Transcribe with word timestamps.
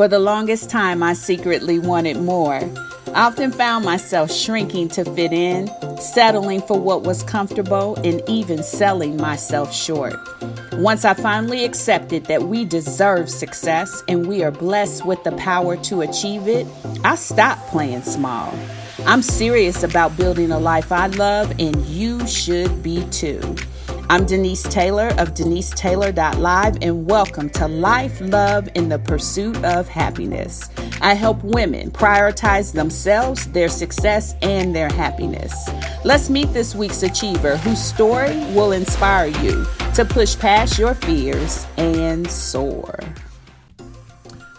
For 0.00 0.08
the 0.08 0.18
longest 0.18 0.70
time, 0.70 1.02
I 1.02 1.12
secretly 1.12 1.78
wanted 1.78 2.16
more. 2.16 2.54
I 3.08 3.26
often 3.26 3.52
found 3.52 3.84
myself 3.84 4.32
shrinking 4.32 4.88
to 4.92 5.04
fit 5.04 5.30
in, 5.30 5.70
settling 5.98 6.62
for 6.62 6.80
what 6.80 7.02
was 7.02 7.22
comfortable, 7.22 7.96
and 7.96 8.22
even 8.26 8.62
selling 8.62 9.18
myself 9.18 9.74
short. 9.74 10.14
Once 10.72 11.04
I 11.04 11.12
finally 11.12 11.66
accepted 11.66 12.24
that 12.28 12.44
we 12.44 12.64
deserve 12.64 13.28
success 13.28 14.02
and 14.08 14.26
we 14.26 14.42
are 14.42 14.50
blessed 14.50 15.04
with 15.04 15.22
the 15.22 15.32
power 15.32 15.76
to 15.76 16.00
achieve 16.00 16.48
it, 16.48 16.66
I 17.04 17.16
stopped 17.16 17.68
playing 17.68 18.00
small. 18.00 18.58
I'm 19.00 19.20
serious 19.20 19.82
about 19.82 20.16
building 20.16 20.50
a 20.50 20.58
life 20.58 20.92
I 20.92 21.08
love, 21.08 21.52
and 21.58 21.76
you 21.84 22.26
should 22.26 22.82
be 22.82 23.04
too. 23.10 23.54
I'm 24.10 24.26
Denise 24.26 24.64
Taylor 24.64 25.10
of 25.18 25.34
DeniseTaylor.live, 25.34 26.78
and 26.82 27.08
welcome 27.08 27.48
to 27.50 27.68
Life, 27.68 28.20
Love, 28.20 28.68
in 28.74 28.88
the 28.88 28.98
Pursuit 28.98 29.64
of 29.64 29.86
Happiness. 29.86 30.68
I 31.00 31.14
help 31.14 31.40
women 31.44 31.92
prioritize 31.92 32.72
themselves, 32.72 33.46
their 33.52 33.68
success, 33.68 34.34
and 34.42 34.74
their 34.74 34.88
happiness. 34.88 35.54
Let's 36.04 36.28
meet 36.28 36.52
this 36.52 36.74
week's 36.74 37.04
achiever 37.04 37.56
whose 37.58 37.80
story 37.80 38.34
will 38.52 38.72
inspire 38.72 39.28
you 39.28 39.64
to 39.94 40.04
push 40.04 40.36
past 40.36 40.76
your 40.76 40.94
fears 40.94 41.64
and 41.76 42.28
soar. 42.28 42.98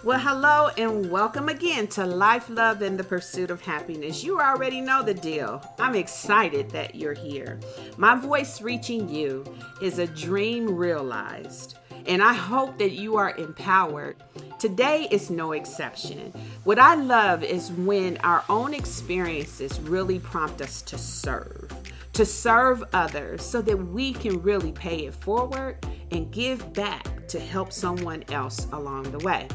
Well, 0.04 0.18
hello 0.18 0.70
and 0.80 1.12
welcome 1.12 1.48
again 1.48 1.86
to 1.90 2.08
Life, 2.08 2.50
Love, 2.50 2.82
and 2.82 2.98
the 2.98 3.04
Pursuit 3.04 3.52
of 3.52 3.62
Happiness. 3.62 4.24
You 4.24 4.40
already 4.40 4.82
know 4.82 5.04
the 5.04 5.14
deal. 5.14 5.64
I'm 5.78 5.94
excited 5.94 6.72
that 6.72 6.96
you're 6.96 7.14
here. 7.14 7.60
My 7.98 8.16
voice 8.16 8.64
reaching 8.64 9.08
you 9.08 9.46
is 9.80 10.00
a 10.00 10.08
dream 10.08 10.76
realized, 10.76 11.78
and 12.08 12.24
I 12.24 12.34
hope 12.34 12.80
that 12.80 12.94
you 12.94 13.16
are 13.16 13.38
empowered. 13.38 14.16
Today 14.58 15.08
is 15.12 15.30
no 15.30 15.52
exception. 15.52 16.34
What 16.64 16.80
I 16.80 16.96
love 16.96 17.44
is 17.44 17.72
when 17.72 18.18
our 18.24 18.44
own 18.50 18.74
experiences 18.74 19.80
really 19.82 20.18
prompt 20.18 20.62
us 20.62 20.82
to 20.82 20.98
serve, 20.98 21.72
to 22.14 22.26
serve 22.26 22.84
others 22.94 23.44
so 23.44 23.62
that 23.62 23.78
we 23.78 24.14
can 24.14 24.42
really 24.42 24.72
pay 24.72 25.06
it 25.06 25.14
forward 25.14 25.86
and 26.12 26.32
give 26.32 26.74
back 26.74 27.28
to 27.28 27.40
help 27.40 27.72
someone 27.72 28.24
else 28.30 28.68
along 28.74 29.04
the 29.04 29.20
way. 29.20 29.48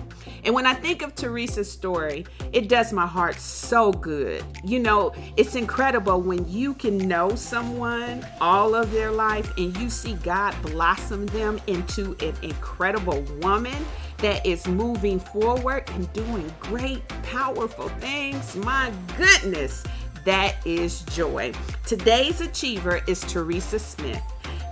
And 0.44 0.54
when 0.54 0.64
I 0.64 0.72
think 0.72 1.02
of 1.02 1.14
Teresa's 1.14 1.70
story, 1.70 2.24
it 2.52 2.68
does 2.68 2.92
my 2.92 3.06
heart 3.06 3.38
so 3.38 3.92
good. 3.92 4.42
You 4.64 4.78
know, 4.78 5.12
it's 5.36 5.56
incredible 5.56 6.22
when 6.22 6.48
you 6.48 6.72
can 6.72 6.96
know 6.96 7.34
someone 7.34 8.26
all 8.40 8.74
of 8.74 8.90
their 8.92 9.10
life 9.10 9.52
and 9.58 9.76
you 9.76 9.90
see 9.90 10.14
God 10.14 10.54
blossom 10.62 11.26
them 11.26 11.60
into 11.66 12.16
an 12.20 12.34
incredible 12.42 13.20
woman 13.42 13.84
that 14.18 14.46
is 14.46 14.66
moving 14.66 15.20
forward 15.20 15.84
and 15.90 16.10
doing 16.14 16.50
great, 16.60 17.06
powerful 17.22 17.90
things. 18.00 18.56
My 18.56 18.90
goodness, 19.18 19.84
that 20.26 20.56
is 20.66 21.02
joy. 21.02 21.52
Today's 21.86 22.40
achiever 22.40 23.00
is 23.06 23.20
Teresa 23.22 23.78
Smith. 23.78 24.22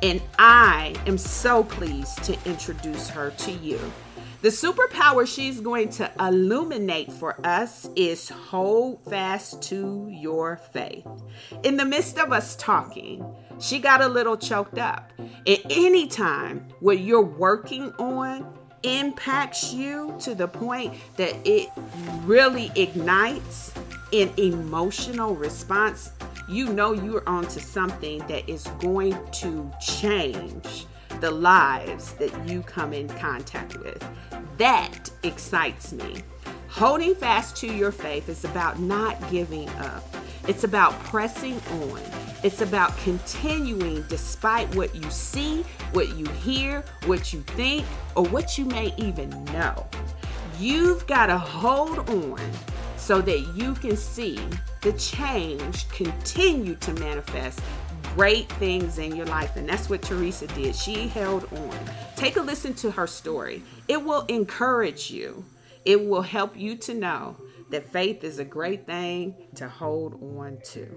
And 0.03 0.21
I 0.39 0.95
am 1.07 1.17
so 1.17 1.65
pleased 1.65 2.23
to 2.25 2.37
introduce 2.45 3.09
her 3.09 3.31
to 3.31 3.53
you. 3.53 3.81
The 4.43 4.49
superpower 4.51 5.27
she's 5.27 5.61
going 5.61 5.89
to 5.91 6.11
illuminate 6.21 7.11
for 7.11 7.39
us 7.47 7.89
is 7.97 8.29
hold 8.29 9.03
fast 9.09 9.63
to 9.63 10.09
your 10.11 10.59
faith. 10.73 11.07
In 11.63 11.79
the 11.79 11.87
midst 11.87 12.19
of 12.19 12.33
us 12.33 12.57
talking, 12.57 13.25
she 13.59 13.79
got 13.79 14.03
a 14.03 14.09
little 14.09 14.37
choked 14.37 14.79
up. 14.79 15.13
At 15.47 15.61
any 15.71 16.09
time 16.09 16.69
what 16.81 16.99
you're 16.99 17.23
working 17.23 17.93
on 17.93 18.53
impacts 18.83 19.73
you 19.73 20.15
to 20.21 20.35
the 20.35 20.49
point 20.49 20.95
that 21.17 21.35
it 21.49 21.71
really 22.27 22.71
ignites 22.77 23.73
an 24.15 24.31
emotional 24.37 25.35
response, 25.35 26.13
you 26.49 26.73
know 26.73 26.93
you're 26.93 27.29
onto 27.29 27.59
something 27.59 28.19
that 28.29 28.49
is 28.49 28.65
going 28.79 29.17
to 29.33 29.69
change 29.81 30.87
the 31.21 31.31
lives 31.31 32.13
that 32.15 32.49
you 32.49 32.63
come 32.63 32.93
in 32.93 33.09
contact 33.09 33.77
with. 33.79 34.07
That 34.57 35.11
excites 35.25 35.93
me. 35.93 36.23
Holding 36.69 37.17
fast 37.17 37.57
to 37.57 37.67
your 37.67 37.91
faith 37.91 38.29
is 38.29 38.45
about 38.45 38.79
not 38.79 39.19
giving 39.33 39.69
up. 39.71 40.05
It's 40.47 40.63
about 40.63 40.93
pressing 41.05 41.61
on. 41.83 42.01
It's 42.45 42.61
about 42.61 42.97
continuing 42.99 44.05
despite 44.09 44.73
what 44.77 44.95
you 44.95 45.11
see, 45.11 45.65
what 45.93 46.17
you 46.17 46.27
hear, 46.27 46.85
what 47.07 47.33
you 47.33 47.41
think, 47.43 47.85
or 48.15 48.25
what 48.27 48.59
you 48.59 48.65
may 48.65 48.95
even 48.97 49.45
know. 49.47 49.87
You've 50.61 51.05
got 51.09 51.27
to 51.27 51.39
hold 51.39 52.09
on 52.11 52.41
so 53.05 53.21
that 53.21 53.41
you 53.55 53.75
can 53.75 53.99
see 53.99 54.41
the 54.81 54.93
change 54.95 55.87
continue 55.91 56.75
to 56.77 56.91
manifest 56.95 57.61
great 58.15 58.51
things 58.53 58.97
in 58.97 59.15
your 59.15 59.27
life. 59.27 59.57
And 59.57 59.69
that's 59.69 59.91
what 59.91 60.01
Teresa 60.01 60.47
did. 60.47 60.75
She 60.75 61.09
held 61.09 61.45
on. 61.53 61.79
Take 62.17 62.39
a 62.39 62.41
listen 62.41 62.73
to 62.77 62.91
her 62.93 63.07
story. 63.07 63.63
It 63.89 64.03
will 64.03 64.25
encourage 64.29 65.11
you, 65.11 65.45
it 65.85 66.03
will 66.03 66.23
help 66.23 66.57
you 66.57 66.77
to 66.77 66.95
know 66.95 67.37
that 67.69 67.93
faith 67.93 68.25
is 68.25 68.39
a 68.39 68.45
great 68.45 68.87
thing 68.87 69.35
to 69.57 69.69
hold 69.69 70.15
on 70.23 70.59
to. 70.73 70.89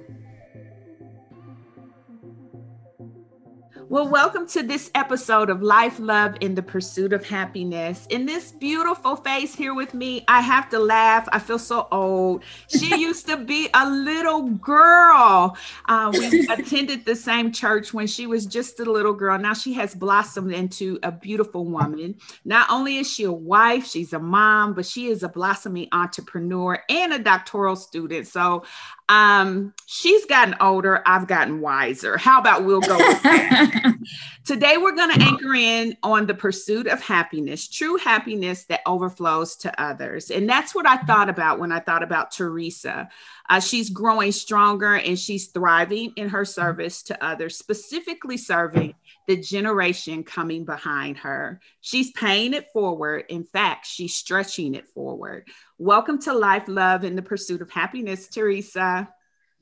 Well, 3.89 4.09
welcome 4.09 4.47
to 4.47 4.63
this 4.63 4.91
episode 4.95 5.49
of 5.49 5.61
Life, 5.61 5.97
Love, 5.97 6.35
in 6.41 6.55
the 6.55 6.61
Pursuit 6.61 7.13
of 7.13 7.25
Happiness. 7.25 8.05
In 8.09 8.25
this 8.25 8.51
beautiful 8.51 9.15
face 9.15 9.55
here 9.55 9.73
with 9.73 9.93
me, 9.93 10.25
I 10.27 10.41
have 10.41 10.67
to 10.71 10.79
laugh. 10.79 11.25
I 11.31 11.39
feel 11.39 11.57
so 11.57 11.87
old. 11.89 12.43
She 12.67 12.97
used 12.99 13.27
to 13.27 13.37
be 13.37 13.69
a 13.73 13.89
little 13.89 14.49
girl. 14.49 15.55
Uh, 15.85 16.11
we 16.11 16.47
attended 16.49 17.05
the 17.05 17.15
same 17.15 17.53
church 17.53 17.93
when 17.93 18.07
she 18.07 18.27
was 18.27 18.45
just 18.45 18.77
a 18.81 18.83
little 18.83 19.13
girl. 19.13 19.39
Now 19.39 19.53
she 19.53 19.71
has 19.75 19.95
blossomed 19.95 20.51
into 20.51 20.99
a 21.01 21.13
beautiful 21.13 21.63
woman. 21.63 22.15
Not 22.43 22.69
only 22.69 22.97
is 22.97 23.09
she 23.09 23.23
a 23.23 23.31
wife, 23.31 23.87
she's 23.87 24.11
a 24.11 24.19
mom, 24.19 24.73
but 24.73 24.85
she 24.85 25.07
is 25.07 25.23
a 25.23 25.29
blossoming 25.29 25.87
entrepreneur 25.93 26.83
and 26.89 27.13
a 27.13 27.19
doctoral 27.19 27.77
student. 27.77 28.27
So 28.27 28.65
um, 29.09 29.73
she's 29.85 30.25
gotten 30.25 30.56
older, 30.59 31.01
I've 31.06 31.28
gotten 31.28 31.62
wiser. 31.62 32.18
How 32.18 32.40
about 32.40 32.66
we'll 32.66 32.81
go? 32.81 32.97
Today, 34.45 34.78
we're 34.78 34.95
going 34.95 35.18
to 35.18 35.25
anchor 35.25 35.53
in 35.53 35.95
on 36.03 36.25
the 36.25 36.34
pursuit 36.34 36.88
of 36.88 37.01
happiness, 37.01 37.68
true 37.68 37.97
happiness 37.97 38.66
that 38.66 38.81
overflows 38.85 39.56
to 39.57 39.81
others. 39.81 40.29
And 40.29 40.50
that's 40.50 40.75
what 40.75 40.85
I 40.85 40.97
thought 40.97 41.29
about 41.29 41.59
when 41.59 41.72
I 41.72 41.79
thought 41.79 42.03
about 42.03 42.31
Teresa. 42.31 43.09
Uh, 43.49 43.59
she's 43.59 43.89
growing 43.89 44.31
stronger 44.31 44.95
and 44.95 45.17
she's 45.17 45.47
thriving 45.47 46.11
in 46.17 46.29
her 46.29 46.43
service 46.43 47.03
to 47.03 47.23
others, 47.23 47.57
specifically 47.57 48.35
serving 48.35 48.93
the 49.27 49.37
generation 49.37 50.23
coming 50.23 50.65
behind 50.65 51.17
her. 51.17 51.61
She's 51.79 52.11
paying 52.11 52.53
it 52.53 52.67
forward. 52.73 53.25
In 53.29 53.45
fact, 53.45 53.85
she's 53.85 54.15
stretching 54.15 54.75
it 54.75 54.87
forward. 54.89 55.47
Welcome 55.77 56.19
to 56.23 56.33
Life, 56.33 56.67
Love, 56.67 57.03
and 57.03 57.17
the 57.17 57.21
Pursuit 57.21 57.61
of 57.61 57.71
Happiness, 57.71 58.27
Teresa. 58.27 59.07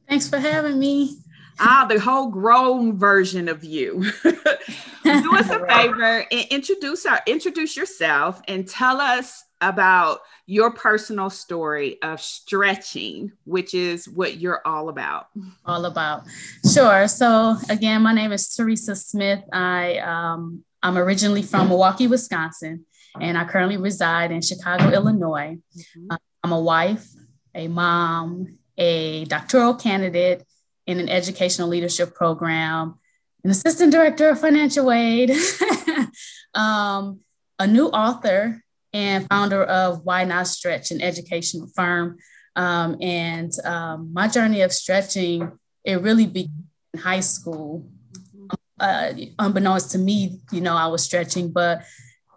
Thanks 0.09 0.27
for 0.27 0.39
having 0.39 0.79
me. 0.79 1.17
Ah, 1.59 1.85
the 1.87 1.99
whole 1.99 2.27
grown 2.27 2.97
version 2.97 3.47
of 3.47 3.63
you. 3.63 4.11
Do 4.23 5.35
us 5.35 5.49
a 5.49 5.65
favor 5.69 6.25
and 6.31 6.47
introduce 6.49 7.05
our 7.05 7.21
introduce 7.25 7.77
yourself 7.77 8.41
and 8.47 8.67
tell 8.67 8.99
us 8.99 9.43
about 9.65 10.19
your 10.45 10.71
personal 10.71 11.29
story 11.29 11.99
of 12.03 12.21
stretching, 12.21 13.31
which 13.45 13.73
is 13.73 14.07
what 14.07 14.37
you're 14.37 14.61
all 14.63 14.89
about. 14.89 15.27
All 15.65 15.85
about. 15.85 16.23
Sure. 16.71 17.07
So 17.07 17.57
again, 17.69 18.03
my 18.03 18.13
name 18.13 18.31
is 18.31 18.55
Teresa 18.55 18.95
Smith. 18.95 19.43
I 19.51 19.97
um, 19.97 20.63
I'm 20.83 20.97
originally 20.97 21.41
from 21.41 21.69
Milwaukee, 21.69 22.05
Wisconsin, 22.05 22.85
and 23.19 23.37
I 23.37 23.45
currently 23.45 23.77
reside 23.77 24.31
in 24.31 24.41
Chicago, 24.41 24.91
Illinois. 24.91 25.57
Mm-hmm. 25.75 26.11
Uh, 26.11 26.17
I'm 26.43 26.51
a 26.51 26.61
wife, 26.61 27.07
a 27.55 27.67
mom, 27.67 28.59
a 28.77 29.25
doctoral 29.25 29.73
candidate 29.73 30.45
in 30.85 30.99
an 30.99 31.09
educational 31.09 31.69
leadership 31.69 32.13
program, 32.13 32.99
an 33.43 33.49
assistant 33.49 33.91
director 33.91 34.29
of 34.29 34.39
financial 34.39 34.91
aid, 34.91 35.31
um, 36.53 37.21
a 37.57 37.65
new 37.65 37.87
author 37.87 38.61
and 38.95 39.27
founder 39.27 39.61
of 39.65 40.05
Why 40.05 40.23
Not 40.23 40.47
Stretch, 40.47 40.89
an 40.89 41.01
educational 41.01 41.67
firm. 41.75 42.17
Um, 42.55 42.95
and 43.01 43.51
um, 43.65 44.13
my 44.13 44.29
journey 44.29 44.61
of 44.61 44.71
stretching, 44.71 45.51
it 45.83 46.01
really 46.01 46.25
began 46.25 46.69
in 46.93 47.01
high 47.01 47.19
school. 47.19 47.85
Uh, 48.79 49.11
unbeknownst 49.37 49.91
to 49.91 49.97
me, 49.97 50.39
you 50.49 50.61
know, 50.61 50.77
I 50.77 50.87
was 50.87 51.03
stretching, 51.03 51.51
but 51.51 51.83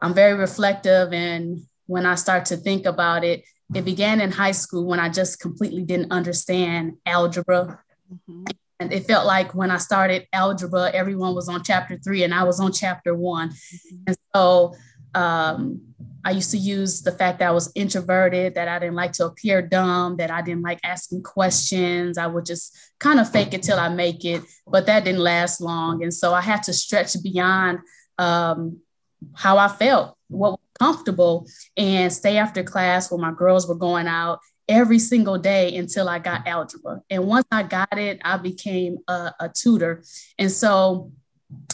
I'm 0.03 0.15
very 0.15 0.35
reflective. 0.35 1.13
And 1.13 1.61
when 1.87 2.05
I 2.05 2.17
start 2.17 2.47
to 2.47 2.57
think 2.57 2.87
about 2.87 3.23
it, 3.23 3.45
it 3.73 3.85
began 3.85 4.21
in 4.21 4.33
high 4.33 4.51
school 4.51 4.85
when 4.85 4.99
I 4.99 5.11
just 5.11 5.39
completely 5.39 5.85
didn't 5.85 6.11
understand 6.11 6.95
algebra. 7.07 7.79
Mm-hmm. 8.13 8.45
And 8.81 8.93
it 8.93 9.07
felt 9.07 9.27
like 9.27 9.55
when 9.55 9.71
I 9.71 9.77
started 9.79 10.27
algebra, 10.33 10.91
everyone 10.93 11.37
was 11.37 11.49
on 11.49 11.63
chapter 11.63 11.99
three 11.99 12.25
and 12.25 12.35
I 12.35 12.43
was 12.43 12.59
on 12.59 12.73
chapter 12.73 13.15
one. 13.15 13.51
Mm-hmm. 13.51 13.97
And 14.09 14.17
so 14.35 14.75
um, 15.15 15.88
I 16.29 16.33
used 16.33 16.51
to 16.51 16.59
use 16.59 17.01
the 17.01 17.13
fact 17.13 17.39
that 17.39 17.49
I 17.49 17.53
was 17.53 17.73
introverted, 17.75 18.55
that 18.55 18.69
I 18.69 18.79
didn't 18.79 18.97
like 18.97 19.13
to 19.13 19.25
appear 19.25 19.63
dumb, 19.63 20.19
that 20.19 20.31
I 20.31 20.43
didn't 20.43 20.61
like 20.61 20.79
asking 20.85 21.23
questions. 21.23 22.19
I 22.19 22.27
would 22.27 22.45
just 22.45 22.77
kind 22.99 23.19
of 23.19 23.33
fake 23.33 23.55
it 23.55 23.63
till 23.63 23.81
I 23.81 23.89
make 23.89 24.27
it, 24.27 24.43
but 24.67 24.85
that 24.85 25.05
didn't 25.05 25.23
last 25.23 25.59
long. 25.59 26.03
And 26.03 26.13
so 26.13 26.35
I 26.35 26.43
had 26.43 26.63
to 26.65 26.75
stretch 26.75 27.17
beyond 27.23 27.79
um, 28.19 28.81
how 29.33 29.57
I 29.57 29.69
felt, 29.69 30.19
what 30.29 30.51
was 30.51 30.61
comfortable, 30.79 31.47
and 31.79 32.13
stay 32.13 32.37
after 32.37 32.63
class 32.63 33.11
when 33.11 33.23
my 33.23 33.33
girls 33.33 33.67
were 33.67 33.75
going 33.75 34.07
out 34.07 34.41
every 34.69 34.99
single 34.99 35.39
day 35.39 35.75
until 35.79 36.11
I 36.11 36.19
got 36.19 36.47
algebra. 36.47 37.01
And 37.09 37.25
once 37.27 37.47
I 37.51 37.63
got 37.63 37.97
it, 37.97 38.21
I 38.23 38.37
became 38.37 38.99
a, 39.09 39.33
a 39.41 39.49
tutor. 39.49 40.05
And 40.39 40.53
so 40.53 41.11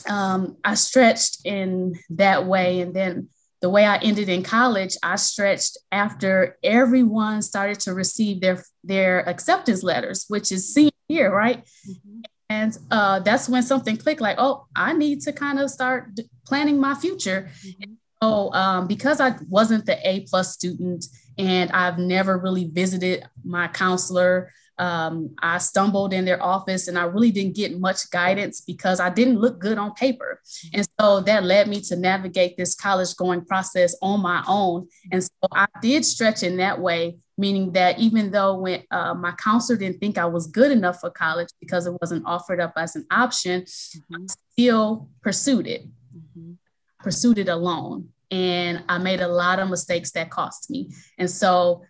um, 0.09 0.59
I 0.63 0.77
stretched 0.77 1.45
in 1.45 1.99
that 2.11 2.47
way. 2.47 2.83
And 2.83 2.95
then 2.95 3.31
the 3.65 3.71
way 3.71 3.87
I 3.87 3.97
ended 3.97 4.29
in 4.29 4.43
college, 4.43 4.95
I 5.03 5.17
stretched 5.17 5.79
after 5.91 6.59
everyone 6.63 7.41
started 7.41 7.81
to 7.81 7.95
receive 7.95 8.43
their 8.43 8.63
their 8.93 9.27
acceptance 9.27 9.83
letters, 9.83 10.27
which 10.29 10.53
is 10.53 10.75
senior 10.75 10.91
year, 11.09 11.35
right? 11.35 11.65
Mm-hmm. 11.89 12.21
And 12.51 12.79
uh, 12.91 13.21
that's 13.21 13.49
when 13.49 13.63
something 13.63 13.97
clicked, 13.97 14.21
like, 14.21 14.37
oh, 14.39 14.67
I 14.77 14.93
need 14.93 15.23
to 15.23 15.33
kind 15.33 15.59
of 15.59 15.71
start 15.71 16.11
planning 16.47 16.79
my 16.79 16.95
future. 16.95 17.49
Mm-hmm. 17.67 17.93
So 18.23 18.53
um, 18.53 18.87
because 18.87 19.19
I 19.19 19.37
wasn't 19.49 19.87
the 19.87 19.97
A 20.07 20.27
plus 20.29 20.53
student, 20.53 21.07
and 21.39 21.73
I've 21.73 21.97
never 21.97 22.37
really 22.37 22.69
visited 22.69 23.25
my 23.47 23.69
counselor 23.69 24.51
um, 24.79 25.35
I 25.41 25.59
stumbled 25.59 26.13
in 26.13 26.25
their 26.25 26.43
office 26.43 26.89
and 26.89 26.99
I 26.99 27.05
really 27.05 27.31
didn't 27.31 27.55
get 27.55 27.79
much 27.79 28.11
guidance 28.11 28.61
because 28.61 28.99
I 28.99 29.09
didn't 29.09 29.39
look 29.39 29.61
good 29.61 29.79
on 29.79 29.95
paper. 29.95 30.41
And 30.73 30.87
so 30.99 31.21
that 31.21 31.45
led 31.45 31.69
me 31.69 31.81
to 31.83 31.97
navigate 31.97 32.57
this 32.57 32.75
college 32.75 33.15
going 33.17 33.45
process 33.45 33.95
on 34.03 34.21
my 34.21 34.43
own. 34.49 34.89
And 35.13 35.23
so 35.23 35.31
I 35.53 35.67
did 35.81 36.05
stretch 36.05 36.43
in 36.43 36.57
that 36.57 36.81
way, 36.81 37.17
meaning 37.39 37.73
that 37.73 37.99
even 38.01 38.33
though 38.33 38.57
when 38.57 38.83
uh, 38.91 39.15
my 39.15 39.33
counselor 39.33 39.79
didn't 39.79 40.01
think 40.01 40.19
I 40.19 40.27
was 40.27 40.49
good 40.49 40.73
enough 40.73 41.01
for 41.01 41.11
college 41.11 41.49
because 41.61 41.87
it 41.87 41.95
wasn't 42.01 42.27
offered 42.27 42.61
up 42.61 42.73
as 42.77 42.97
an 42.97 43.07
option, 43.11 43.63
mm-hmm. 43.63 44.15
I 44.15 44.35
still 44.53 45.09
pursued 45.23 45.69
it, 45.69 45.87
mm-hmm. 45.87 46.53
pursued 47.01 47.39
it 47.39 47.49
alone. 47.49 48.09
And 48.31 48.83
I 48.89 48.99
made 48.99 49.21
a 49.21 49.29
lot 49.29 49.61
of 49.61 49.71
mistakes 49.71 50.11
that 50.13 50.31
cost 50.31 50.69
me. 50.69 50.91
And 51.19 51.31
so, 51.31 51.85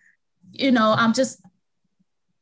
you 0.51 0.71
know, 0.71 0.93
I'm 0.95 1.13
just 1.13 1.41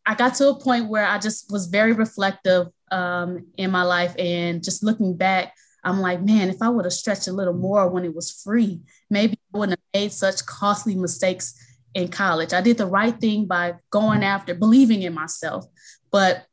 I 0.05 0.15
got 0.15 0.35
to 0.35 0.49
a 0.49 0.59
point 0.59 0.89
where 0.89 1.05
I 1.05 1.17
just 1.17 1.51
was 1.51 1.67
very 1.67 1.93
reflective 1.93 2.67
um, 2.91 3.47
in 3.57 3.71
my 3.71 3.83
life 3.83 4.15
and 4.19 4.63
just 4.63 4.83
looking 4.83 5.15
back, 5.15 5.53
I'm 5.83 5.99
like, 5.99 6.21
man, 6.21 6.49
if 6.49 6.61
I 6.61 6.69
would 6.69 6.85
have 6.85 6.93
stretched 6.93 7.27
a 7.27 7.33
little 7.33 7.53
more 7.53 7.89
when 7.89 8.05
it 8.05 8.15
was 8.15 8.31
free, 8.31 8.81
maybe 9.09 9.37
I 9.53 9.57
wouldn't 9.57 9.79
have 9.79 10.01
made 10.01 10.11
such 10.11 10.45
costly 10.45 10.95
mistakes 10.95 11.55
in 11.93 12.07
college. 12.07 12.53
I 12.53 12.61
did 12.61 12.77
the 12.77 12.85
right 12.85 13.17
thing 13.19 13.45
by 13.45 13.75
going 13.89 14.23
after, 14.23 14.53
believing 14.53 15.01
in 15.01 15.13
myself, 15.13 15.65
but 16.11 16.45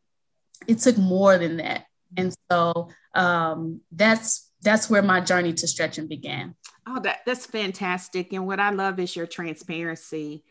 it 0.67 0.79
took 0.79 0.99
more 0.99 1.39
than 1.39 1.59
that. 1.59 1.85
And 2.17 2.35
so 2.51 2.89
um, 3.15 3.81
that's 3.93 4.51
that's 4.63 4.91
where 4.91 5.03
my 5.03 5.21
journey 5.21 5.55
to 5.55 5.67
stretching 5.67 6.07
began. 6.07 6.55
Oh, 6.87 7.01
that, 7.01 7.21
that's 7.25 7.47
fantastic. 7.47 8.33
And 8.33 8.47
what 8.47 8.61
I 8.61 8.71
love 8.71 8.99
is 8.99 9.17
your 9.17 9.27
transparency 9.27 10.45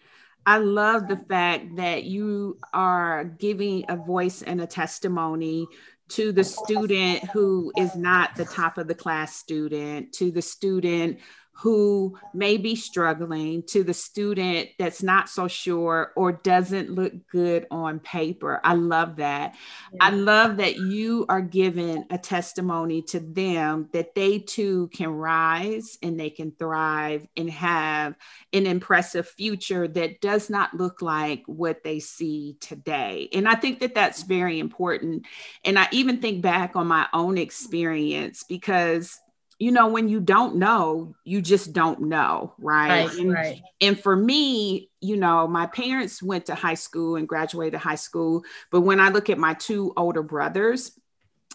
I 0.50 0.58
love 0.58 1.08
the 1.08 1.16
fact 1.16 1.76
that 1.76 2.06
you 2.06 2.58
are 2.74 3.24
giving 3.24 3.86
a 3.88 3.96
voice 3.96 4.42
and 4.42 4.60
a 4.60 4.66
testimony 4.66 5.68
to 6.08 6.32
the 6.32 6.44
student 6.44 7.24
who 7.26 7.72
is 7.78 7.96
not 7.96 8.36
the 8.36 8.46
top 8.46 8.80
of 8.80 8.88
the 8.88 8.96
class 8.96 9.36
student, 9.36 10.12
to 10.14 10.32
the 10.32 10.42
student 10.42 11.20
who 11.60 12.18
may 12.34 12.56
be 12.56 12.74
struggling 12.74 13.62
to 13.64 13.84
the 13.84 13.94
student 13.94 14.70
that's 14.80 15.04
not 15.04 15.28
so 15.28 15.46
sure 15.46 16.14
or 16.16 16.32
doesn't 16.32 16.90
look 16.90 17.12
good 17.28 17.68
on 17.70 18.00
paper. 18.00 18.62
I 18.64 18.76
love 18.76 19.18
that. 19.18 19.56
Yeah. 19.92 19.98
I 20.00 20.12
love 20.12 20.58
that 20.58 20.78
you 20.78 21.26
are 21.28 21.42
giving 21.42 22.06
a 22.12 22.18
testimony 22.18 23.02
to 23.04 23.20
them 23.20 23.90
that 23.92 24.16
they 24.16 24.40
too 24.40 24.88
can 24.94 25.10
rise 25.10 25.98
and 26.02 26.18
they 26.18 26.30
can 26.30 26.52
thrive 26.52 27.28
and 27.36 27.50
have 27.50 28.16
an 28.54 28.66
impressive 28.66 29.28
future 29.28 29.86
that 29.86 30.22
does 30.22 30.50
not 30.50 30.74
look 30.74 31.02
like 31.02 31.44
what 31.46 31.84
they 31.84 32.00
see 32.00 32.56
today. 32.62 33.28
And 33.34 33.50
I 33.50 33.56
think 33.56 33.82
that 33.82 33.96
that's 33.96 34.24
very 34.24 34.60
important. 34.60 35.26
And 35.66 35.78
I 35.78 35.90
even 35.92 36.22
think 36.22 36.42
back 36.42 36.78
on 36.78 36.88
my 36.88 37.08
own 37.14 37.38
experience 37.38 38.44
because 38.44 39.20
you 39.60 39.72
know, 39.72 39.90
when 39.90 40.08
you 40.08 40.22
don't 40.22 40.56
know, 40.56 41.14
you 41.26 41.42
just 41.42 41.74
don't 41.74 42.04
know, 42.04 42.54
right? 42.60 43.08
Right, 43.08 43.18
and, 43.20 43.34
right. 43.34 43.62
and 43.82 44.00
for 44.00 44.16
me, 44.16 44.90
you 45.02 45.18
know, 45.18 45.48
my 45.48 45.66
parents 45.66 46.24
went 46.24 46.46
to 46.46 46.56
high 46.56 46.76
school 46.76 47.18
and 47.18 47.28
graduated 47.28 47.78
high 47.78 47.96
school. 47.96 48.44
But 48.72 48.82
when 48.82 49.02
I 49.02 49.10
look 49.10 49.30
at 49.30 49.38
my 49.38 49.54
two 49.56 49.92
older 49.98 50.24
brothers, 50.24 50.98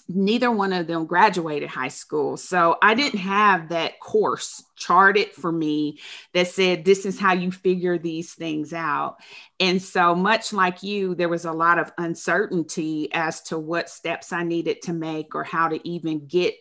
neither 0.06 0.50
one 0.50 0.74
of 0.74 0.86
them 0.86 1.06
graduated 1.06 1.70
high 1.70 1.88
school. 1.88 2.36
So 2.36 2.76
I 2.82 2.94
didn't 2.94 3.20
have 3.20 3.70
that 3.70 3.98
course 4.00 4.62
charted 4.76 5.30
for 5.32 5.50
me 5.50 5.98
that 6.34 6.48
said, 6.48 6.84
this 6.84 7.06
is 7.06 7.18
how 7.18 7.32
you 7.32 7.50
figure 7.50 7.96
these 7.96 8.34
things 8.34 8.74
out. 8.74 9.16
And 9.60 9.80
so, 9.80 10.14
much 10.14 10.52
like 10.52 10.82
you, 10.82 11.14
there 11.14 11.30
was 11.30 11.46
a 11.46 11.52
lot 11.52 11.78
of 11.78 11.90
uncertainty 11.96 13.08
as 13.14 13.40
to 13.44 13.58
what 13.58 13.88
steps 13.88 14.30
I 14.30 14.42
needed 14.42 14.82
to 14.82 14.92
make 14.92 15.34
or 15.34 15.42
how 15.42 15.68
to 15.68 15.88
even 15.88 16.26
get 16.26 16.54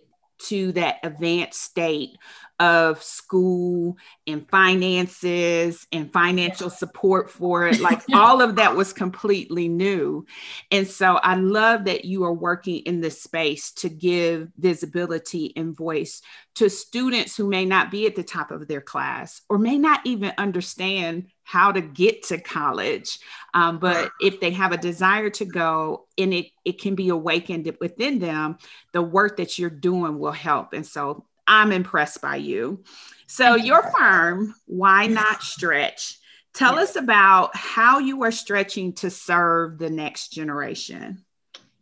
to 0.43 0.71
that 0.73 0.97
advanced 1.03 1.61
state 1.61 2.17
of 2.59 3.01
school 3.01 3.97
and 4.27 4.47
finances 4.49 5.85
and 5.91 6.13
financial 6.13 6.69
support 6.69 7.29
for 7.29 7.67
it. 7.67 7.79
Like 7.79 8.01
all 8.13 8.41
of 8.41 8.55
that 8.55 8.75
was 8.75 8.93
completely 8.93 9.67
new. 9.67 10.25
And 10.71 10.87
so 10.87 11.15
I 11.15 11.35
love 11.35 11.85
that 11.85 12.05
you 12.05 12.23
are 12.23 12.33
working 12.33 12.77
in 12.79 13.01
this 13.01 13.21
space 13.21 13.71
to 13.73 13.89
give 13.89 14.49
visibility 14.57 15.51
and 15.55 15.75
voice 15.75 16.21
to 16.55 16.69
students 16.69 17.35
who 17.35 17.49
may 17.49 17.65
not 17.65 17.91
be 17.91 18.05
at 18.05 18.15
the 18.15 18.23
top 18.23 18.51
of 18.51 18.67
their 18.67 18.81
class 18.81 19.41
or 19.49 19.57
may 19.57 19.77
not 19.77 20.01
even 20.05 20.31
understand 20.37 21.27
how 21.43 21.71
to 21.71 21.81
get 21.81 22.23
to 22.23 22.37
college. 22.37 23.19
Um, 23.53 23.79
but 23.79 24.11
if 24.21 24.39
they 24.39 24.51
have 24.51 24.71
a 24.71 24.77
desire 24.77 25.29
to 25.31 25.45
go 25.45 26.07
and 26.17 26.33
it, 26.33 26.47
it 26.65 26.81
can 26.81 26.95
be 26.95 27.09
awakened 27.09 27.71
within 27.79 28.19
them, 28.19 28.57
the 28.93 29.01
work 29.01 29.37
that 29.37 29.59
you're 29.59 29.69
doing 29.69 30.19
will 30.19 30.31
help. 30.31 30.73
And 30.73 30.85
so 30.85 31.25
I'm 31.45 31.71
impressed 31.71 32.21
by 32.21 32.37
you. 32.37 32.83
So, 33.27 33.55
your 33.55 33.83
firm, 33.97 34.55
Why 34.65 35.07
Not 35.07 35.41
Stretch? 35.41 36.19
Tell 36.53 36.77
us 36.77 36.95
about 36.95 37.55
how 37.55 37.99
you 37.99 38.23
are 38.23 38.31
stretching 38.31 38.93
to 38.93 39.09
serve 39.09 39.79
the 39.79 39.89
next 39.89 40.29
generation. 40.29 41.25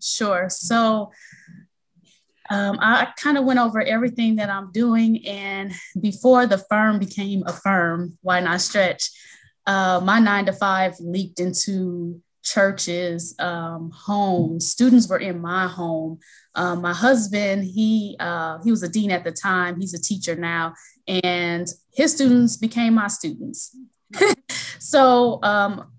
Sure. 0.01 0.47
So, 0.49 1.11
um, 2.49 2.77
I 2.81 3.09
kind 3.17 3.37
of 3.37 3.45
went 3.45 3.59
over 3.59 3.81
everything 3.81 4.37
that 4.37 4.49
I'm 4.49 4.71
doing. 4.71 5.25
And 5.27 5.73
before 5.99 6.45
the 6.47 6.57
firm 6.57 6.99
became 6.99 7.43
a 7.45 7.53
firm, 7.53 8.17
Why 8.21 8.39
Not 8.39 8.61
Stretch? 8.61 9.09
Uh, 9.67 10.01
my 10.03 10.19
nine 10.19 10.45
to 10.45 10.53
five 10.53 10.95
leaked 10.99 11.39
into 11.39 12.21
churches, 12.43 13.35
um, 13.39 13.91
homes. 13.93 14.69
Students 14.69 15.07
were 15.07 15.19
in 15.19 15.39
my 15.39 15.67
home. 15.67 16.19
Um, 16.55 16.81
my 16.81 16.93
husband, 16.93 17.63
he 17.65 18.15
uh, 18.19 18.59
he 18.63 18.71
was 18.71 18.83
a 18.83 18.89
dean 18.89 19.11
at 19.11 19.23
the 19.23 19.31
time. 19.31 19.79
He's 19.79 19.93
a 19.93 20.01
teacher 20.01 20.35
now, 20.35 20.73
and 21.07 21.67
his 21.93 22.13
students 22.13 22.57
became 22.57 22.95
my 22.95 23.07
students. 23.07 23.75
so 24.79 25.39
um, 25.43 25.91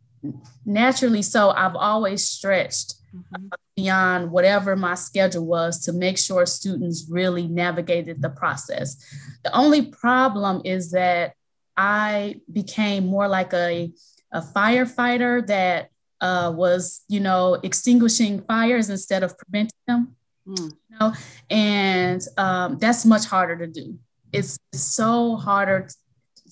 naturally, 0.66 1.22
so 1.22 1.50
I've 1.50 1.76
always 1.76 2.26
stretched 2.26 2.94
mm-hmm. 3.14 3.48
beyond 3.76 4.30
whatever 4.30 4.76
my 4.76 4.94
schedule 4.94 5.46
was 5.46 5.80
to 5.84 5.92
make 5.92 6.18
sure 6.18 6.44
students 6.46 7.06
really 7.08 7.46
navigated 7.46 8.20
the 8.20 8.30
process. 8.30 8.96
The 9.44 9.54
only 9.56 9.86
problem 9.86 10.62
is 10.64 10.90
that 10.90 11.34
I 11.76 12.40
became 12.50 13.06
more 13.06 13.28
like 13.28 13.52
a 13.52 13.92
a 14.32 14.40
firefighter 14.40 15.46
that 15.46 15.90
uh, 16.20 16.52
was, 16.54 17.02
you 17.08 17.20
know, 17.20 17.58
extinguishing 17.62 18.40
fires 18.42 18.88
instead 18.88 19.22
of 19.22 19.36
preventing 19.36 19.78
them. 19.86 20.16
Mm. 20.46 20.72
You 20.88 20.98
know, 20.98 21.12
and 21.50 22.22
um, 22.38 22.78
that's 22.78 23.04
much 23.04 23.26
harder 23.26 23.56
to 23.58 23.66
do. 23.66 23.98
It's 24.32 24.58
so 24.72 25.36
harder 25.36 25.88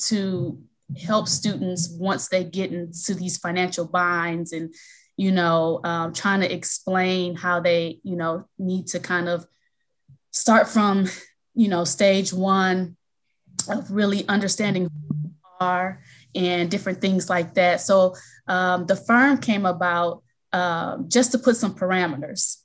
to 0.06 0.62
help 0.98 1.28
students 1.28 1.88
once 1.88 2.28
they 2.28 2.44
get 2.44 2.72
into 2.72 3.14
these 3.14 3.38
financial 3.38 3.86
binds 3.86 4.52
and 4.52 4.74
you 5.16 5.30
know 5.30 5.80
um, 5.84 6.12
trying 6.12 6.40
to 6.40 6.52
explain 6.52 7.36
how 7.36 7.60
they 7.60 8.00
you 8.02 8.16
know 8.16 8.44
need 8.58 8.86
to 8.88 8.98
kind 8.98 9.28
of 9.28 9.46
start 10.32 10.68
from 10.68 11.06
you 11.54 11.68
know 11.68 11.84
stage 11.84 12.32
one 12.32 12.96
of 13.68 13.90
really 13.90 14.26
understanding 14.26 14.89
are 15.60 16.02
and 16.34 16.70
different 16.70 17.00
things 17.00 17.28
like 17.28 17.54
that. 17.54 17.80
So 17.80 18.14
um, 18.48 18.86
the 18.86 18.96
firm 18.96 19.38
came 19.38 19.66
about 19.66 20.22
uh, 20.52 20.98
just 21.06 21.32
to 21.32 21.38
put 21.38 21.56
some 21.56 21.74
parameters 21.74 22.56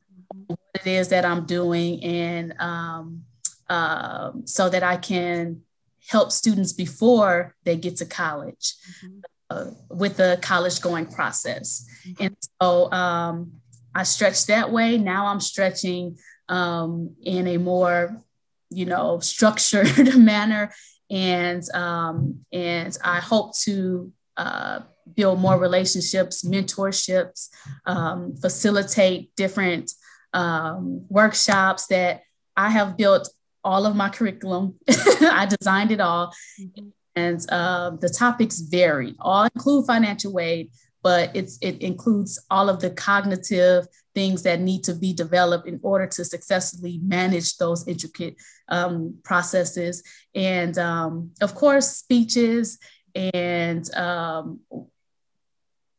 what 0.47 0.59
it 0.73 0.87
is 0.87 1.09
that 1.09 1.25
I'm 1.25 1.45
doing 1.45 2.03
and 2.03 2.53
um, 2.59 3.23
uh, 3.69 4.31
so 4.45 4.69
that 4.69 4.83
I 4.83 4.97
can 4.97 5.61
help 6.07 6.31
students 6.31 6.73
before 6.73 7.55
they 7.63 7.77
get 7.77 7.97
to 7.97 8.05
college 8.05 8.75
mm-hmm. 9.03 9.19
uh, 9.49 9.71
with 9.89 10.17
the 10.17 10.39
college 10.41 10.81
going 10.81 11.05
process. 11.07 11.87
Mm-hmm. 12.07 12.23
And 12.23 12.37
so 12.61 12.91
um, 12.91 13.53
I 13.93 14.03
stretched 14.03 14.47
that 14.47 14.71
way. 14.71 14.97
Now 14.97 15.27
I'm 15.27 15.39
stretching 15.39 16.17
um, 16.47 17.15
in 17.23 17.47
a 17.47 17.57
more, 17.57 18.21
you 18.69 18.85
know, 18.85 19.19
structured 19.19 20.15
manner. 20.17 20.71
And, 21.09 21.63
um, 21.73 22.45
and 22.51 22.97
I 23.03 23.19
hope 23.19 23.55
to 23.59 24.11
uh, 24.37 24.79
build 25.13 25.39
more 25.39 25.57
relationships, 25.57 26.43
mentorships, 26.43 27.49
um, 27.85 28.35
facilitate 28.35 29.35
different 29.35 29.91
um, 30.33 31.05
workshops 31.09 31.87
that 31.87 32.23
I 32.57 32.69
have 32.69 32.97
built 32.97 33.29
all 33.63 33.85
of 33.85 33.95
my 33.95 34.09
curriculum. 34.09 34.75
I 35.21 35.47
designed 35.47 35.91
it 35.91 35.99
all. 35.99 36.33
Mm-hmm. 36.59 36.87
And 37.15 37.45
uh, 37.49 37.91
the 37.91 38.09
topics 38.09 38.59
vary, 38.59 39.15
all 39.19 39.45
include 39.45 39.85
financial 39.85 40.37
aid, 40.39 40.71
but 41.01 41.31
it's, 41.33 41.57
it 41.61 41.81
includes 41.81 42.43
all 42.51 42.67
of 42.67 42.81
the 42.81 42.89
cognitive 42.89 43.87
things 44.15 44.43
that 44.43 44.61
need 44.61 44.83
to 44.85 44.95
be 44.95 45.13
developed 45.13 45.67
in 45.67 45.79
order 45.83 46.07
to 46.07 46.25
successfully 46.25 46.99
manage 47.03 47.57
those 47.57 47.87
intricate 47.87 48.37
um, 48.69 49.19
processes. 49.23 50.01
And 50.33 50.77
um, 50.79 51.31
of 51.41 51.53
course, 51.53 51.97
speeches 51.97 52.79
and 53.13 53.93
um, 53.95 54.61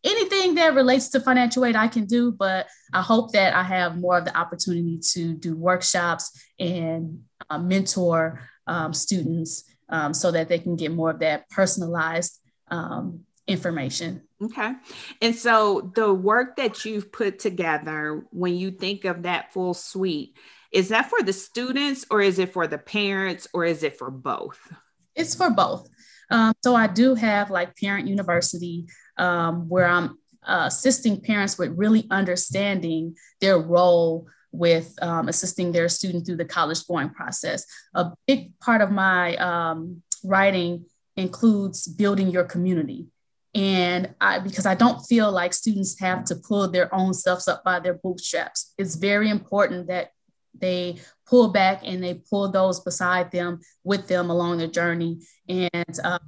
anything 0.02 0.54
that 0.54 0.74
relates 0.74 1.08
to 1.10 1.20
financial 1.20 1.64
aid 1.64 1.76
I 1.76 1.88
can 1.88 2.06
do, 2.06 2.32
but 2.32 2.66
I 2.92 3.02
hope 3.02 3.32
that 3.32 3.54
I 3.54 3.62
have 3.62 3.98
more 3.98 4.18
of 4.18 4.24
the 4.24 4.36
opportunity 4.36 4.98
to 5.12 5.34
do 5.34 5.54
workshops 5.56 6.32
and 6.58 7.20
uh, 7.50 7.58
mentor 7.58 8.40
um, 8.66 8.92
students 8.92 9.64
um, 9.88 10.14
so 10.14 10.30
that 10.30 10.48
they 10.48 10.58
can 10.58 10.76
get 10.76 10.92
more 10.92 11.10
of 11.10 11.20
that 11.20 11.48
personalized 11.50 12.40
um, 12.70 13.20
information. 13.46 14.25
Okay. 14.42 14.72
And 15.22 15.34
so 15.34 15.92
the 15.94 16.12
work 16.12 16.56
that 16.56 16.84
you've 16.84 17.10
put 17.10 17.38
together, 17.38 18.26
when 18.30 18.54
you 18.54 18.70
think 18.70 19.04
of 19.04 19.22
that 19.22 19.52
full 19.52 19.72
suite, 19.72 20.36
is 20.72 20.90
that 20.90 21.08
for 21.08 21.22
the 21.22 21.32
students 21.32 22.04
or 22.10 22.20
is 22.20 22.38
it 22.38 22.52
for 22.52 22.66
the 22.66 22.78
parents 22.78 23.48
or 23.54 23.64
is 23.64 23.82
it 23.82 23.96
for 23.96 24.10
both? 24.10 24.58
It's 25.14 25.34
for 25.34 25.48
both. 25.50 25.88
Um, 26.30 26.52
so 26.62 26.74
I 26.74 26.86
do 26.86 27.14
have 27.14 27.50
like 27.50 27.76
Parent 27.76 28.08
University 28.08 28.86
um, 29.16 29.68
where 29.68 29.86
I'm 29.86 30.18
uh, 30.46 30.64
assisting 30.66 31.20
parents 31.20 31.56
with 31.56 31.72
really 31.76 32.06
understanding 32.10 33.16
their 33.40 33.58
role 33.58 34.26
with 34.52 34.94
um, 35.02 35.28
assisting 35.28 35.72
their 35.72 35.88
student 35.88 36.26
through 36.26 36.36
the 36.36 36.44
college 36.44 36.86
going 36.86 37.10
process. 37.10 37.64
A 37.94 38.12
big 38.26 38.58
part 38.60 38.80
of 38.80 38.90
my 38.90 39.36
um, 39.36 40.02
writing 40.24 40.86
includes 41.16 41.86
building 41.86 42.28
your 42.28 42.44
community. 42.44 43.06
And 43.56 44.14
I, 44.20 44.38
because 44.38 44.66
I 44.66 44.74
don't 44.74 45.00
feel 45.00 45.32
like 45.32 45.54
students 45.54 45.98
have 45.98 46.26
to 46.26 46.36
pull 46.36 46.68
their 46.68 46.94
own 46.94 47.14
selves 47.14 47.48
up 47.48 47.64
by 47.64 47.80
their 47.80 47.94
bootstraps, 47.94 48.74
it's 48.76 48.96
very 48.96 49.30
important 49.30 49.86
that 49.86 50.10
they 50.60 50.98
pull 51.26 51.48
back 51.48 51.80
and 51.82 52.04
they 52.04 52.20
pull 52.28 52.50
those 52.50 52.80
beside 52.80 53.30
them 53.32 53.60
with 53.82 54.08
them 54.08 54.28
along 54.28 54.58
the 54.58 54.68
journey. 54.68 55.22
And 55.48 55.98
um, 56.04 56.18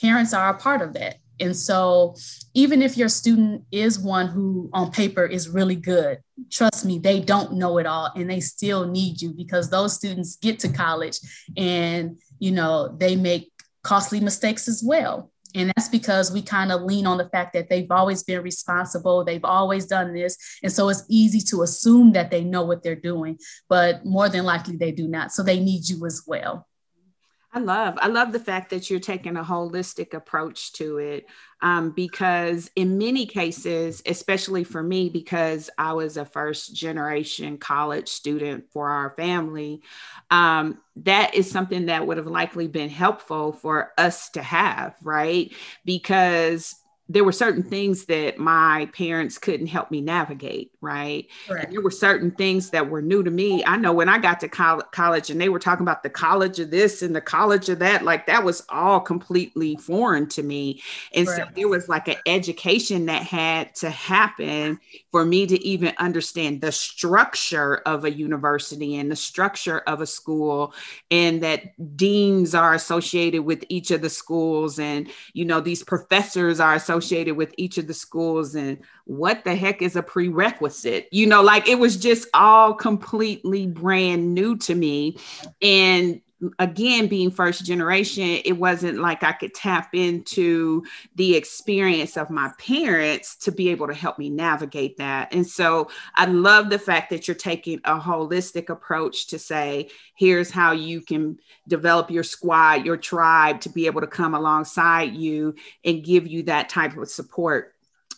parents 0.00 0.32
are 0.32 0.48
a 0.48 0.56
part 0.56 0.80
of 0.80 0.94
that. 0.94 1.16
And 1.38 1.54
so, 1.54 2.14
even 2.54 2.80
if 2.80 2.96
your 2.96 3.08
student 3.08 3.64
is 3.70 3.98
one 3.98 4.28
who 4.28 4.70
on 4.72 4.92
paper 4.92 5.26
is 5.26 5.48
really 5.48 5.76
good, 5.76 6.20
trust 6.50 6.86
me, 6.86 6.98
they 6.98 7.20
don't 7.20 7.54
know 7.54 7.78
it 7.78 7.86
all 7.86 8.12
and 8.14 8.30
they 8.30 8.40
still 8.40 8.86
need 8.86 9.20
you 9.20 9.30
because 9.34 9.68
those 9.68 9.94
students 9.94 10.36
get 10.36 10.60
to 10.60 10.68
college 10.68 11.18
and, 11.56 12.18
you 12.38 12.52
know, 12.52 12.94
they 12.96 13.16
make 13.16 13.50
costly 13.82 14.20
mistakes 14.20 14.68
as 14.68 14.82
well. 14.86 15.31
And 15.54 15.72
that's 15.74 15.88
because 15.88 16.32
we 16.32 16.42
kind 16.42 16.72
of 16.72 16.82
lean 16.82 17.06
on 17.06 17.18
the 17.18 17.28
fact 17.28 17.52
that 17.52 17.68
they've 17.68 17.90
always 17.90 18.22
been 18.22 18.42
responsible, 18.42 19.24
they've 19.24 19.44
always 19.44 19.86
done 19.86 20.14
this. 20.14 20.36
And 20.62 20.72
so 20.72 20.88
it's 20.88 21.04
easy 21.08 21.40
to 21.50 21.62
assume 21.62 22.12
that 22.12 22.30
they 22.30 22.42
know 22.42 22.62
what 22.62 22.82
they're 22.82 22.96
doing, 22.96 23.38
but 23.68 24.04
more 24.04 24.28
than 24.28 24.44
likely 24.44 24.76
they 24.76 24.92
do 24.92 25.08
not. 25.08 25.32
So 25.32 25.42
they 25.42 25.60
need 25.60 25.88
you 25.88 26.06
as 26.06 26.22
well. 26.26 26.68
I 27.54 27.58
love, 27.58 27.98
I 28.00 28.06
love 28.06 28.32
the 28.32 28.40
fact 28.40 28.70
that 28.70 28.88
you're 28.88 28.98
taking 28.98 29.36
a 29.36 29.44
holistic 29.44 30.14
approach 30.14 30.72
to 30.74 30.96
it. 30.96 31.26
Um, 31.62 31.92
because 31.92 32.70
in 32.74 32.98
many 32.98 33.24
cases, 33.24 34.02
especially 34.04 34.64
for 34.64 34.82
me, 34.82 35.08
because 35.08 35.70
I 35.78 35.92
was 35.92 36.16
a 36.16 36.24
first 36.24 36.74
generation 36.74 37.56
college 37.56 38.08
student 38.08 38.64
for 38.72 38.90
our 38.90 39.14
family, 39.16 39.82
um, 40.30 40.78
that 40.96 41.34
is 41.34 41.50
something 41.50 41.86
that 41.86 42.06
would 42.06 42.16
have 42.16 42.26
likely 42.26 42.66
been 42.66 42.90
helpful 42.90 43.52
for 43.52 43.92
us 43.96 44.28
to 44.30 44.42
have, 44.42 44.96
right? 45.02 45.54
Because 45.84 46.74
there 47.08 47.24
were 47.24 47.32
certain 47.32 47.62
things 47.62 48.06
that 48.06 48.38
my 48.38 48.88
parents 48.94 49.36
couldn't 49.36 49.66
help 49.66 49.90
me 49.90 50.00
navigate, 50.00 50.70
right? 50.80 51.26
There 51.70 51.82
were 51.82 51.90
certain 51.90 52.30
things 52.30 52.70
that 52.70 52.88
were 52.88 53.02
new 53.02 53.22
to 53.22 53.30
me. 53.30 53.62
I 53.66 53.76
know 53.76 53.92
when 53.92 54.08
I 54.08 54.18
got 54.18 54.40
to 54.40 54.48
college 54.48 55.28
and 55.28 55.40
they 55.40 55.48
were 55.48 55.58
talking 55.58 55.82
about 55.82 56.04
the 56.04 56.10
college 56.10 56.58
of 56.60 56.70
this 56.70 57.02
and 57.02 57.14
the 57.14 57.20
college 57.20 57.68
of 57.68 57.80
that, 57.80 58.04
like 58.04 58.26
that 58.26 58.44
was 58.44 58.64
all 58.68 59.00
completely 59.00 59.76
foreign 59.76 60.28
to 60.30 60.42
me. 60.42 60.80
And 61.12 61.28
so 61.28 61.44
there 61.54 61.68
was 61.68 61.88
like 61.88 62.08
an 62.08 62.16
education 62.24 63.06
that 63.06 63.24
had 63.24 63.74
to 63.76 63.90
happen 63.90 64.78
for 65.10 65.24
me 65.26 65.46
to 65.48 65.62
even 65.62 65.92
understand 65.98 66.60
the 66.60 66.72
structure 66.72 67.76
of 67.84 68.04
a 68.04 68.12
university 68.12 68.96
and 68.96 69.10
the 69.10 69.16
structure 69.16 69.80
of 69.80 70.00
a 70.00 70.06
school 70.06 70.72
and 71.10 71.42
that 71.42 71.96
deans 71.96 72.54
are 72.54 72.74
associated 72.74 73.42
with 73.42 73.64
each 73.68 73.90
of 73.90 74.00
the 74.00 74.08
schools 74.08 74.78
and 74.78 75.10
you 75.34 75.44
know 75.44 75.60
these 75.60 75.82
professors 75.82 76.60
are 76.60 76.74
associated 76.74 76.91
associated 76.92 77.36
with 77.36 77.54
each 77.56 77.78
of 77.78 77.86
the 77.86 77.94
schools 77.94 78.54
and 78.54 78.78
what 79.04 79.44
the 79.44 79.54
heck 79.54 79.82
is 79.82 79.96
a 79.96 80.02
prerequisite? 80.02 81.08
You 81.10 81.26
know 81.26 81.42
like 81.42 81.68
it 81.68 81.78
was 81.78 81.96
just 81.96 82.28
all 82.34 82.74
completely 82.74 83.66
brand 83.66 84.34
new 84.34 84.56
to 84.58 84.74
me. 84.74 85.16
And 85.60 86.20
again 86.58 87.06
being 87.06 87.30
first 87.30 87.64
generation 87.64 88.40
it 88.44 88.58
wasn't 88.58 88.98
like 88.98 89.22
i 89.22 89.32
could 89.32 89.54
tap 89.54 89.94
into 89.94 90.82
the 91.14 91.36
experience 91.36 92.16
of 92.16 92.30
my 92.30 92.50
parents 92.58 93.36
to 93.36 93.52
be 93.52 93.68
able 93.68 93.86
to 93.86 93.94
help 93.94 94.18
me 94.18 94.28
navigate 94.28 94.96
that. 94.96 95.32
And 95.32 95.46
so 95.46 95.88
i 96.16 96.24
love 96.24 96.70
the 96.70 96.78
fact 96.78 97.10
that 97.10 97.28
you're 97.28 97.34
taking 97.34 97.80
a 97.84 97.98
holistic 97.98 98.68
approach 98.68 99.28
to 99.28 99.38
say 99.38 99.88
here's 100.14 100.50
how 100.50 100.72
you 100.72 101.00
can 101.00 101.38
develop 101.68 102.10
your 102.10 102.24
squad 102.24 102.84
your 102.84 102.96
tribe 102.96 103.60
to 103.60 103.68
be 103.68 103.86
able 103.86 104.00
to 104.00 104.06
come 104.06 104.34
alongside 104.34 105.14
you 105.14 105.54
and 105.84 106.04
give 106.04 106.26
you 106.26 106.42
that 106.44 106.68
type 106.68 106.96
of 106.96 107.08
support 107.08 107.71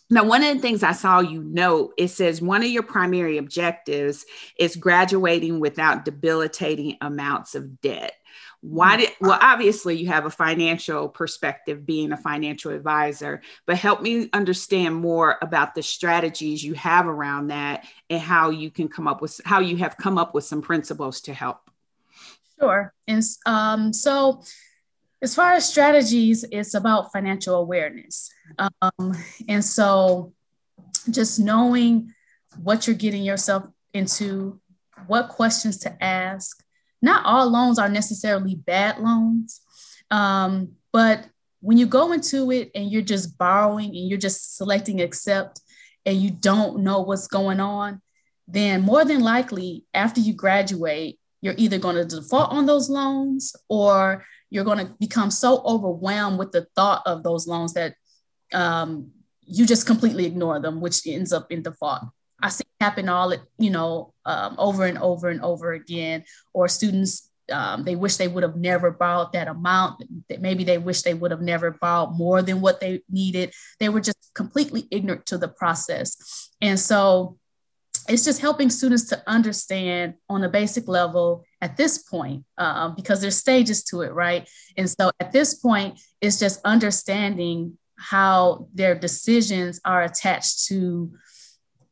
now, 0.09 0.23
one 0.23 0.43
of 0.43 0.53
the 0.53 0.61
things 0.61 0.83
I 0.83 0.91
saw 0.91 1.19
you 1.19 1.43
note, 1.43 1.93
it 1.97 2.09
says 2.09 2.41
one 2.41 2.61
of 2.61 2.69
your 2.69 2.83
primary 2.83 3.37
objectives 3.37 4.25
is 4.59 4.75
graduating 4.75 5.59
without 5.59 6.05
debilitating 6.05 6.97
amounts 7.01 7.55
of 7.55 7.81
debt. 7.81 8.13
Why 8.61 8.97
did, 8.97 9.09
well, 9.19 9.37
obviously, 9.41 9.95
you 9.97 10.07
have 10.07 10.25
a 10.25 10.31
financial 10.31 11.09
perspective 11.09 11.85
being 11.85 12.11
a 12.11 12.17
financial 12.17 12.71
advisor, 12.71 13.41
but 13.65 13.77
help 13.77 14.01
me 14.01 14.29
understand 14.33 14.95
more 14.95 15.37
about 15.41 15.75
the 15.75 15.83
strategies 15.83 16.63
you 16.63 16.73
have 16.73 17.07
around 17.07 17.47
that 17.47 17.85
and 18.09 18.21
how 18.21 18.51
you 18.51 18.69
can 18.69 18.87
come 18.87 19.07
up 19.07 19.21
with, 19.21 19.39
how 19.45 19.59
you 19.59 19.77
have 19.77 19.97
come 19.97 20.17
up 20.17 20.33
with 20.33 20.43
some 20.43 20.61
principles 20.61 21.21
to 21.21 21.33
help. 21.33 21.69
Sure. 22.59 22.93
And 23.07 23.23
um, 23.45 23.91
so, 23.91 24.43
as 25.21 25.35
far 25.35 25.53
as 25.53 25.67
strategies, 25.67 26.45
it's 26.51 26.73
about 26.73 27.11
financial 27.11 27.55
awareness. 27.55 28.29
Um, 28.59 29.15
and 29.47 29.63
so 29.63 30.33
just 31.09 31.39
knowing 31.39 32.13
what 32.61 32.87
you're 32.87 32.95
getting 32.95 33.23
yourself 33.23 33.65
into, 33.93 34.59
what 35.07 35.29
questions 35.29 35.77
to 35.79 36.03
ask. 36.03 36.63
Not 37.01 37.25
all 37.25 37.49
loans 37.49 37.79
are 37.79 37.89
necessarily 37.89 38.55
bad 38.55 38.99
loans, 38.99 39.61
um, 40.11 40.73
but 40.91 41.27
when 41.59 41.77
you 41.77 41.85
go 41.85 42.11
into 42.11 42.51
it 42.51 42.71
and 42.75 42.91
you're 42.91 43.01
just 43.01 43.37
borrowing 43.37 43.89
and 43.89 44.07
you're 44.07 44.19
just 44.19 44.55
selecting 44.55 45.01
accept 45.01 45.61
and 46.05 46.17
you 46.21 46.29
don't 46.31 46.83
know 46.83 47.01
what's 47.01 47.27
going 47.27 47.59
on, 47.59 48.01
then 48.47 48.81
more 48.81 49.03
than 49.03 49.21
likely 49.21 49.83
after 49.93 50.21
you 50.21 50.33
graduate, 50.33 51.19
you're 51.41 51.55
either 51.57 51.77
going 51.77 51.95
to 51.95 52.05
default 52.05 52.51
on 52.51 52.65
those 52.65 52.89
loans 52.89 53.55
or 53.69 54.25
you're 54.55 54.63
going 54.63 54.77
to 54.77 54.95
become 55.01 55.29
so 55.29 55.61
overwhelmed 55.65 56.39
with 56.39 56.53
the 56.53 56.65
thought 56.77 57.01
of 57.05 57.23
those 57.23 57.45
loans 57.45 57.73
that 57.73 57.93
um, 58.53 59.11
you 59.41 59.65
just 59.65 59.85
completely 59.85 60.25
ignore 60.25 60.61
them, 60.61 60.79
which 60.79 61.05
ends 61.05 61.33
up 61.33 61.51
in 61.51 61.61
default. 61.61 62.03
I 62.41 62.47
see 62.47 62.61
it 62.61 62.83
happen 62.83 63.09
all, 63.09 63.33
you 63.57 63.69
know, 63.69 64.13
um, 64.25 64.55
over 64.57 64.85
and 64.85 64.97
over 64.97 65.27
and 65.27 65.41
over 65.41 65.73
again. 65.73 66.23
Or 66.53 66.69
students, 66.69 67.29
um, 67.51 67.83
they 67.83 67.97
wish 67.97 68.15
they 68.15 68.29
would 68.29 68.43
have 68.43 68.55
never 68.55 68.91
borrowed 68.91 69.33
that 69.33 69.49
amount. 69.49 70.03
Maybe 70.39 70.63
they 70.63 70.77
wish 70.77 71.01
they 71.01 71.13
would 71.13 71.31
have 71.31 71.41
never 71.41 71.71
borrowed 71.71 72.15
more 72.15 72.41
than 72.41 72.61
what 72.61 72.79
they 72.79 73.01
needed. 73.09 73.53
They 73.81 73.89
were 73.89 73.99
just 73.99 74.31
completely 74.35 74.87
ignorant 74.89 75.25
to 75.25 75.37
the 75.37 75.49
process. 75.49 76.49
And 76.61 76.79
so 76.79 77.37
it's 78.07 78.23
just 78.23 78.39
helping 78.39 78.69
students 78.69 79.03
to 79.09 79.21
understand 79.27 80.13
on 80.29 80.45
a 80.45 80.49
basic 80.49 80.87
level 80.87 81.43
at 81.65 81.77
this 81.77 81.97
point 81.97 82.45
uh, 82.59 82.89
because 82.89 83.21
there's 83.21 83.37
stages 83.37 83.83
to 83.83 84.01
it, 84.01 84.13
right? 84.13 84.47
And 84.77 84.87
so 84.87 85.09
at 85.19 85.31
this 85.31 85.55
point, 85.55 85.99
it's 86.21 86.37
just 86.37 86.61
understanding 86.63 87.79
how 87.97 88.67
their 88.71 88.93
decisions 88.93 89.81
are 89.83 90.03
attached 90.03 90.67
to 90.67 91.11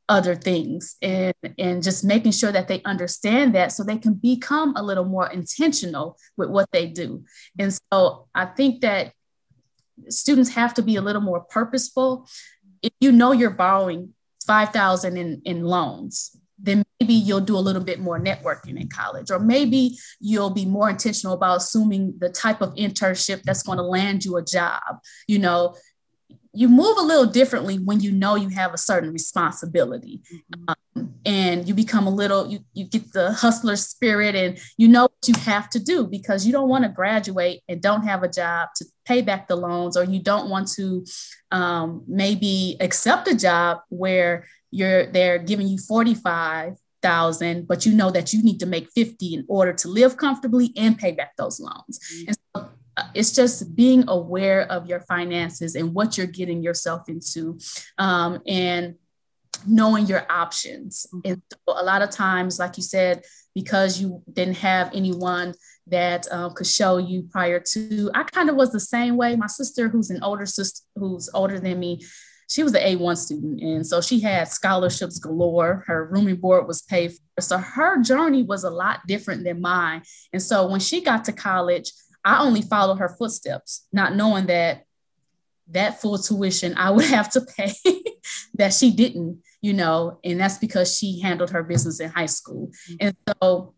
other 0.09 0.35
things 0.35 0.97
and 1.01 1.33
and 1.57 1.81
just 1.81 2.03
making 2.03 2.33
sure 2.33 2.51
that 2.51 2.67
they 2.67 2.81
understand 2.83 3.55
that 3.55 3.71
so 3.71 3.83
they 3.83 3.97
can 3.97 4.13
become 4.13 4.75
a 4.75 4.83
little 4.83 5.05
more 5.05 5.27
intentional 5.31 6.17
with 6.35 6.49
what 6.49 6.67
they 6.73 6.85
do 6.87 7.23
and 7.57 7.71
so 7.89 8.27
i 8.35 8.45
think 8.45 8.81
that 8.81 9.13
students 10.09 10.49
have 10.49 10.73
to 10.73 10.81
be 10.81 10.97
a 10.97 11.01
little 11.01 11.21
more 11.21 11.39
purposeful 11.39 12.27
if 12.81 12.91
you 12.99 13.13
know 13.13 13.31
you're 13.31 13.49
borrowing 13.65 14.13
5000 14.45 15.15
in 15.15 15.41
in 15.45 15.63
loans 15.63 16.35
then 16.63 16.83
maybe 16.99 17.13
you'll 17.13 17.41
do 17.41 17.57
a 17.57 17.59
little 17.59 17.83
bit 17.83 17.99
more 17.99 18.19
networking 18.19 18.79
in 18.79 18.87
college, 18.87 19.29
or 19.29 19.37
maybe 19.37 19.97
you'll 20.19 20.49
be 20.49 20.65
more 20.65 20.89
intentional 20.89 21.35
about 21.35 21.57
assuming 21.57 22.15
the 22.19 22.29
type 22.29 22.61
of 22.61 22.73
internship 22.75 23.43
that's 23.43 23.63
going 23.63 23.77
to 23.77 23.83
land 23.83 24.23
you 24.23 24.37
a 24.37 24.43
job. 24.43 24.81
You 25.27 25.39
know, 25.39 25.75
you 26.53 26.69
move 26.69 26.97
a 26.97 27.01
little 27.01 27.25
differently 27.25 27.77
when 27.77 27.99
you 27.99 28.11
know 28.11 28.35
you 28.35 28.49
have 28.49 28.73
a 28.73 28.77
certain 28.77 29.11
responsibility 29.11 30.21
mm-hmm. 30.31 30.63
um, 30.95 31.13
and 31.25 31.67
you 31.67 31.73
become 31.73 32.05
a 32.05 32.11
little 32.11 32.47
you, 32.47 32.59
you 32.73 32.85
get 32.85 33.11
the 33.11 33.33
hustler 33.33 33.75
spirit 33.75 34.35
and 34.35 34.59
you 34.77 34.87
know 34.87 35.03
what 35.03 35.27
you 35.27 35.33
have 35.41 35.67
to 35.69 35.79
do 35.79 36.05
because 36.05 36.45
you 36.45 36.51
don't 36.51 36.69
want 36.69 36.83
to 36.83 36.89
graduate 36.89 37.61
and 37.67 37.81
don't 37.81 38.03
have 38.03 38.21
a 38.21 38.29
job 38.29 38.69
to 38.75 38.85
pay 39.03 39.21
back 39.21 39.47
the 39.47 39.55
loans 39.55 39.97
or 39.97 40.03
you 40.03 40.21
don't 40.21 40.49
want 40.49 40.67
to 40.67 41.03
um, 41.51 42.03
maybe 42.07 42.77
accept 42.79 43.27
a 43.27 43.35
job 43.35 43.79
where 43.89 44.45
you're 44.73 45.05
they're 45.05 45.37
giving 45.37 45.67
you 45.67 45.77
45 45.77 46.75
thousand, 47.03 47.67
but 47.67 47.85
you 47.85 47.93
know 47.93 48.09
that 48.09 48.33
you 48.33 48.41
need 48.41 48.59
to 48.61 48.65
make 48.65 48.89
50 48.95 49.33
in 49.33 49.45
order 49.47 49.73
to 49.73 49.87
live 49.87 50.17
comfortably 50.17 50.73
and 50.75 50.97
pay 50.97 51.11
back 51.11 51.35
those 51.37 51.59
loans. 51.59 51.99
Mm-hmm. 51.99 52.27
And 52.29 52.37
so 52.55 52.69
uh, 52.97 53.03
it's 53.13 53.31
just 53.31 53.75
being 53.75 54.05
aware 54.07 54.61
of 54.71 54.87
your 54.87 55.01
finances 55.01 55.75
and 55.75 55.93
what 55.93 56.17
you're 56.17 56.27
getting 56.27 56.63
yourself 56.63 57.09
into 57.09 57.59
um, 57.97 58.39
and 58.47 58.95
knowing 59.67 60.05
your 60.07 60.25
options 60.29 61.05
mm-hmm. 61.13 61.31
and 61.31 61.41
so 61.51 61.57
a 61.67 61.83
lot 61.83 62.01
of 62.01 62.09
times 62.09 62.59
like 62.59 62.75
you 62.75 62.83
said 62.83 63.23
because 63.55 64.01
you 64.01 64.21
didn't 64.33 64.57
have 64.57 64.91
anyone 64.93 65.53
that 65.87 66.29
um, 66.31 66.53
could 66.53 66.67
show 66.67 66.97
you 66.97 67.23
prior 67.31 67.59
to 67.59 68.09
i 68.13 68.23
kind 68.23 68.49
of 68.49 68.55
was 68.55 68.71
the 68.71 68.79
same 68.79 69.15
way 69.15 69.35
my 69.35 69.47
sister 69.47 69.87
who's 69.87 70.09
an 70.09 70.21
older 70.21 70.45
sister 70.45 70.81
who's 70.95 71.29
older 71.33 71.59
than 71.59 71.79
me 71.79 72.01
she 72.49 72.63
was 72.63 72.73
an 72.73 72.81
A1 72.81 73.17
student. 73.17 73.61
And 73.61 73.85
so 73.85 74.01
she 74.01 74.19
had 74.19 74.47
scholarships 74.47 75.19
galore. 75.19 75.83
Her 75.87 76.07
rooming 76.11 76.37
board 76.37 76.67
was 76.67 76.81
paid 76.81 77.11
for. 77.11 77.41
So 77.41 77.57
her 77.57 78.01
journey 78.01 78.43
was 78.43 78.63
a 78.63 78.69
lot 78.69 79.01
different 79.07 79.43
than 79.43 79.61
mine. 79.61 80.03
And 80.31 80.41
so 80.41 80.67
when 80.67 80.79
she 80.79 81.01
got 81.01 81.25
to 81.25 81.31
college, 81.31 81.91
I 82.23 82.41
only 82.41 82.61
followed 82.61 82.99
her 82.99 83.09
footsteps, 83.09 83.87
not 83.91 84.15
knowing 84.15 84.45
that 84.47 84.83
that 85.69 86.01
full 86.01 86.17
tuition 86.17 86.75
I 86.77 86.91
would 86.91 87.05
have 87.05 87.31
to 87.31 87.41
pay 87.41 87.73
that 88.55 88.73
she 88.73 88.91
didn't, 88.91 89.41
you 89.61 89.73
know, 89.73 90.19
and 90.23 90.39
that's 90.39 90.57
because 90.57 90.97
she 90.97 91.21
handled 91.21 91.51
her 91.51 91.63
business 91.63 91.99
in 91.99 92.09
high 92.09 92.27
school. 92.27 92.71
And 92.99 93.15
so 93.27 93.73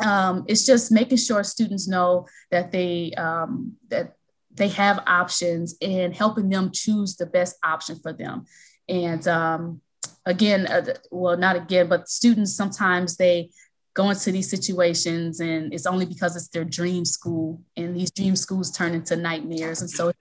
um, 0.00 0.44
it's 0.48 0.64
just 0.64 0.92
making 0.92 1.18
sure 1.18 1.42
students 1.44 1.88
know 1.88 2.26
that 2.50 2.72
they 2.72 3.12
um, 3.16 3.76
that 3.88 4.14
they 4.54 4.68
have 4.68 5.02
options 5.06 5.76
and 5.80 6.14
helping 6.14 6.48
them 6.48 6.70
choose 6.72 7.16
the 7.16 7.26
best 7.26 7.56
option 7.64 7.98
for 8.00 8.12
them. 8.12 8.46
And 8.88 9.26
um, 9.26 9.80
again, 10.26 10.66
uh, 10.66 10.94
well, 11.10 11.36
not 11.36 11.56
again, 11.56 11.88
but 11.88 12.08
students 12.08 12.54
sometimes 12.54 13.16
they 13.16 13.50
go 13.94 14.08
into 14.10 14.32
these 14.32 14.48
situations 14.48 15.40
and 15.40 15.72
it's 15.72 15.86
only 15.86 16.06
because 16.06 16.34
it's 16.34 16.48
their 16.48 16.64
dream 16.64 17.04
school 17.04 17.60
and 17.76 17.96
these 17.96 18.10
dream 18.10 18.36
schools 18.36 18.70
turn 18.70 18.94
into 18.94 19.16
nightmares 19.16 19.82
and 19.82 19.90
so 19.90 20.12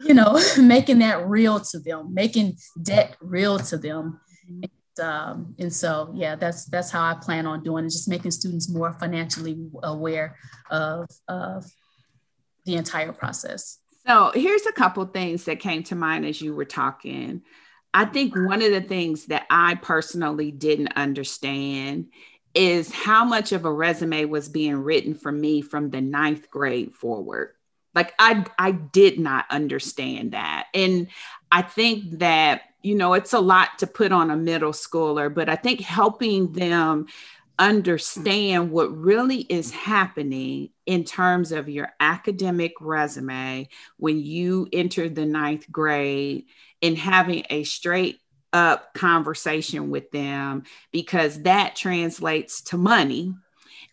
you 0.00 0.14
know 0.14 0.40
making 0.58 0.98
that 1.00 1.26
real 1.26 1.60
to 1.60 1.78
them 1.78 2.12
making 2.14 2.56
debt 2.82 3.16
real 3.20 3.58
to 3.58 3.76
them 3.76 4.18
and, 4.48 5.06
um, 5.06 5.54
and 5.58 5.72
so 5.72 6.10
yeah 6.14 6.34
that's 6.36 6.64
that's 6.66 6.90
how 6.90 7.04
i 7.04 7.14
plan 7.14 7.46
on 7.46 7.62
doing 7.62 7.84
it 7.84 7.90
just 7.90 8.08
making 8.08 8.30
students 8.30 8.70
more 8.70 8.94
financially 8.94 9.58
aware 9.82 10.34
of, 10.70 11.06
of 11.28 11.66
the 12.66 12.74
entire 12.74 13.12
process 13.12 13.78
so 14.06 14.30
here's 14.34 14.66
a 14.66 14.72
couple 14.72 15.04
things 15.06 15.44
that 15.44 15.58
came 15.58 15.82
to 15.82 15.94
mind 15.94 16.26
as 16.26 16.40
you 16.40 16.54
were 16.54 16.66
talking 16.66 17.42
i 17.94 18.04
think 18.04 18.34
one 18.36 18.60
of 18.60 18.70
the 18.70 18.82
things 18.82 19.26
that 19.26 19.46
i 19.48 19.74
personally 19.76 20.50
didn't 20.50 20.92
understand 20.96 22.08
is 22.56 22.90
how 22.90 23.22
much 23.22 23.52
of 23.52 23.66
a 23.66 23.72
resume 23.72 24.24
was 24.24 24.48
being 24.48 24.76
written 24.76 25.14
for 25.14 25.30
me 25.30 25.60
from 25.60 25.90
the 25.90 26.00
ninth 26.00 26.50
grade 26.50 26.94
forward. 26.94 27.52
Like 27.94 28.14
I 28.18 28.46
I 28.58 28.72
did 28.72 29.20
not 29.20 29.44
understand 29.50 30.32
that. 30.32 30.68
And 30.72 31.08
I 31.52 31.62
think 31.62 32.18
that, 32.18 32.62
you 32.82 32.94
know, 32.94 33.12
it's 33.12 33.34
a 33.34 33.40
lot 33.40 33.78
to 33.78 33.86
put 33.86 34.10
on 34.10 34.30
a 34.30 34.36
middle 34.36 34.72
schooler, 34.72 35.32
but 35.32 35.50
I 35.50 35.56
think 35.56 35.80
helping 35.80 36.52
them 36.52 37.06
understand 37.58 38.70
what 38.70 38.94
really 38.96 39.40
is 39.40 39.70
happening 39.70 40.70
in 40.84 41.04
terms 41.04 41.52
of 41.52 41.68
your 41.68 41.90
academic 42.00 42.72
resume 42.80 43.68
when 43.96 44.18
you 44.18 44.68
enter 44.72 45.08
the 45.08 45.24
ninth 45.24 45.70
grade 45.70 46.44
and 46.82 46.98
having 46.98 47.44
a 47.50 47.64
straight 47.64 48.20
up 48.52 48.94
conversation 48.94 49.90
with 49.90 50.10
them 50.10 50.64
because 50.92 51.42
that 51.42 51.76
translates 51.76 52.62
to 52.62 52.76
money 52.76 53.34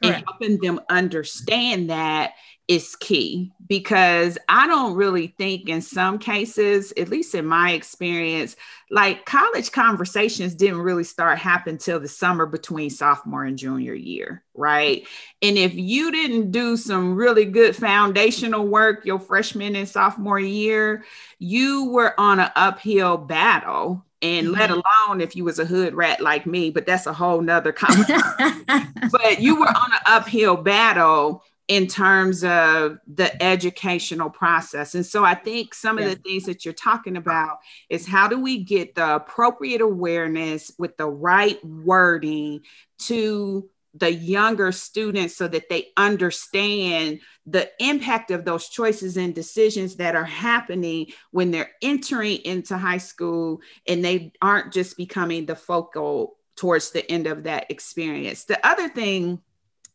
and 0.02 0.24
helping 0.26 0.60
them 0.60 0.82
understand 0.90 1.90
that 1.90 2.34
is 2.68 2.96
key 2.96 3.52
because 3.68 4.38
I 4.48 4.68
don't 4.68 4.96
really 4.96 5.28
think 5.38 5.68
in 5.68 5.82
some 5.82 6.18
cases, 6.18 6.94
at 6.98 7.10
least 7.10 7.36
in 7.36 7.46
my 7.46 7.74
experience, 7.74 8.56
like 8.90 9.26
college 9.26 9.72
conversations 9.72 10.56
didn't 10.56 10.82
really 10.82 11.04
start 11.04 11.40
happening 11.40 11.78
till 11.78 12.00
the 12.00 12.08
summer 12.08 12.46
between 12.46 12.90
sophomore 12.90 13.44
and 13.44 13.58
junior 13.58 13.94
year, 13.94 14.44
right? 14.54 15.06
And 15.42 15.58
if 15.58 15.74
you 15.76 16.12
didn't 16.12 16.52
do 16.52 16.78
some 16.78 17.16
really 17.16 17.46
good 17.46 17.76
foundational 17.76 18.66
work 18.66 19.06
your 19.06 19.20
freshman 19.20 19.76
and 19.76 19.88
sophomore 19.88 20.40
year, 20.40 21.04
you 21.40 21.90
were 21.90 22.18
on 22.20 22.40
an 22.40 22.52
uphill 22.56 23.18
battle 23.18 24.06
and 24.22 24.48
mm-hmm. 24.48 24.56
let 24.60 24.70
alone 24.70 25.20
if 25.20 25.36
you 25.36 25.44
was 25.44 25.60
a 25.60 25.66
hood 25.66 25.94
rat 25.94 26.22
like 26.22 26.46
me 26.46 26.70
but 26.70 26.86
that's 26.86 27.06
a 27.06 27.14
whole 27.14 27.42
nother 27.42 27.72
conversation 27.74 28.66
but 29.12 29.42
you 29.42 29.60
were 29.60 29.68
on 29.68 29.92
an 29.92 30.00
uphill 30.06 30.56
battle 30.56 31.44
in 31.74 31.88
terms 31.88 32.44
of 32.44 33.00
the 33.08 33.42
educational 33.42 34.30
process 34.30 34.94
and 34.94 35.04
so 35.04 35.26
i 35.26 35.34
think 35.34 35.74
some 35.74 35.98
yes. 35.98 36.06
of 36.06 36.16
the 36.16 36.22
things 36.30 36.44
that 36.44 36.64
you're 36.64 36.74
talking 36.74 37.18
about 37.18 37.58
is 37.90 38.06
how 38.06 38.28
do 38.28 38.40
we 38.40 38.64
get 38.64 38.94
the 38.94 39.16
appropriate 39.16 39.82
awareness 39.82 40.72
with 40.78 40.96
the 40.98 41.08
right 41.08 41.64
wording 41.66 42.62
to 43.00 43.68
the 43.96 44.14
younger 44.14 44.72
students 44.72 45.36
so 45.36 45.48
that 45.48 45.68
they 45.68 45.88
understand 45.98 47.20
the 47.48 47.70
impact 47.80 48.30
of 48.30 48.46
those 48.46 48.70
choices 48.70 49.18
and 49.18 49.34
decisions 49.34 49.96
that 49.96 50.16
are 50.16 50.24
happening 50.24 51.08
when 51.32 51.50
they're 51.50 51.72
entering 51.82 52.38
into 52.38 52.78
high 52.78 52.98
school 53.00 53.62
and 53.88 54.06
they 54.06 54.32
aren't 54.44 54.72
just 54.74 54.96
becoming 54.96 55.46
the 55.48 55.56
focal 55.56 56.36
towards 56.56 56.92
the 56.92 57.10
end 57.12 57.26
of 57.26 57.44
that 57.44 57.70
experience. 57.70 58.46
The 58.46 58.64
other 58.66 58.90
thing 58.90 59.42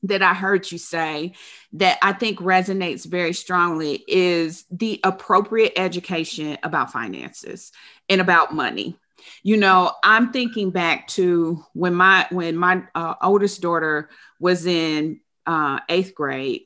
that 0.04 0.22
I 0.22 0.34
heard 0.34 0.70
you 0.70 0.78
say 0.78 1.34
that 1.74 1.98
I 2.02 2.12
think 2.12 2.38
resonates 2.38 3.06
very 3.06 3.32
strongly 3.32 4.04
is 4.06 4.64
the 4.70 5.00
appropriate 5.04 5.72
education 5.76 6.58
about 6.62 6.92
finances 6.92 7.72
and 8.08 8.20
about 8.20 8.54
money. 8.54 8.96
You 9.42 9.56
know 9.56 9.92
i'm 10.02 10.32
thinking 10.32 10.70
back 10.70 11.08
to 11.08 11.64
when 11.72 11.94
my 11.94 12.26
when 12.30 12.56
my 12.56 12.82
uh, 12.94 13.14
oldest 13.22 13.60
daughter 13.60 14.08
was 14.38 14.66
in 14.66 15.20
uh, 15.46 15.80
eighth 15.88 16.14
grade 16.14 16.62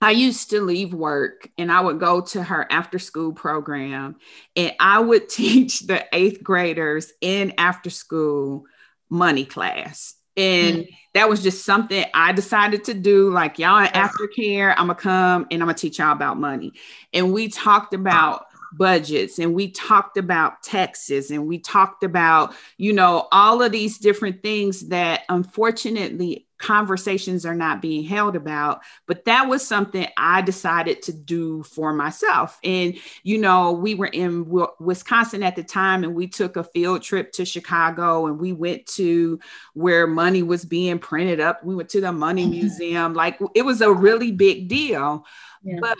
i 0.00 0.10
used 0.10 0.50
to 0.50 0.60
leave 0.60 0.94
work 0.94 1.48
and 1.58 1.72
i 1.72 1.80
would 1.80 1.98
go 1.98 2.20
to 2.20 2.42
her 2.42 2.66
after 2.70 2.98
school 2.98 3.32
program 3.32 4.16
and 4.56 4.72
i 4.78 4.98
would 4.98 5.28
teach 5.28 5.80
the 5.80 6.04
eighth 6.12 6.42
graders 6.42 7.12
in 7.20 7.54
after 7.58 7.90
school 7.90 8.64
money 9.10 9.44
class 9.44 10.14
and 10.36 10.78
mm-hmm. 10.78 10.94
that 11.14 11.28
was 11.28 11.42
just 11.42 11.64
something 11.64 12.04
I 12.14 12.32
decided 12.32 12.84
to 12.84 12.94
do. 12.94 13.30
Like, 13.30 13.58
y'all 13.58 13.80
in 13.80 13.88
aftercare, 13.88 14.74
I'm 14.76 14.88
gonna 14.88 14.94
come 14.94 15.46
and 15.50 15.62
I'm 15.62 15.66
gonna 15.68 15.74
teach 15.74 15.98
y'all 15.98 16.12
about 16.12 16.38
money. 16.38 16.72
And 17.12 17.32
we 17.32 17.48
talked 17.48 17.94
about 17.94 18.46
budgets 18.76 19.38
and 19.38 19.54
we 19.54 19.70
talked 19.70 20.16
about 20.16 20.62
taxes 20.62 21.30
and 21.30 21.46
we 21.46 21.58
talked 21.58 22.02
about, 22.02 22.54
you 22.76 22.92
know, 22.92 23.28
all 23.32 23.62
of 23.62 23.72
these 23.72 23.98
different 23.98 24.42
things 24.42 24.88
that 24.88 25.22
unfortunately 25.28 26.46
conversations 26.56 27.44
are 27.44 27.54
not 27.54 27.82
being 27.82 28.04
held 28.04 28.36
about 28.36 28.80
but 29.06 29.24
that 29.26 29.48
was 29.48 29.66
something 29.66 30.06
i 30.16 30.40
decided 30.40 31.02
to 31.02 31.12
do 31.12 31.62
for 31.64 31.92
myself. 31.92 32.58
And 32.64 32.94
you 33.22 33.36
know 33.38 33.72
we 33.72 33.94
were 33.94 34.06
in 34.06 34.46
wisconsin 34.78 35.42
at 35.42 35.56
the 35.56 35.64
time 35.64 36.04
and 36.04 36.14
we 36.14 36.26
took 36.26 36.56
a 36.56 36.64
field 36.64 37.02
trip 37.02 37.32
to 37.32 37.44
chicago 37.44 38.26
and 38.26 38.38
we 38.38 38.52
went 38.52 38.86
to 38.86 39.40
where 39.74 40.06
money 40.06 40.42
was 40.42 40.64
being 40.64 40.98
printed 40.98 41.40
up. 41.40 41.62
We 41.64 41.74
went 41.74 41.90
to 41.90 42.00
the 42.00 42.12
money 42.12 42.46
museum. 42.60 43.14
Like 43.14 43.38
it 43.54 43.62
was 43.62 43.80
a 43.80 43.92
really 43.92 44.32
big 44.32 44.68
deal. 44.68 45.26
Yeah. 45.62 45.78
but 45.80 45.98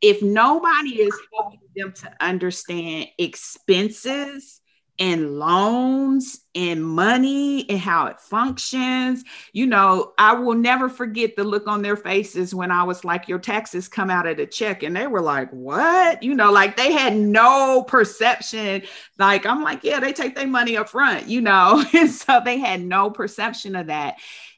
if 0.00 0.22
nobody 0.22 1.02
is 1.02 1.14
helping 1.34 1.60
them 1.74 1.92
to 1.92 2.12
understand 2.20 3.08
expenses 3.18 4.60
and 4.98 5.38
loans 5.38 6.40
and 6.54 6.82
money 6.82 7.68
and 7.68 7.78
how 7.78 8.06
it 8.06 8.20
functions. 8.20 9.24
You 9.52 9.66
know, 9.66 10.12
I 10.18 10.34
will 10.34 10.54
never 10.54 10.88
forget 10.88 11.36
the 11.36 11.44
look 11.44 11.66
on 11.66 11.82
their 11.82 11.96
faces 11.96 12.54
when 12.54 12.70
I 12.70 12.84
was 12.84 13.04
like, 13.04 13.28
Your 13.28 13.38
taxes 13.38 13.88
come 13.88 14.10
out 14.10 14.26
of 14.26 14.36
the 14.36 14.46
check. 14.46 14.82
And 14.82 14.96
they 14.96 15.06
were 15.06 15.20
like, 15.20 15.50
What? 15.50 16.22
You 16.22 16.34
know, 16.34 16.50
like 16.50 16.76
they 16.76 16.92
had 16.92 17.14
no 17.16 17.84
perception. 17.86 18.82
Like, 19.18 19.44
I'm 19.44 19.62
like, 19.62 19.84
Yeah, 19.84 20.00
they 20.00 20.12
take 20.12 20.34
their 20.34 20.46
money 20.46 20.76
up 20.76 20.88
front, 20.88 21.28
you 21.28 21.40
know. 21.40 21.84
and 21.94 22.10
so 22.10 22.40
they 22.44 22.58
had 22.58 22.82
no 22.82 23.10
perception 23.10 23.76
of 23.76 23.88
that. 23.88 24.16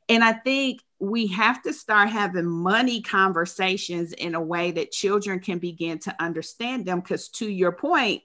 And 0.09 0.23
I 0.25 0.33
think 0.33 0.81
we 1.01 1.29
have 1.29 1.63
to 1.63 1.73
start 1.73 2.09
having 2.09 2.47
money 2.47 3.01
conversations 3.03 4.13
in 4.13 4.35
a 4.35 4.41
way 4.41 4.73
that 4.73 4.91
children 4.91 5.41
can 5.41 5.59
begin 5.59 5.99
to 6.01 6.15
understand 6.23 6.87
them. 6.87 7.01
Because 7.01 7.29
to 7.31 7.49
your 7.49 7.73
point, 7.73 8.23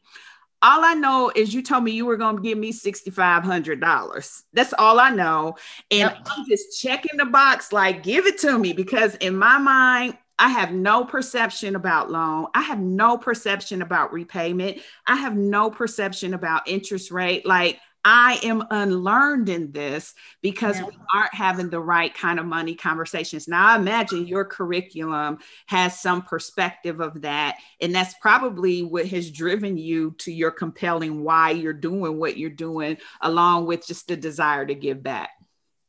all 0.61 0.83
I 0.83 0.93
know 0.93 1.31
is 1.35 1.53
you 1.53 1.61
told 1.61 1.83
me 1.83 1.91
you 1.91 2.05
were 2.05 2.17
going 2.17 2.37
to 2.37 2.41
give 2.41 2.57
me 2.57 2.71
$6,500. 2.71 4.43
That's 4.53 4.73
all 4.79 4.99
I 4.99 5.09
know. 5.09 5.57
And 5.91 6.09
yep. 6.09 6.25
I'm 6.25 6.45
just 6.47 6.81
checking 6.81 7.17
the 7.17 7.25
box, 7.25 7.73
like, 7.73 8.01
give 8.01 8.25
it 8.25 8.39
to 8.39 8.57
me, 8.57 8.73
because 8.73 9.15
in 9.15 9.35
my 9.35 9.57
mind, 9.57 10.17
I 10.39 10.49
have 10.49 10.71
no 10.71 11.05
perception 11.05 11.75
about 11.75 12.09
loan. 12.09 12.47
I 12.55 12.61
have 12.61 12.79
no 12.79 13.17
perception 13.17 13.81
about 13.81 14.13
repayment. 14.13 14.79
I 15.05 15.15
have 15.17 15.35
no 15.35 15.69
perception 15.69 16.33
about 16.33 16.67
interest 16.67 17.11
rate. 17.11 17.45
Like, 17.45 17.79
I 18.05 18.39
am 18.43 18.63
unlearned 18.69 19.47
in 19.47 19.71
this 19.71 20.13
because 20.41 20.77
yeah. 20.77 20.87
we 20.87 20.93
aren't 21.13 21.33
having 21.33 21.69
the 21.69 21.79
right 21.79 22.13
kind 22.13 22.39
of 22.39 22.45
money 22.45 22.75
conversations. 22.75 23.47
Now, 23.47 23.67
I 23.67 23.75
imagine 23.77 24.27
your 24.27 24.43
curriculum 24.43 25.37
has 25.67 25.99
some 26.01 26.21
perspective 26.21 26.99
of 26.99 27.21
that. 27.21 27.57
And 27.79 27.95
that's 27.95 28.13
probably 28.21 28.83
what 28.83 29.07
has 29.07 29.31
driven 29.31 29.77
you 29.77 30.15
to 30.19 30.33
your 30.33 30.51
compelling 30.51 31.23
why 31.23 31.51
you're 31.51 31.71
doing 31.71 32.19
what 32.19 32.37
you're 32.37 32.49
doing, 32.49 32.97
along 33.21 33.67
with 33.67 33.87
just 33.87 34.07
the 34.07 34.17
desire 34.17 34.65
to 34.65 34.75
give 34.75 35.01
back. 35.01 35.29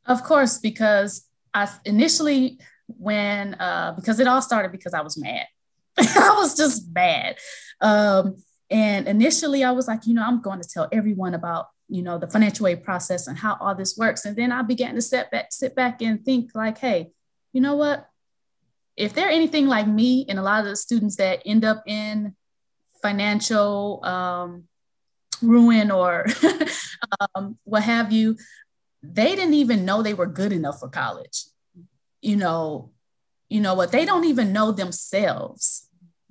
Of 0.05 0.23
course, 0.23 0.59
because 0.59 1.27
I 1.53 1.69
initially, 1.83 2.59
when, 2.87 3.55
uh, 3.55 3.93
because 3.95 4.19
it 4.19 4.27
all 4.27 4.41
started 4.41 4.71
because 4.71 4.93
I 4.93 5.01
was 5.01 5.17
mad. 5.17 5.47
I 5.97 6.35
was 6.37 6.55
just 6.55 6.93
mad. 6.93 7.37
Um, 7.81 8.37
and 8.69 9.07
initially, 9.07 9.63
I 9.63 9.71
was 9.71 9.87
like, 9.87 10.05
you 10.05 10.13
know, 10.13 10.23
I'm 10.23 10.41
going 10.41 10.61
to 10.61 10.67
tell 10.67 10.87
everyone 10.91 11.33
about 11.33 11.67
you 11.87 12.01
know 12.01 12.17
the 12.17 12.27
financial 12.27 12.67
aid 12.67 12.83
process 12.83 13.27
and 13.27 13.37
how 13.37 13.57
all 13.59 13.75
this 13.75 13.97
works. 13.97 14.25
And 14.25 14.35
then 14.35 14.51
i 14.51 14.61
began 14.61 14.95
to 14.95 15.01
sit 15.01 15.31
back 15.31 15.47
sit 15.51 15.75
back 15.75 16.01
and 16.01 16.23
think 16.23 16.51
like 16.53 16.77
hey 16.77 17.11
you 17.55 17.61
know 17.61 17.77
what? 17.77 18.09
If 18.97 19.13
they're 19.13 19.29
anything 19.29 19.67
like 19.67 19.87
me 19.87 20.25
and 20.27 20.37
a 20.37 20.41
lot 20.41 20.59
of 20.59 20.65
the 20.65 20.75
students 20.75 21.15
that 21.15 21.41
end 21.45 21.63
up 21.63 21.83
in 21.87 22.35
financial 23.01 24.03
um, 24.03 24.65
ruin 25.41 25.89
or 25.89 26.25
um, 27.35 27.57
what 27.63 27.83
have 27.83 28.11
you 28.11 28.37
they 29.01 29.35
didn't 29.35 29.53
even 29.53 29.85
know 29.85 30.01
they 30.01 30.13
were 30.13 30.25
good 30.25 30.51
enough 30.51 30.79
for 30.79 30.89
college. 30.89 31.45
You 32.21 32.35
know 32.35 32.91
you 33.47 33.61
know 33.61 33.73
what? 33.73 33.93
They 33.93 34.03
don't 34.03 34.25
even 34.25 34.51
know 34.51 34.73
themselves. 34.73 35.87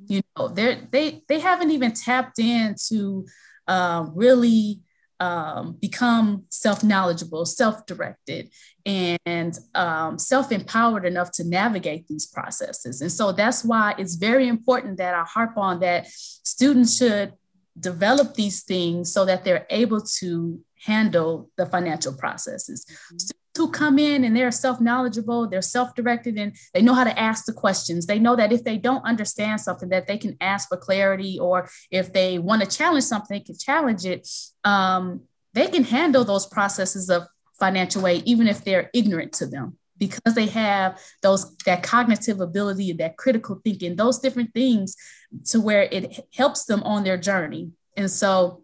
You 0.06 0.20
know 0.36 0.48
they're 0.48 0.86
they 0.90 1.22
they 1.26 1.38
haven't 1.38 1.70
even 1.70 1.92
tapped 1.92 2.38
into 2.38 3.26
uh, 3.66 4.06
really 4.14 4.82
um, 5.20 5.76
become 5.80 6.44
self-knowledgeable, 6.48 7.46
self-directed, 7.46 8.50
and 8.84 9.58
um, 9.74 10.18
self-empowered 10.18 11.04
enough 11.06 11.30
to 11.32 11.44
navigate 11.44 12.06
these 12.08 12.26
processes. 12.26 13.00
And 13.00 13.10
so 13.10 13.32
that's 13.32 13.64
why 13.64 13.94
it's 13.98 14.16
very 14.16 14.48
important 14.48 14.98
that 14.98 15.14
I 15.14 15.22
harp 15.22 15.56
on 15.56 15.80
that 15.80 16.06
students 16.08 16.96
should 16.96 17.32
develop 17.78 18.34
these 18.34 18.62
things 18.62 19.12
so 19.12 19.24
that 19.24 19.44
they're 19.44 19.66
able 19.70 20.00
to 20.00 20.60
handle 20.84 21.50
the 21.56 21.66
financial 21.66 22.12
processes. 22.12 22.84
Mm-hmm 22.84 23.43
who 23.56 23.70
come 23.70 23.98
in 23.98 24.24
and 24.24 24.36
they're 24.36 24.50
self-knowledgeable 24.50 25.48
they're 25.48 25.62
self-directed 25.62 26.36
and 26.36 26.56
they 26.72 26.82
know 26.82 26.94
how 26.94 27.04
to 27.04 27.18
ask 27.18 27.44
the 27.44 27.52
questions. 27.52 28.06
They 28.06 28.18
know 28.18 28.36
that 28.36 28.52
if 28.52 28.64
they 28.64 28.78
don't 28.78 29.04
understand 29.04 29.60
something 29.60 29.88
that 29.90 30.06
they 30.06 30.18
can 30.18 30.36
ask 30.40 30.68
for 30.68 30.76
clarity 30.76 31.38
or 31.38 31.68
if 31.90 32.12
they 32.12 32.38
want 32.38 32.62
to 32.62 32.76
challenge 32.76 33.04
something 33.04 33.38
they 33.38 33.44
can 33.44 33.56
challenge 33.56 34.04
it. 34.04 34.28
Um, 34.64 35.22
they 35.52 35.68
can 35.68 35.84
handle 35.84 36.24
those 36.24 36.46
processes 36.46 37.08
of 37.08 37.24
financial 37.58 38.06
aid 38.06 38.24
even 38.26 38.48
if 38.48 38.64
they're 38.64 38.90
ignorant 38.92 39.32
to 39.34 39.46
them 39.46 39.78
because 39.96 40.34
they 40.34 40.46
have 40.46 41.00
those 41.22 41.56
that 41.58 41.82
cognitive 41.82 42.40
ability 42.40 42.92
that 42.92 43.16
critical 43.16 43.60
thinking 43.62 43.94
those 43.94 44.18
different 44.18 44.52
things 44.52 44.96
to 45.44 45.60
where 45.60 45.82
it 45.82 46.26
helps 46.34 46.64
them 46.64 46.82
on 46.82 47.04
their 47.04 47.16
journey. 47.16 47.70
And 47.96 48.10
so 48.10 48.63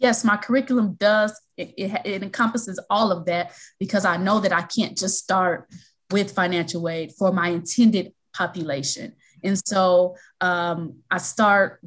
yes, 0.00 0.24
my 0.24 0.36
curriculum 0.36 0.94
does, 0.94 1.38
it, 1.56 1.74
it, 1.76 2.00
it, 2.04 2.22
encompasses 2.22 2.80
all 2.90 3.12
of 3.12 3.26
that 3.26 3.52
because 3.78 4.04
I 4.04 4.16
know 4.16 4.40
that 4.40 4.52
I 4.52 4.62
can't 4.62 4.96
just 4.96 5.18
start 5.18 5.68
with 6.10 6.32
financial 6.32 6.88
aid 6.88 7.12
for 7.18 7.32
my 7.32 7.48
intended 7.48 8.12
population. 8.34 9.14
And 9.42 9.58
so 9.66 10.16
um, 10.40 10.96
I 11.10 11.18
start 11.18 11.80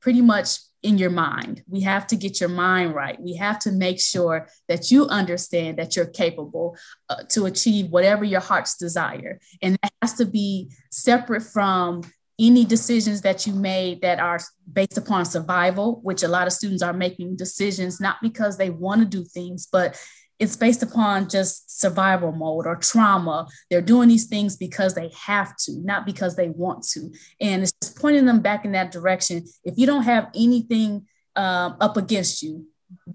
pretty 0.00 0.20
much 0.20 0.58
in 0.82 0.98
your 0.98 1.10
mind. 1.10 1.62
We 1.68 1.80
have 1.82 2.06
to 2.08 2.16
get 2.16 2.40
your 2.40 2.48
mind 2.48 2.94
right. 2.94 3.20
We 3.20 3.36
have 3.36 3.58
to 3.60 3.72
make 3.72 4.00
sure 4.00 4.48
that 4.68 4.90
you 4.90 5.06
understand 5.06 5.78
that 5.78 5.94
you're 5.94 6.06
capable 6.06 6.76
uh, 7.08 7.22
to 7.30 7.46
achieve 7.46 7.90
whatever 7.90 8.24
your 8.24 8.40
heart's 8.40 8.76
desire. 8.76 9.38
And 9.62 9.78
that 9.82 9.92
has 10.02 10.14
to 10.14 10.26
be 10.26 10.72
separate 10.90 11.42
from 11.42 12.02
any 12.38 12.64
decisions 12.64 13.20
that 13.22 13.46
you 13.46 13.52
made 13.52 14.00
that 14.02 14.18
are 14.18 14.40
based 14.72 14.98
upon 14.98 15.24
survival, 15.24 16.00
which 16.02 16.22
a 16.22 16.28
lot 16.28 16.46
of 16.46 16.52
students 16.52 16.82
are 16.82 16.92
making 16.92 17.36
decisions 17.36 18.00
not 18.00 18.16
because 18.22 18.56
they 18.56 18.70
want 18.70 19.00
to 19.00 19.06
do 19.06 19.24
things, 19.24 19.66
but 19.70 20.00
it's 20.38 20.56
based 20.56 20.82
upon 20.82 21.28
just 21.28 21.80
survival 21.80 22.32
mode 22.32 22.66
or 22.66 22.74
trauma. 22.74 23.46
They're 23.70 23.80
doing 23.80 24.08
these 24.08 24.26
things 24.26 24.56
because 24.56 24.94
they 24.94 25.12
have 25.26 25.56
to, 25.58 25.78
not 25.84 26.04
because 26.04 26.34
they 26.34 26.48
want 26.48 26.84
to. 26.94 27.12
And 27.40 27.62
it's 27.62 27.72
just 27.80 27.96
pointing 27.96 28.26
them 28.26 28.40
back 28.40 28.64
in 28.64 28.72
that 28.72 28.90
direction. 28.90 29.44
If 29.62 29.78
you 29.78 29.86
don't 29.86 30.02
have 30.02 30.30
anything 30.34 31.06
um, 31.36 31.76
up 31.80 31.96
against 31.96 32.42
you, 32.42 32.66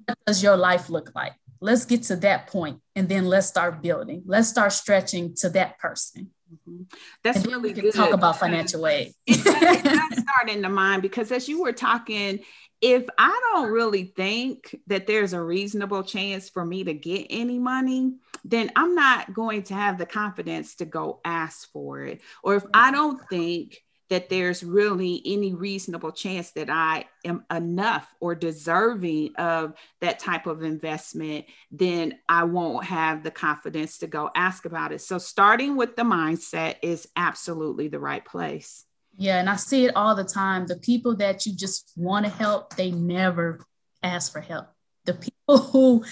what 0.05 0.17
does 0.25 0.41
your 0.41 0.55
life 0.55 0.89
look 0.89 1.11
like? 1.15 1.33
Let's 1.59 1.85
get 1.85 2.03
to 2.03 2.15
that 2.17 2.47
point 2.47 2.79
and 2.95 3.09
then 3.09 3.25
let's 3.25 3.47
start 3.47 3.81
building. 3.81 4.23
Let's 4.25 4.47
start 4.47 4.71
stretching 4.71 5.35
to 5.39 5.49
that 5.49 5.79
person. 5.79 6.31
Mm-hmm. 6.53 6.83
That's 7.23 7.43
and 7.43 7.47
really 7.47 7.73
good. 7.73 7.93
Talk 7.93 8.13
about 8.13 8.39
financial 8.39 8.87
aid. 8.87 9.13
it, 9.25 9.41
it 9.45 9.83
does 9.83 10.23
start 10.23 10.71
mind 10.71 11.01
because 11.01 11.31
as 11.31 11.47
you 11.49 11.61
were 11.61 11.73
talking, 11.73 12.39
if 12.81 13.05
I 13.17 13.39
don't 13.53 13.71
really 13.71 14.13
think 14.15 14.75
that 14.87 15.07
there's 15.07 15.33
a 15.33 15.41
reasonable 15.41 16.03
chance 16.03 16.49
for 16.49 16.63
me 16.63 16.83
to 16.83 16.93
get 16.93 17.27
any 17.29 17.59
money, 17.59 18.13
then 18.45 18.71
I'm 18.75 18.95
not 18.95 19.33
going 19.33 19.63
to 19.63 19.73
have 19.73 19.97
the 19.97 20.05
confidence 20.05 20.75
to 20.75 20.85
go 20.85 21.19
ask 21.25 21.71
for 21.71 22.01
it. 22.01 22.21
Or 22.43 22.55
if 22.55 22.63
I 22.73 22.91
don't 22.91 23.19
think 23.29 23.83
that 24.09 24.29
there's 24.29 24.63
really 24.63 25.21
any 25.25 25.53
reasonable 25.53 26.11
chance 26.11 26.51
that 26.51 26.69
I 26.69 27.05
am 27.25 27.43
enough 27.51 28.07
or 28.19 28.35
deserving 28.35 29.35
of 29.35 29.73
that 30.01 30.19
type 30.19 30.47
of 30.47 30.63
investment, 30.63 31.45
then 31.71 32.17
I 32.29 32.45
won't 32.45 32.85
have 32.85 33.23
the 33.23 33.31
confidence 33.31 33.97
to 33.99 34.07
go 34.07 34.29
ask 34.33 34.65
about 34.65 34.91
it. 34.91 35.01
So, 35.01 35.17
starting 35.17 35.75
with 35.75 35.95
the 35.95 36.03
mindset 36.03 36.75
is 36.81 37.07
absolutely 37.15 37.89
the 37.89 37.99
right 37.99 38.23
place. 38.23 38.85
Yeah, 39.17 39.39
and 39.39 39.49
I 39.49 39.55
see 39.55 39.85
it 39.85 39.95
all 39.95 40.15
the 40.15 40.23
time. 40.23 40.67
The 40.67 40.77
people 40.77 41.15
that 41.17 41.45
you 41.45 41.55
just 41.55 41.91
want 41.95 42.25
to 42.25 42.31
help, 42.31 42.75
they 42.75 42.91
never 42.91 43.65
ask 44.03 44.31
for 44.31 44.41
help. 44.41 44.67
The 45.05 45.15
people 45.15 45.57
who, 45.57 46.05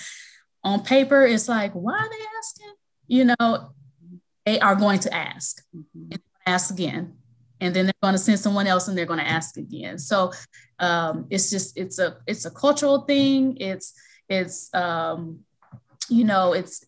on 0.63 0.83
paper, 0.83 1.23
it's 1.23 1.47
like, 1.47 1.73
why 1.73 1.93
are 1.93 2.09
they 2.09 2.25
asking? 2.39 2.73
You 3.07 3.25
know, 3.25 3.69
they 4.45 4.59
are 4.59 4.75
going 4.75 4.99
to 5.01 5.13
ask 5.13 5.61
mm-hmm. 5.75 6.13
and 6.13 6.21
ask 6.45 6.71
again 6.73 7.17
and 7.61 7.73
then 7.73 7.85
they're 7.85 7.93
going 8.01 8.13
to 8.13 8.19
send 8.19 8.39
someone 8.39 8.67
else 8.67 8.87
and 8.87 8.97
they're 8.97 9.05
going 9.05 9.19
to 9.19 9.27
ask 9.27 9.57
again. 9.57 9.97
So 9.97 10.31
um, 10.79 11.27
it's 11.29 11.49
just 11.49 11.77
it's 11.77 11.99
a 11.99 12.17
it's 12.27 12.45
a 12.45 12.51
cultural 12.51 13.01
thing. 13.01 13.57
It's 13.59 13.93
it's 14.29 14.73
um, 14.73 15.39
you 16.09 16.23
know 16.23 16.53
it's 16.53 16.85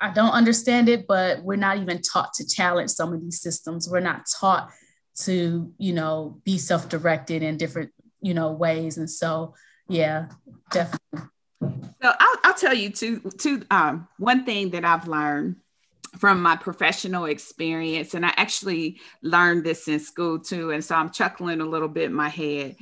i 0.00 0.10
don't 0.10 0.30
understand 0.30 0.88
it 0.88 1.06
but 1.06 1.42
we're 1.42 1.56
not 1.56 1.76
even 1.76 2.00
taught 2.00 2.32
to 2.34 2.46
challenge 2.46 2.90
some 2.90 3.12
of 3.12 3.20
these 3.20 3.40
systems. 3.40 3.88
We're 3.88 4.00
not 4.00 4.24
taught 4.40 4.70
to 5.22 5.72
you 5.78 5.92
know 5.92 6.40
be 6.44 6.58
self-directed 6.58 7.42
in 7.42 7.56
different 7.56 7.92
you 8.20 8.34
know 8.34 8.52
ways. 8.52 8.96
And 8.98 9.10
so 9.10 9.54
yeah 9.88 10.28
definitely. 10.70 11.28
So 11.60 12.12
I'll, 12.18 12.36
I'll 12.44 12.54
tell 12.54 12.74
you 12.74 12.90
two 12.90 13.20
two 13.38 13.62
um 13.70 14.08
one 14.18 14.44
thing 14.44 14.70
that 14.70 14.84
I've 14.84 15.06
learned 15.06 15.56
from 16.18 16.42
my 16.42 16.56
professional 16.56 17.24
experience 17.24 18.14
and 18.14 18.26
I 18.26 18.32
actually 18.36 19.00
learned 19.22 19.64
this 19.64 19.86
in 19.88 20.00
school 20.00 20.38
too 20.38 20.70
and 20.70 20.84
so 20.84 20.94
I'm 20.94 21.10
chuckling 21.10 21.60
a 21.60 21.66
little 21.66 21.88
bit 21.88 22.04
in 22.04 22.14
my 22.14 22.28
head 22.28 22.76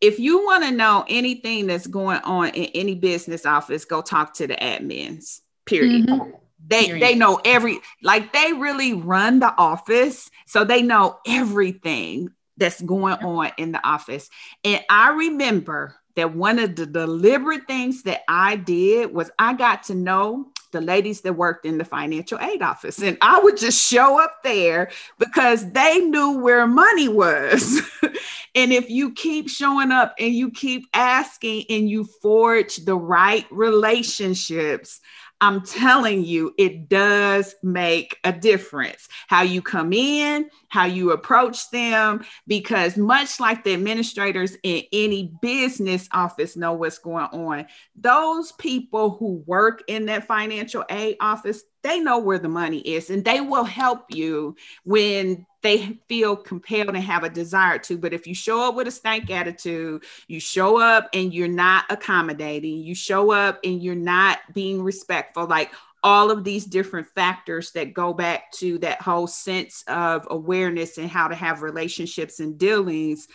if 0.00 0.18
you 0.18 0.44
want 0.44 0.64
to 0.64 0.70
know 0.70 1.04
anything 1.08 1.66
that's 1.66 1.86
going 1.86 2.20
on 2.22 2.48
in 2.50 2.66
any 2.74 2.94
business 2.94 3.44
office 3.44 3.84
go 3.84 4.02
talk 4.02 4.34
to 4.34 4.46
the 4.46 4.54
admins 4.54 5.40
period 5.66 6.06
mm-hmm. 6.06 6.30
they 6.66 6.86
period. 6.86 7.02
they 7.02 7.14
know 7.14 7.40
every 7.44 7.78
like 8.02 8.32
they 8.32 8.52
really 8.52 8.92
run 8.92 9.40
the 9.40 9.52
office 9.58 10.30
so 10.46 10.64
they 10.64 10.82
know 10.82 11.18
everything 11.26 12.28
that's 12.56 12.80
going 12.82 13.14
on 13.14 13.50
in 13.58 13.72
the 13.72 13.84
office 13.86 14.30
and 14.62 14.80
I 14.88 15.10
remember 15.10 15.96
that 16.14 16.34
one 16.34 16.58
of 16.58 16.76
the 16.76 16.86
deliberate 16.86 17.66
things 17.66 18.02
that 18.04 18.22
I 18.28 18.56
did 18.56 19.12
was 19.12 19.30
I 19.38 19.54
got 19.54 19.84
to 19.84 19.94
know 19.94 20.52
the 20.72 20.80
ladies 20.80 21.20
that 21.20 21.34
worked 21.34 21.64
in 21.64 21.78
the 21.78 21.84
financial 21.84 22.38
aid 22.40 22.62
office. 22.62 23.00
And 23.00 23.16
I 23.20 23.40
would 23.40 23.56
just 23.56 23.80
show 23.80 24.20
up 24.20 24.42
there 24.42 24.90
because 25.18 25.70
they 25.72 25.98
knew 25.98 26.38
where 26.38 26.66
money 26.66 27.08
was. 27.08 27.82
and 28.54 28.72
if 28.72 28.90
you 28.90 29.12
keep 29.12 29.48
showing 29.48 29.92
up 29.92 30.14
and 30.18 30.34
you 30.34 30.50
keep 30.50 30.86
asking 30.94 31.66
and 31.68 31.88
you 31.88 32.04
forge 32.04 32.76
the 32.78 32.96
right 32.96 33.46
relationships, 33.50 35.00
I'm 35.42 35.62
telling 35.62 36.24
you, 36.24 36.54
it 36.56 36.88
does 36.88 37.56
make 37.64 38.16
a 38.22 38.32
difference 38.32 39.08
how 39.26 39.42
you 39.42 39.60
come 39.60 39.92
in, 39.92 40.48
how 40.68 40.84
you 40.84 41.10
approach 41.10 41.68
them, 41.70 42.24
because 42.46 42.96
much 42.96 43.40
like 43.40 43.64
the 43.64 43.74
administrators 43.74 44.56
in 44.62 44.84
any 44.92 45.32
business 45.42 46.08
office 46.12 46.56
know 46.56 46.74
what's 46.74 46.98
going 46.98 47.24
on, 47.24 47.66
those 47.96 48.52
people 48.52 49.16
who 49.16 49.42
work 49.44 49.82
in 49.88 50.06
that 50.06 50.28
financial 50.28 50.84
aid 50.88 51.16
office, 51.20 51.64
they 51.82 51.98
know 51.98 52.18
where 52.18 52.38
the 52.38 52.48
money 52.48 52.78
is 52.78 53.10
and 53.10 53.24
they 53.24 53.40
will 53.40 53.64
help 53.64 54.04
you 54.10 54.54
when 54.84 55.44
they 55.62 55.98
feel 56.08 56.36
compelled 56.36 56.88
and 56.88 56.98
have 56.98 57.24
a 57.24 57.30
desire 57.30 57.78
to. 57.78 57.96
But 57.96 58.12
if 58.12 58.26
you 58.26 58.34
show 58.34 58.68
up 58.68 58.74
with 58.74 58.88
a 58.88 58.90
stank 58.90 59.30
attitude, 59.30 60.04
you 60.26 60.40
show 60.40 60.80
up 60.80 61.08
and 61.14 61.32
you're 61.32 61.48
not 61.48 61.84
accommodating, 61.90 62.78
you 62.78 62.94
show 62.94 63.30
up 63.30 63.60
and 63.64 63.82
you're 63.82 63.94
not 63.94 64.40
being 64.52 64.82
respectful, 64.82 65.46
like 65.46 65.70
all 66.02 66.30
of 66.30 66.42
these 66.42 66.64
different 66.64 67.06
factors 67.14 67.70
that 67.72 67.94
go 67.94 68.12
back 68.12 68.50
to 68.52 68.78
that 68.78 69.00
whole 69.00 69.28
sense 69.28 69.84
of 69.86 70.26
awareness 70.30 70.98
and 70.98 71.08
how 71.08 71.28
to 71.28 71.34
have 71.34 71.62
relationships 71.62 72.40
and 72.40 72.58
dealings, 72.58 73.28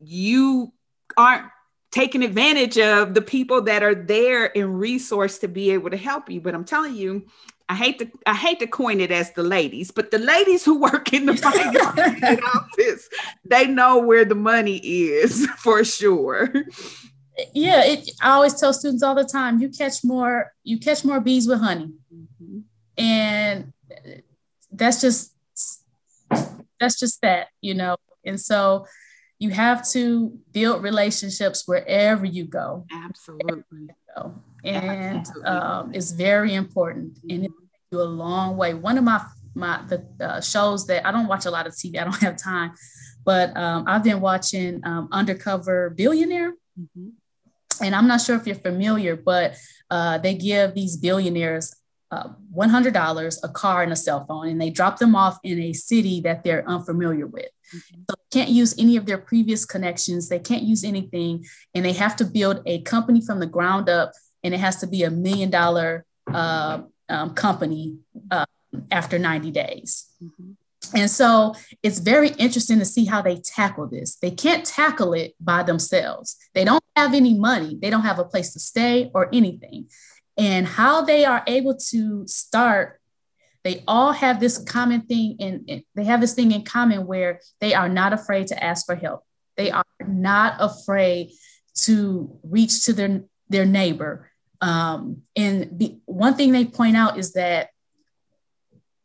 you 0.00 0.72
aren't 1.16 1.44
taking 1.92 2.24
advantage 2.24 2.76
of 2.76 3.14
the 3.14 3.22
people 3.22 3.62
that 3.62 3.84
are 3.84 3.94
there 3.94 4.46
in 4.46 4.72
resource 4.72 5.38
to 5.38 5.46
be 5.46 5.70
able 5.70 5.90
to 5.90 5.96
help 5.96 6.28
you. 6.28 6.40
But 6.40 6.52
I'm 6.52 6.64
telling 6.64 6.96
you, 6.96 7.26
I 7.74 7.76
hate 7.76 7.98
to 7.98 8.08
I 8.24 8.34
hate 8.34 8.60
to 8.60 8.68
coin 8.68 9.00
it 9.00 9.10
as 9.10 9.32
the 9.32 9.42
ladies, 9.42 9.90
but 9.90 10.12
the 10.12 10.18
ladies 10.18 10.64
who 10.64 10.78
work 10.78 11.12
in 11.12 11.26
the 11.26 11.36
finance 11.46 12.40
office, 12.54 13.08
they 13.44 13.66
know 13.66 13.98
where 13.98 14.24
the 14.24 14.36
money 14.36 14.76
is 14.76 15.46
for 15.58 15.82
sure. 15.82 16.52
Yeah, 17.52 17.84
it, 17.84 18.08
I 18.22 18.30
always 18.30 18.54
tell 18.54 18.72
students 18.72 19.02
all 19.02 19.16
the 19.16 19.24
time, 19.24 19.60
you 19.60 19.68
catch 19.70 20.04
more 20.04 20.52
you 20.62 20.78
catch 20.78 21.04
more 21.04 21.18
bees 21.18 21.48
with 21.48 21.58
honey, 21.58 21.90
mm-hmm. 22.14 22.60
and 22.96 23.72
that's 24.70 25.00
just 25.00 25.34
that's 26.78 27.00
just 27.00 27.20
that 27.22 27.48
you 27.60 27.74
know. 27.74 27.96
And 28.24 28.40
so 28.40 28.86
you 29.40 29.50
have 29.50 29.86
to 29.90 30.38
build 30.52 30.84
relationships 30.84 31.66
wherever 31.66 32.24
you 32.24 32.44
go. 32.44 32.86
Absolutely. 32.92 33.62
You 33.72 33.88
go. 34.16 34.34
And 34.62 35.26
um, 35.44 35.92
it's 35.92 36.12
very 36.12 36.54
important 36.54 37.18
and 37.28 37.44
it 37.44 37.48
takes 37.48 37.63
you 37.94 38.02
a 38.02 38.10
long 38.24 38.56
way. 38.56 38.74
One 38.74 38.98
of 38.98 39.04
my 39.04 39.24
my 39.54 39.80
the 39.88 40.04
uh, 40.20 40.40
shows 40.40 40.86
that 40.88 41.06
I 41.06 41.12
don't 41.12 41.28
watch 41.28 41.46
a 41.46 41.50
lot 41.50 41.66
of 41.66 41.74
TV, 41.74 41.98
I 42.00 42.04
don't 42.04 42.20
have 42.20 42.36
time, 42.36 42.72
but 43.24 43.56
um, 43.56 43.84
I've 43.86 44.02
been 44.02 44.20
watching 44.20 44.80
um, 44.84 45.08
Undercover 45.12 45.90
Billionaire. 45.90 46.54
Mm-hmm. 46.78 47.08
And 47.82 47.94
I'm 47.94 48.06
not 48.06 48.20
sure 48.20 48.36
if 48.36 48.46
you're 48.46 48.56
familiar, 48.56 49.16
but 49.16 49.56
uh, 49.90 50.18
they 50.18 50.34
give 50.34 50.74
these 50.74 50.96
billionaires 50.96 51.74
uh, 52.12 52.28
$100, 52.56 53.38
a 53.42 53.48
car, 53.48 53.82
and 53.82 53.92
a 53.92 53.96
cell 53.96 54.24
phone, 54.26 54.48
and 54.48 54.60
they 54.60 54.70
drop 54.70 54.98
them 54.98 55.16
off 55.16 55.38
in 55.42 55.60
a 55.60 55.72
city 55.72 56.20
that 56.20 56.44
they're 56.44 56.68
unfamiliar 56.68 57.26
with. 57.26 57.48
Mm-hmm. 57.74 58.02
So 58.08 58.14
they 58.16 58.38
can't 58.38 58.50
use 58.50 58.78
any 58.78 58.96
of 58.96 59.06
their 59.06 59.18
previous 59.18 59.64
connections. 59.64 60.28
They 60.28 60.38
can't 60.38 60.62
use 60.62 60.84
anything, 60.84 61.44
and 61.74 61.84
they 61.84 61.92
have 61.94 62.14
to 62.16 62.24
build 62.24 62.62
a 62.66 62.82
company 62.82 63.20
from 63.20 63.40
the 63.40 63.46
ground 63.46 63.88
up, 63.88 64.12
and 64.44 64.54
it 64.54 64.60
has 64.60 64.76
to 64.76 64.86
be 64.86 65.02
a 65.02 65.10
million 65.10 65.50
dollar 65.50 66.04
uh, 66.32 66.82
um, 67.08 67.34
company 67.34 67.98
uh, 68.30 68.46
after 68.90 69.18
90 69.18 69.50
days. 69.50 70.06
Mm-hmm. 70.22 70.52
And 70.96 71.10
so 71.10 71.54
it's 71.82 71.98
very 71.98 72.28
interesting 72.30 72.78
to 72.78 72.84
see 72.84 73.06
how 73.06 73.22
they 73.22 73.36
tackle 73.36 73.88
this. 73.88 74.16
They 74.16 74.30
can't 74.30 74.64
tackle 74.64 75.14
it 75.14 75.34
by 75.40 75.62
themselves. 75.62 76.36
They 76.54 76.64
don't 76.64 76.84
have 76.94 77.14
any 77.14 77.34
money, 77.34 77.78
they 77.80 77.90
don't 77.90 78.02
have 78.02 78.18
a 78.18 78.24
place 78.24 78.52
to 78.52 78.60
stay 78.60 79.10
or 79.14 79.28
anything 79.32 79.88
and 80.36 80.66
how 80.66 81.02
they 81.02 81.24
are 81.24 81.42
able 81.46 81.76
to 81.76 82.26
start 82.26 83.00
they 83.62 83.82
all 83.88 84.12
have 84.12 84.40
this 84.40 84.58
common 84.58 85.00
thing 85.02 85.36
and 85.40 85.82
they 85.94 86.04
have 86.04 86.20
this 86.20 86.34
thing 86.34 86.52
in 86.52 86.62
common 86.64 87.06
where 87.06 87.40
they 87.60 87.72
are 87.72 87.88
not 87.88 88.12
afraid 88.12 88.46
to 88.48 88.64
ask 88.64 88.84
for 88.84 88.94
help 88.94 89.22
they 89.56 89.70
are 89.70 89.84
not 90.06 90.56
afraid 90.58 91.30
to 91.74 92.38
reach 92.42 92.84
to 92.84 92.92
their 92.92 93.22
their 93.48 93.64
neighbor 93.64 94.30
um, 94.64 95.22
and 95.36 95.78
the 95.78 95.98
one 96.06 96.34
thing 96.34 96.52
they 96.52 96.64
point 96.64 96.96
out 96.96 97.18
is 97.18 97.32
that 97.34 97.68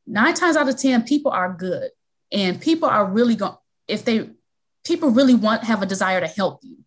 nine 0.06 0.34
times 0.34 0.56
out 0.56 0.70
of 0.70 0.78
ten 0.78 1.04
people 1.04 1.32
are 1.32 1.54
good 1.54 1.92
and 2.32 2.62
people 2.62 2.88
are 2.88 3.06
really 3.06 3.36
going 3.36 3.56
if 3.88 4.06
they 4.06 4.30
people 4.86 5.10
really 5.10 5.36
want 5.36 5.64
have 5.64 5.82
a 5.82 5.86
desire 5.86 6.20
to 6.22 6.28
help 6.28 6.60
you 6.64 6.78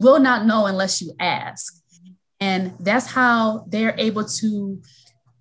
will 0.00 0.18
not 0.18 0.44
know 0.44 0.66
unless 0.66 1.00
you 1.00 1.14
ask 1.18 1.82
and 2.40 2.74
that's 2.80 3.06
how 3.06 3.64
they're 3.68 3.94
able 3.98 4.24
to 4.24 4.80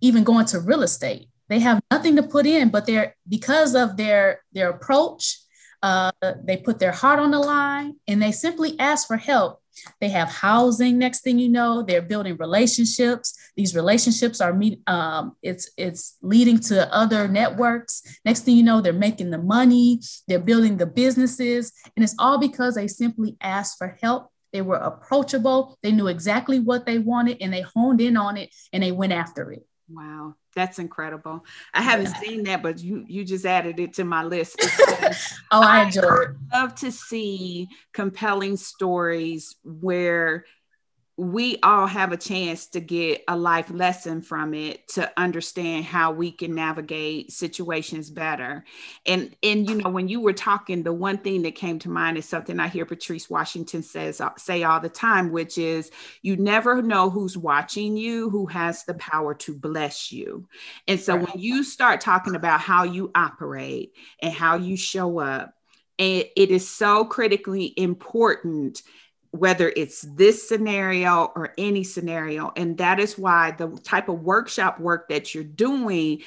even 0.01 0.23
go 0.23 0.39
into 0.39 0.59
real 0.59 0.83
estate. 0.83 1.27
They 1.47 1.59
have 1.59 1.81
nothing 1.91 2.15
to 2.15 2.23
put 2.23 2.45
in, 2.45 2.69
but 2.69 2.85
they're 2.85 3.15
because 3.27 3.75
of 3.75 3.97
their 3.97 4.41
their 4.53 4.69
approach, 4.69 5.37
uh, 5.83 6.11
they 6.43 6.57
put 6.57 6.79
their 6.79 6.91
heart 6.91 7.19
on 7.19 7.31
the 7.31 7.39
line 7.39 7.95
and 8.07 8.21
they 8.21 8.31
simply 8.31 8.79
ask 8.79 9.07
for 9.07 9.17
help. 9.17 9.61
They 10.01 10.09
have 10.09 10.29
housing. 10.29 10.97
Next 10.97 11.21
thing 11.21 11.39
you 11.39 11.49
know, 11.49 11.83
they're 11.83 12.01
building 12.01 12.37
relationships. 12.37 13.37
These 13.55 13.75
relationships 13.75 14.41
are 14.41 14.53
meet. 14.53 14.81
Um, 14.87 15.35
it's 15.41 15.69
it's 15.77 16.17
leading 16.21 16.59
to 16.61 16.93
other 16.93 17.27
networks. 17.27 18.01
Next 18.25 18.41
thing 18.41 18.57
you 18.57 18.63
know, 18.63 18.81
they're 18.81 18.93
making 18.93 19.31
the 19.31 19.37
money. 19.37 20.01
They're 20.27 20.39
building 20.39 20.77
the 20.77 20.85
businesses, 20.85 21.71
and 21.95 22.03
it's 22.03 22.15
all 22.19 22.37
because 22.37 22.75
they 22.75 22.87
simply 22.87 23.37
asked 23.41 23.77
for 23.77 23.97
help 24.01 24.31
they 24.55 24.61
were 24.61 24.77
approachable. 24.77 25.77
They 25.83 25.91
knew 25.91 26.07
exactly 26.07 26.61
what 26.61 26.85
they 26.85 26.97
wanted 26.97 27.41
and 27.41 27.51
they 27.51 27.59
honed 27.59 27.99
in 27.99 28.15
on 28.15 28.37
it 28.37 28.55
and 28.71 28.81
they 28.81 28.93
went 28.93 29.11
after 29.11 29.51
it. 29.51 29.67
Wow, 29.89 30.35
that's 30.55 30.79
incredible. 30.79 31.45
I 31.73 31.81
haven't 31.81 32.07
yeah. 32.07 32.19
seen 32.19 32.43
that, 32.43 32.63
but 32.63 32.79
you 32.79 33.05
you 33.07 33.25
just 33.25 33.45
added 33.45 33.79
it 33.79 33.93
to 33.95 34.05
my 34.05 34.23
list. 34.23 34.55
oh, 35.51 35.61
I 35.61 35.83
enjoy 35.83 36.01
it. 36.01 36.29
Love 36.53 36.75
to 36.75 36.91
see 36.91 37.67
compelling 37.93 38.57
stories 38.57 39.55
where 39.63 40.45
we 41.17 41.57
all 41.63 41.87
have 41.87 42.11
a 42.11 42.17
chance 42.17 42.67
to 42.67 42.81
get 42.81 43.23
a 43.29 43.37
life 43.37 43.69
lesson 43.69 44.21
from 44.21 44.53
it 44.53 44.85
to 44.89 45.09
understand 45.15 45.85
how 45.85 46.11
we 46.11 46.29
can 46.29 46.53
navigate 46.53 47.31
situations 47.31 48.09
better 48.09 48.65
and 49.05 49.33
and 49.41 49.69
you 49.69 49.75
know 49.75 49.89
when 49.89 50.09
you 50.09 50.19
were 50.19 50.33
talking 50.33 50.83
the 50.83 50.91
one 50.91 51.17
thing 51.17 51.41
that 51.41 51.55
came 51.55 51.79
to 51.79 51.89
mind 51.89 52.17
is 52.17 52.25
something 52.25 52.59
i 52.59 52.67
hear 52.67 52.85
patrice 52.85 53.29
washington 53.29 53.81
says 53.81 54.19
uh, 54.19 54.29
say 54.37 54.63
all 54.63 54.81
the 54.81 54.89
time 54.89 55.31
which 55.31 55.57
is 55.57 55.89
you 56.21 56.35
never 56.35 56.81
know 56.81 57.09
who's 57.09 57.37
watching 57.37 57.95
you 57.95 58.29
who 58.29 58.45
has 58.45 58.83
the 58.83 58.93
power 58.95 59.33
to 59.33 59.53
bless 59.53 60.11
you 60.11 60.45
and 60.87 60.99
so 60.99 61.15
right. 61.15 61.33
when 61.33 61.41
you 61.41 61.63
start 61.63 62.01
talking 62.01 62.35
about 62.35 62.59
how 62.59 62.83
you 62.83 63.09
operate 63.15 63.93
and 64.21 64.33
how 64.33 64.55
you 64.55 64.75
show 64.75 65.19
up 65.19 65.53
and 65.97 66.25
it 66.35 66.51
is 66.51 66.69
so 66.69 67.05
critically 67.05 67.73
important 67.77 68.81
whether 69.37 69.71
it's 69.75 70.01
this 70.01 70.47
scenario 70.47 71.31
or 71.35 71.53
any 71.57 71.83
scenario. 71.83 72.51
And 72.55 72.77
that 72.77 72.99
is 72.99 73.17
why 73.17 73.51
the 73.51 73.69
type 73.83 74.09
of 74.09 74.21
workshop 74.21 74.79
work 74.79 75.09
that 75.09 75.33
you're 75.33 75.43
doing 75.43 76.21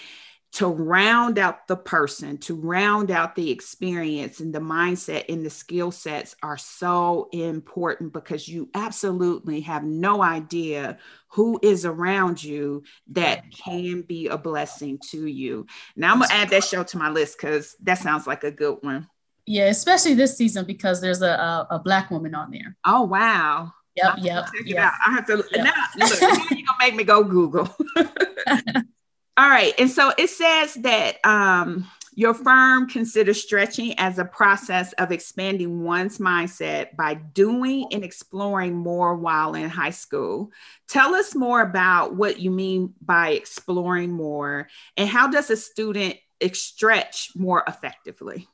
to 0.51 0.67
round 0.67 1.39
out 1.39 1.69
the 1.69 1.77
person, 1.77 2.39
to 2.39 2.55
round 2.55 3.11
out 3.11 3.35
the 3.35 3.51
experience 3.51 4.41
and 4.41 4.55
the 4.55 4.61
mindset 4.61 5.27
and 5.29 5.45
the 5.45 5.51
skill 5.51 5.91
sets 5.91 6.35
are 6.43 6.57
so 6.57 7.29
important 7.33 8.15
because 8.15 8.49
you 8.49 8.71
absolutely 8.75 9.61
have 9.61 9.85
no 9.85 10.23
idea 10.23 10.99
who 11.29 11.61
is 11.63 11.85
around 11.85 12.43
you 12.43 12.83
that 13.09 13.45
can 13.53 14.01
be 14.01 14.29
a 14.29 14.39
blessing 14.39 14.99
to 15.11 15.27
you. 15.27 15.67
Now 15.97 16.15
I'm 16.15 16.21
gonna 16.21 16.33
add 16.33 16.49
that 16.51 16.65
show 16.65 16.83
to 16.83 16.99
my 16.99 17.11
list 17.11 17.37
because 17.39 17.77
that 17.83 17.99
sounds 17.99 18.27
like 18.27 18.43
a 18.43 18.51
good 18.51 18.79
one. 18.81 19.07
Yeah, 19.49 19.69
especially 19.69 20.13
this 20.13 20.37
season 20.37 20.67
because 20.67 21.01
there's 21.01 21.23
a, 21.23 21.31
a, 21.31 21.67
a 21.71 21.79
black 21.79 22.11
woman 22.11 22.35
on 22.35 22.51
there. 22.51 22.77
Oh 22.85 23.05
wow. 23.05 23.73
Yep, 23.97 24.17
yep. 24.19 24.49
yep. 24.67 24.93
I 25.07 25.11
have 25.11 25.27
to 25.27 25.43
yep. 25.53 25.65
now 25.65 25.73
look, 25.97 26.21
you're 26.21 26.31
gonna 26.31 26.79
make 26.79 26.95
me 26.95 27.03
go 27.03 27.25
Google. 27.25 27.75
All 27.97 29.49
right. 29.49 29.73
And 29.79 29.91
so 29.91 30.13
it 30.19 30.29
says 30.29 30.75
that 30.75 31.25
um, 31.25 31.91
your 32.15 32.35
firm 32.35 32.91
considers 32.91 33.43
stretching 33.43 33.99
as 33.99 34.19
a 34.19 34.25
process 34.27 34.93
of 34.95 35.13
expanding 35.13 35.83
one's 35.83 36.19
mindset 36.19 36.95
by 36.95 37.15
doing 37.15 37.87
and 37.91 38.05
exploring 38.05 38.77
more 38.77 39.17
while 39.17 39.55
in 39.55 39.71
high 39.71 39.91
school. 39.91 40.53
Tell 40.89 41.15
us 41.15 41.35
more 41.35 41.63
about 41.63 42.15
what 42.15 42.39
you 42.39 42.51
mean 42.51 42.93
by 43.01 43.31
exploring 43.31 44.11
more 44.11 44.69
and 44.99 45.09
how 45.09 45.29
does 45.29 45.49
a 45.49 45.57
student 45.57 46.17
stretch 46.53 47.31
more 47.35 47.65
effectively? 47.67 48.47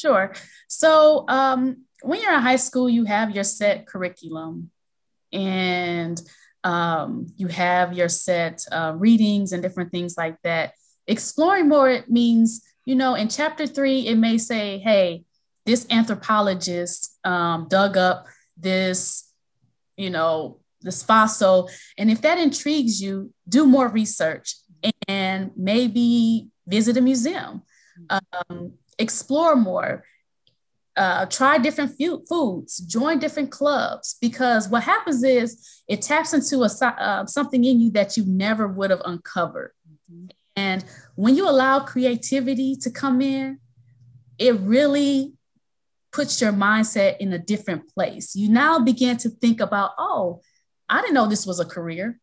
Sure. 0.00 0.32
So, 0.68 1.24
um, 1.28 1.84
when 2.02 2.20
you're 2.20 2.32
in 2.34 2.40
high 2.40 2.56
school, 2.56 2.88
you 2.88 3.04
have 3.04 3.34
your 3.34 3.44
set 3.44 3.86
curriculum. 3.86 4.70
And 5.32 6.20
um, 6.64 7.26
you 7.36 7.48
have 7.48 7.92
your 7.92 8.08
set 8.08 8.64
uh, 8.72 8.94
readings 8.96 9.52
and 9.52 9.62
different 9.62 9.92
things 9.92 10.16
like 10.16 10.36
that. 10.42 10.72
Exploring 11.06 11.68
more 11.68 11.88
it 11.88 12.10
means, 12.10 12.62
you 12.84 12.94
know, 12.94 13.14
in 13.14 13.28
chapter 13.28 13.66
three, 13.66 14.06
it 14.06 14.16
may 14.16 14.38
say, 14.38 14.78
hey, 14.78 15.24
this 15.66 15.86
anthropologist 15.90 17.18
um, 17.24 17.66
dug 17.68 17.96
up 17.96 18.26
this, 18.56 19.30
you 19.96 20.10
know, 20.10 20.58
this 20.82 21.02
fossil. 21.02 21.70
And 21.98 22.10
if 22.10 22.22
that 22.22 22.38
intrigues 22.38 23.00
you, 23.00 23.32
do 23.48 23.66
more 23.66 23.88
research 23.88 24.56
and 25.06 25.50
maybe 25.56 26.48
visit 26.66 26.96
a 26.96 27.00
museum, 27.00 27.62
um, 28.08 28.72
explore 29.00 29.56
more 29.56 30.04
uh, 30.96 31.24
try 31.26 31.56
different 31.56 31.92
foods, 32.28 32.78
join 32.78 33.18
different 33.18 33.50
clubs, 33.50 34.16
because 34.20 34.68
what 34.68 34.82
happens 34.82 35.22
is 35.22 35.82
it 35.88 36.02
taps 36.02 36.34
into 36.34 36.62
a, 36.62 36.70
uh, 36.86 37.24
something 37.26 37.64
in 37.64 37.80
you 37.80 37.90
that 37.90 38.16
you 38.16 38.24
never 38.26 38.68
would 38.68 38.90
have 38.90 39.02
uncovered. 39.04 39.72
Mm-hmm. 39.88 40.26
And 40.56 40.84
when 41.14 41.36
you 41.36 41.48
allow 41.48 41.80
creativity 41.80 42.76
to 42.76 42.90
come 42.90 43.22
in, 43.22 43.60
it 44.38 44.54
really 44.60 45.32
puts 46.12 46.40
your 46.40 46.52
mindset 46.52 47.16
in 47.18 47.32
a 47.32 47.38
different 47.38 47.88
place. 47.94 48.34
You 48.34 48.48
now 48.50 48.80
begin 48.80 49.16
to 49.18 49.30
think 49.30 49.60
about, 49.60 49.92
oh, 49.96 50.42
I 50.88 51.00
didn't 51.00 51.14
know 51.14 51.26
this 51.26 51.46
was 51.46 51.60
a 51.60 51.64
career. 51.64 52.20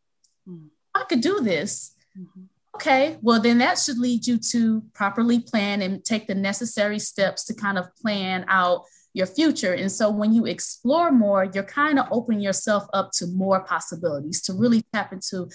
Mm-hmm. 0.48 0.68
I 0.94 1.04
could 1.10 1.22
do 1.22 1.40
this. 1.40 1.96
Mm-hmm. 2.18 2.44
Okay, 2.78 3.18
well, 3.24 3.42
then 3.42 3.58
that 3.58 3.80
should 3.80 3.98
lead 3.98 4.28
you 4.28 4.38
to 4.52 4.84
properly 4.94 5.40
plan 5.40 5.82
and 5.82 6.06
take 6.06 6.28
the 6.28 6.36
necessary 6.36 7.00
steps 7.00 7.44
to 7.46 7.56
kind 7.56 7.76
of 7.76 7.88
plan 7.96 8.46
out 8.48 8.84
your 9.16 9.26
future. 9.26 9.74
And 9.74 9.92
so 9.92 10.12
when 10.12 10.32
you 10.32 10.46
explore 10.46 11.12
more, 11.12 11.44
you're 11.44 11.64
kind 11.64 11.98
of 11.98 12.08
opening 12.12 12.40
yourself 12.40 12.86
up 12.94 13.10
to 13.14 13.26
more 13.26 13.64
possibilities, 13.64 14.44
to 14.44 14.54
really 14.54 14.84
tap 14.94 15.12
into 15.12 15.50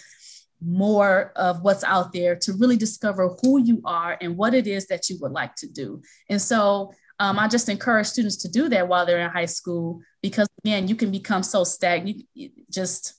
more 0.61 1.33
of 1.37 1.63
what's 1.63 1.85
out 1.85 2.13
there, 2.13 2.35
to 2.35 2.55
really 2.55 2.77
discover 2.77 3.37
who 3.41 3.63
you 3.63 3.81
are 3.85 4.19
and 4.21 4.37
what 4.37 4.53
it 4.53 4.67
is 4.67 4.89
that 4.89 5.09
you 5.09 5.17
would 5.21 5.31
like 5.31 5.55
to 5.57 5.69
do. 5.69 6.03
And 6.29 6.43
so 6.43 6.93
um, 7.21 7.39
I 7.39 7.47
just 7.47 7.69
encourage 7.69 8.09
students 8.09 8.39
to 8.39 8.49
do 8.49 8.69
that 8.71 8.89
while 8.89 9.07
they're 9.07 9.21
in 9.21 9.31
high 9.31 9.45
school 9.47 10.01
because, 10.23 10.49
again, 10.65 10.89
you 10.89 10.97
can 10.97 11.13
become 11.13 11.45
so 11.45 11.63
stagnant, 11.63 12.25
just 12.69 13.15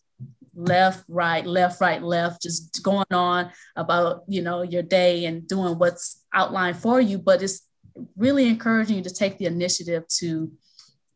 left, 0.56 1.04
right, 1.08 1.46
left, 1.46 1.82
right, 1.82 2.02
left, 2.02 2.42
just 2.42 2.82
going 2.84 3.06
on 3.12 3.52
about, 3.76 4.24
you 4.28 4.42
know, 4.42 4.62
your 4.62 4.84
day 4.84 5.26
and 5.26 5.48
doing 5.48 5.78
what's 5.78 6.24
outlined 6.34 6.78
for 6.78 7.02
you. 7.02 7.18
But 7.18 7.42
it's 7.42 7.68
really 8.16 8.48
encouraging 8.48 8.98
you 8.98 9.04
to 9.04 9.14
take 9.14 9.38
the 9.38 9.46
initiative 9.46 10.08
to 10.20 10.52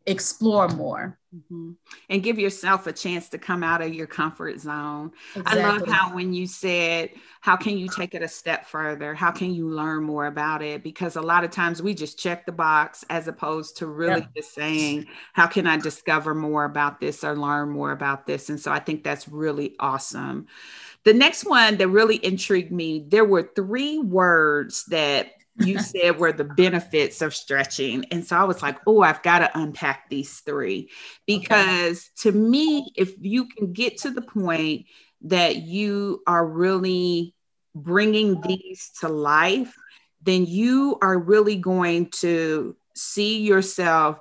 explore 0.08 0.70
more 0.70 1.20
mm-hmm. 1.36 1.72
and 2.10 2.24
give 2.24 2.40
yourself 2.40 2.88
a 2.88 2.94
chance 2.94 3.28
to 3.30 3.38
come 3.38 3.62
out 3.62 3.82
of 3.82 3.94
your 3.94 4.08
comfort 4.08 4.60
zone. 4.60 5.12
Exactly. 5.36 5.62
I 5.62 5.70
love 5.70 5.88
how 5.88 6.16
when 6.16 6.34
you 6.34 6.48
said, 6.48 7.12
How 7.42 7.58
can 7.58 7.78
you 7.78 7.90
take 7.90 8.16
it 8.16 8.24
a 8.24 8.28
step 8.28 8.66
further? 8.66 9.14
How 9.14 9.32
can 9.32 9.54
you 9.54 9.70
learn 9.70 10.04
more 10.04 10.26
about 10.26 10.62
it? 10.64 10.82
Because 10.82 11.18
a 11.18 11.22
lot 11.22 11.44
of 11.44 11.52
times 11.52 11.82
we 11.82 11.94
just 11.94 12.18
check 12.18 12.46
the 12.46 12.52
box 12.54 13.04
as 13.10 13.28
opposed 13.28 13.78
to 13.78 13.88
really 13.88 14.22
yep. 14.22 14.36
just 14.36 14.56
saying, 14.56 15.08
How 15.34 15.46
can 15.46 15.68
I 15.68 15.78
discover 15.78 16.34
more 16.34 16.64
about 16.64 17.00
this 17.02 17.24
or 17.24 17.36
learn 17.36 17.70
more 17.70 17.92
about 17.92 18.26
this? 18.26 18.50
And 18.50 18.60
so 18.60 18.72
I 18.72 18.80
think 18.80 19.04
that's 19.04 19.28
really 19.28 19.76
awesome. 19.80 20.48
The 21.04 21.14
next 21.14 21.46
one 21.46 21.78
that 21.78 21.90
really 21.90 22.24
intrigued 22.26 22.72
me, 22.72 23.06
there 23.08 23.26
were 23.26 23.52
three 23.56 23.98
words 24.00 24.86
that 24.86 25.32
you 25.60 25.80
said 25.80 26.18
were 26.18 26.32
the 26.32 26.44
benefits 26.44 27.22
of 27.22 27.36
stretching. 27.36 28.06
And 28.12 28.26
so 28.26 28.36
I 28.36 28.44
was 28.44 28.62
like, 28.62 28.78
oh, 28.86 29.02
I've 29.02 29.24
got 29.24 29.40
to 29.40 29.60
unpack 29.60 30.10
these 30.10 30.40
three. 30.40 30.90
Because 31.26 32.10
okay. 32.20 32.32
to 32.32 32.32
me, 32.32 32.92
if 32.96 33.14
you 33.20 33.48
can 33.48 33.74
get 33.74 34.00
to 34.00 34.12
the 34.12 34.22
point 34.22 34.86
that 35.22 35.58
you 35.58 36.22
are 36.28 36.46
really 36.46 37.34
bringing 37.74 38.42
these 38.42 38.92
to 39.00 39.10
life, 39.10 39.76
then 40.22 40.46
you 40.46 40.98
are 41.02 41.18
really 41.18 41.56
going 41.56 42.10
to 42.10 42.76
see 42.96 43.42
yourself 43.42 44.20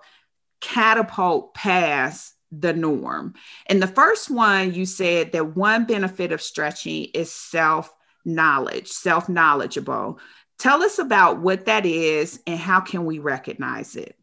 catapult 0.60 1.54
past 1.54 2.34
the 2.50 2.72
norm. 2.72 3.34
And 3.66 3.82
the 3.82 3.86
first 3.86 4.30
one, 4.30 4.72
you 4.74 4.86
said 4.86 5.32
that 5.32 5.56
one 5.56 5.84
benefit 5.84 6.32
of 6.32 6.40
stretching 6.40 7.06
is 7.14 7.32
self 7.32 7.92
knowledge, 8.24 8.88
self 8.88 9.28
knowledgeable. 9.28 10.18
Tell 10.58 10.82
us 10.82 10.98
about 10.98 11.40
what 11.40 11.66
that 11.66 11.84
is 11.84 12.40
and 12.46 12.58
how 12.58 12.80
can 12.80 13.04
we 13.04 13.18
recognize 13.18 13.96
it? 13.96 14.16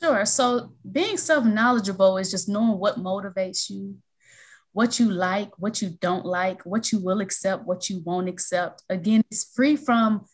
Sure. 0.00 0.24
So 0.24 0.72
being 0.90 1.16
self-knowledgeable 1.16 2.18
is 2.18 2.30
just 2.30 2.48
knowing 2.48 2.78
what 2.78 2.98
motivates 2.98 3.68
you, 3.68 3.96
what 4.72 5.00
you 5.00 5.10
like, 5.10 5.58
what 5.58 5.82
you 5.82 5.90
don't 6.00 6.24
like, 6.24 6.64
what 6.64 6.92
you 6.92 7.00
will 7.00 7.20
accept, 7.20 7.66
what 7.66 7.90
you 7.90 8.00
won't 8.04 8.28
accept. 8.28 8.82
Again, 8.88 9.22
it's 9.30 9.52
free 9.54 9.76
from 9.76 10.24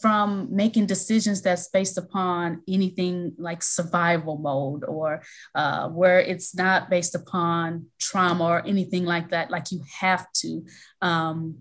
from 0.00 0.48
making 0.54 0.86
decisions 0.86 1.42
that's 1.42 1.68
based 1.68 1.98
upon 1.98 2.62
anything 2.68 3.32
like 3.36 3.62
survival 3.62 4.38
mode 4.38 4.84
or 4.84 5.22
uh, 5.54 5.88
where 5.88 6.20
it's 6.20 6.54
not 6.54 6.88
based 6.88 7.14
upon 7.14 7.86
trauma 7.98 8.44
or 8.44 8.66
anything 8.66 9.04
like 9.04 9.30
that 9.30 9.50
like 9.50 9.72
you 9.72 9.82
have 10.00 10.30
to 10.32 10.64
um, 11.02 11.56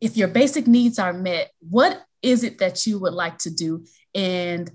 if 0.00 0.16
your 0.16 0.28
basic 0.28 0.66
needs 0.66 0.98
are 0.98 1.12
met 1.12 1.50
what 1.60 2.02
is 2.22 2.44
it 2.44 2.58
that 2.58 2.86
you 2.86 2.98
would 2.98 3.14
like 3.14 3.38
to 3.38 3.50
do? 3.50 3.84
And 4.14 4.70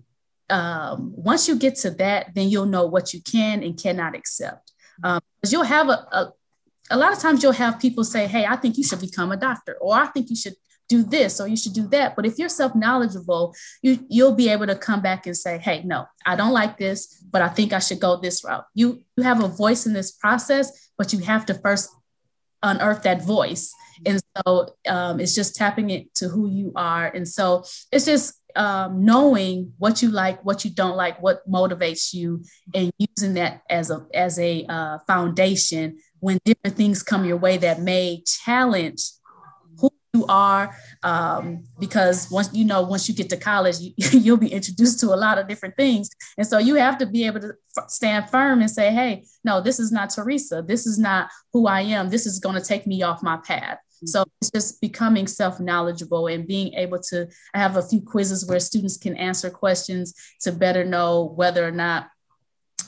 um, 0.49 1.13
once 1.15 1.47
you 1.47 1.55
get 1.55 1.75
to 1.77 1.91
that, 1.91 2.33
then 2.35 2.49
you'll 2.49 2.65
know 2.65 2.85
what 2.85 3.13
you 3.13 3.21
can 3.21 3.63
and 3.63 3.81
cannot 3.81 4.15
accept. 4.15 4.71
Um, 5.03 5.21
because 5.41 5.51
you'll 5.51 5.63
have 5.63 5.89
a, 5.89 6.07
a, 6.11 6.33
a 6.91 6.97
lot 6.97 7.11
of 7.11 7.19
times 7.19 7.43
you'll 7.43 7.51
have 7.51 7.79
people 7.79 8.03
say, 8.03 8.27
Hey, 8.27 8.45
I 8.45 8.55
think 8.55 8.77
you 8.77 8.83
should 8.83 9.01
become 9.01 9.31
a 9.31 9.37
doctor, 9.37 9.77
or 9.81 9.95
I 9.95 10.07
think 10.07 10.29
you 10.29 10.35
should 10.35 10.55
do 10.87 11.03
this 11.03 11.41
or 11.41 11.47
you 11.47 11.57
should 11.57 11.73
do 11.73 11.87
that. 11.87 12.15
But 12.15 12.25
if 12.25 12.37
you're 12.37 12.49
self-knowledgeable, 12.49 13.55
you 13.81 14.05
you'll 14.09 14.35
be 14.35 14.49
able 14.49 14.67
to 14.67 14.75
come 14.75 15.01
back 15.01 15.25
and 15.25 15.35
say, 15.35 15.57
hey, 15.57 15.81
no, 15.83 16.05
I 16.25 16.35
don't 16.35 16.53
like 16.53 16.77
this, 16.77 17.23
but 17.31 17.41
I 17.41 17.47
think 17.49 17.73
I 17.73 17.79
should 17.79 17.99
go 17.99 18.17
this 18.17 18.43
route. 18.43 18.65
You 18.73 19.03
you 19.17 19.23
have 19.23 19.43
a 19.43 19.47
voice 19.47 19.85
in 19.85 19.93
this 19.93 20.11
process, 20.11 20.89
but 20.97 21.13
you 21.13 21.19
have 21.19 21.45
to 21.47 21.53
first 21.55 21.89
unearth 22.65 23.03
that 23.03 23.23
voice. 23.23 23.73
And 24.05 24.21
so 24.35 24.75
um, 24.87 25.19
it's 25.19 25.35
just 25.35 25.55
tapping 25.55 25.89
it 25.89 26.13
to 26.15 26.27
who 26.27 26.49
you 26.49 26.73
are. 26.75 27.07
And 27.07 27.27
so 27.27 27.63
it's 27.91 28.05
just 28.05 28.33
um, 28.55 29.05
knowing 29.05 29.73
what 29.77 30.01
you 30.01 30.09
like, 30.09 30.43
what 30.43 30.65
you 30.65 30.71
don't 30.71 30.95
like, 30.95 31.21
what 31.21 31.49
motivates 31.49 32.13
you, 32.13 32.43
and 32.73 32.91
using 32.97 33.35
that 33.35 33.61
as 33.69 33.91
a 33.91 34.05
as 34.13 34.39
a 34.39 34.65
uh, 34.67 34.99
foundation 35.07 35.97
when 36.19 36.39
different 36.45 36.75
things 36.75 37.03
come 37.03 37.25
your 37.25 37.37
way 37.37 37.57
that 37.57 37.81
may 37.81 38.23
challenge 38.25 39.01
you 40.25 40.33
are 40.33 40.75
um, 41.03 41.63
because 41.79 42.29
once 42.31 42.49
you 42.53 42.65
know 42.65 42.81
once 42.81 43.07
you 43.07 43.15
get 43.15 43.29
to 43.29 43.37
college 43.37 43.79
you, 43.79 43.93
you'll 44.11 44.37
be 44.37 44.51
introduced 44.51 44.99
to 45.01 45.07
a 45.07 45.15
lot 45.15 45.37
of 45.37 45.47
different 45.47 45.75
things. 45.75 46.09
And 46.37 46.47
so 46.47 46.57
you 46.57 46.75
have 46.75 46.97
to 46.99 47.05
be 47.05 47.25
able 47.25 47.41
to 47.41 47.53
stand 47.87 48.29
firm 48.29 48.61
and 48.61 48.71
say 48.71 48.91
hey 48.91 49.25
no 49.43 49.61
this 49.61 49.79
is 49.79 49.91
not 49.91 50.09
teresa. 50.09 50.63
This 50.65 50.85
is 50.85 50.97
not 50.97 51.29
who 51.53 51.67
i 51.67 51.81
am. 51.81 52.09
This 52.09 52.25
is 52.25 52.39
going 52.39 52.55
to 52.55 52.65
take 52.65 52.87
me 52.87 53.03
off 53.03 53.23
my 53.23 53.37
path. 53.37 53.79
Mm-hmm. 53.95 54.07
so 54.07 54.25
it's 54.41 54.51
just 54.51 54.81
becoming 54.81 55.25
self-knowledgeable 55.25 56.27
and 56.27 56.45
being 56.45 56.73
able 56.73 56.99
to 56.99 57.29
i 57.53 57.59
have 57.59 57.77
a 57.77 57.81
few 57.81 58.01
quizzes 58.01 58.45
where 58.45 58.59
students 58.59 58.97
can 58.97 59.15
answer 59.15 59.49
questions 59.49 60.13
to 60.41 60.51
better 60.51 60.83
know 60.83 61.33
whether 61.35 61.65
or 61.65 61.71
not 61.71 62.09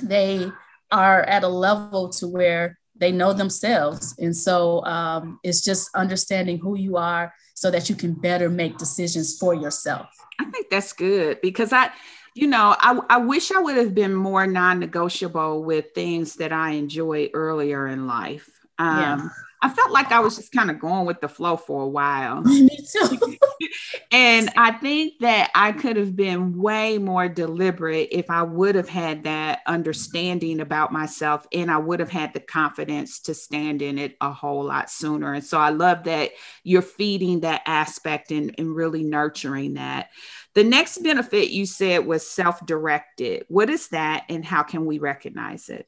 they 0.03 0.51
are 0.91 1.21
at 1.23 1.43
a 1.43 1.47
level 1.47 2.09
to 2.09 2.27
where 2.27 2.77
they 2.99 3.11
know 3.11 3.33
themselves. 3.33 4.15
And 4.19 4.35
so 4.35 4.83
um, 4.85 5.39
it's 5.43 5.61
just 5.61 5.89
understanding 5.95 6.57
who 6.57 6.77
you 6.77 6.97
are 6.97 7.33
so 7.53 7.71
that 7.71 7.89
you 7.89 7.95
can 7.95 8.13
better 8.13 8.49
make 8.49 8.77
decisions 8.77 9.37
for 9.37 9.53
yourself. 9.53 10.07
I 10.39 10.45
think 10.45 10.69
that's 10.69 10.93
good 10.93 11.39
because 11.41 11.73
I, 11.73 11.89
you 12.35 12.47
know, 12.47 12.75
I, 12.79 12.99
I 13.09 13.17
wish 13.17 13.51
I 13.51 13.59
would 13.59 13.77
have 13.77 13.95
been 13.95 14.13
more 14.13 14.45
non 14.45 14.79
negotiable 14.79 15.63
with 15.63 15.85
things 15.95 16.35
that 16.35 16.53
I 16.53 16.71
enjoyed 16.71 17.31
earlier 17.33 17.87
in 17.87 18.05
life. 18.05 18.49
Um, 18.77 18.99
yeah. 18.99 19.29
I 19.61 19.69
felt 19.69 19.91
like 19.91 20.11
I 20.11 20.19
was 20.19 20.35
just 20.35 20.51
kind 20.51 20.69
of 20.69 20.79
going 20.79 21.05
with 21.05 21.19
the 21.19 21.27
flow 21.27 21.57
for 21.57 21.83
a 21.83 21.87
while. 21.87 22.41
Me 22.43 22.69
too. 22.91 23.37
and 24.11 24.49
I 24.55 24.71
think 24.73 25.19
that 25.19 25.49
I 25.55 25.71
could 25.71 25.97
have 25.97 26.15
been 26.15 26.57
way 26.57 26.97
more 26.97 27.27
deliberate 27.27 28.09
if 28.11 28.29
I 28.29 28.43
would 28.43 28.75
have 28.75 28.89
had 28.89 29.23
that 29.23 29.61
understanding 29.65 30.59
about 30.59 30.91
myself 30.91 31.47
and 31.51 31.71
I 31.71 31.77
would 31.77 31.99
have 31.99 32.11
had 32.11 32.33
the 32.33 32.39
confidence 32.39 33.19
to 33.21 33.33
stand 33.33 33.81
in 33.81 33.97
it 33.97 34.15
a 34.21 34.31
whole 34.31 34.65
lot 34.65 34.91
sooner. 34.91 35.33
And 35.33 35.43
so 35.43 35.57
I 35.57 35.69
love 35.69 36.03
that 36.03 36.31
you're 36.63 36.81
feeding 36.83 37.39
that 37.39 37.63
aspect 37.65 38.31
and, 38.31 38.53
and 38.57 38.75
really 38.75 39.03
nurturing 39.03 39.73
that. 39.75 40.09
The 40.53 40.63
next 40.63 40.99
benefit 41.03 41.49
you 41.49 41.65
said 41.65 42.05
was 42.05 42.27
self 42.27 42.65
directed. 42.65 43.45
What 43.47 43.69
is 43.69 43.89
that 43.89 44.25
and 44.29 44.45
how 44.45 44.63
can 44.63 44.85
we 44.85 44.99
recognize 44.99 45.69
it? 45.69 45.87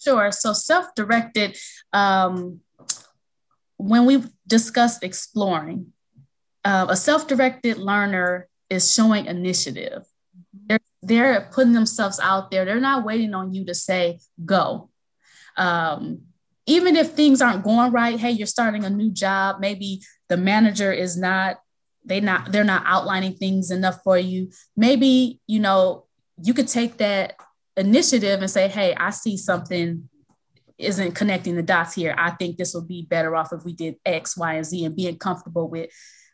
Sure. 0.00 0.32
So 0.32 0.52
self 0.52 0.94
directed, 0.94 1.58
um, 1.92 2.60
when 3.80 4.04
we 4.04 4.22
discussed 4.46 5.02
exploring, 5.02 5.92
uh, 6.64 6.86
a 6.88 6.96
self-directed 6.96 7.78
learner 7.78 8.48
is 8.68 8.92
showing 8.92 9.26
initiative. 9.26 10.04
They're, 10.66 10.78
they're 11.02 11.48
putting 11.52 11.72
themselves 11.72 12.20
out 12.20 12.50
there. 12.50 12.64
They're 12.64 12.80
not 12.80 13.04
waiting 13.04 13.34
on 13.34 13.54
you 13.54 13.64
to 13.66 13.74
say, 13.74 14.20
go. 14.44 14.90
Um, 15.56 16.22
even 16.66 16.94
if 16.94 17.12
things 17.12 17.40
aren't 17.40 17.64
going 17.64 17.90
right, 17.90 18.20
hey, 18.20 18.30
you're 18.30 18.46
starting 18.46 18.84
a 18.84 18.90
new 18.90 19.10
job, 19.10 19.56
maybe 19.60 20.02
the 20.28 20.36
manager 20.36 20.92
is 20.92 21.16
not, 21.16 21.56
they 22.04 22.20
not, 22.20 22.52
they're 22.52 22.64
not 22.64 22.82
outlining 22.84 23.34
things 23.34 23.70
enough 23.70 24.02
for 24.04 24.18
you. 24.18 24.50
Maybe, 24.76 25.40
you 25.46 25.60
know, 25.60 26.04
you 26.42 26.54
could 26.54 26.68
take 26.68 26.98
that 26.98 27.36
initiative 27.76 28.40
and 28.40 28.50
say, 28.50 28.68
hey, 28.68 28.94
I 28.94 29.10
see 29.10 29.36
something 29.36 30.09
isn't 30.80 31.12
connecting 31.12 31.56
the 31.56 31.62
dots 31.62 31.94
here. 31.94 32.14
I 32.16 32.30
think 32.32 32.56
this 32.56 32.74
would 32.74 32.88
be 32.88 33.06
better 33.08 33.36
off 33.36 33.52
if 33.52 33.64
we 33.64 33.72
did 33.72 33.96
X, 34.04 34.36
Y, 34.36 34.54
and 34.54 34.66
Z 34.66 34.84
and 34.84 34.96
being 34.96 35.18
comfortable 35.18 35.68
with 35.68 35.90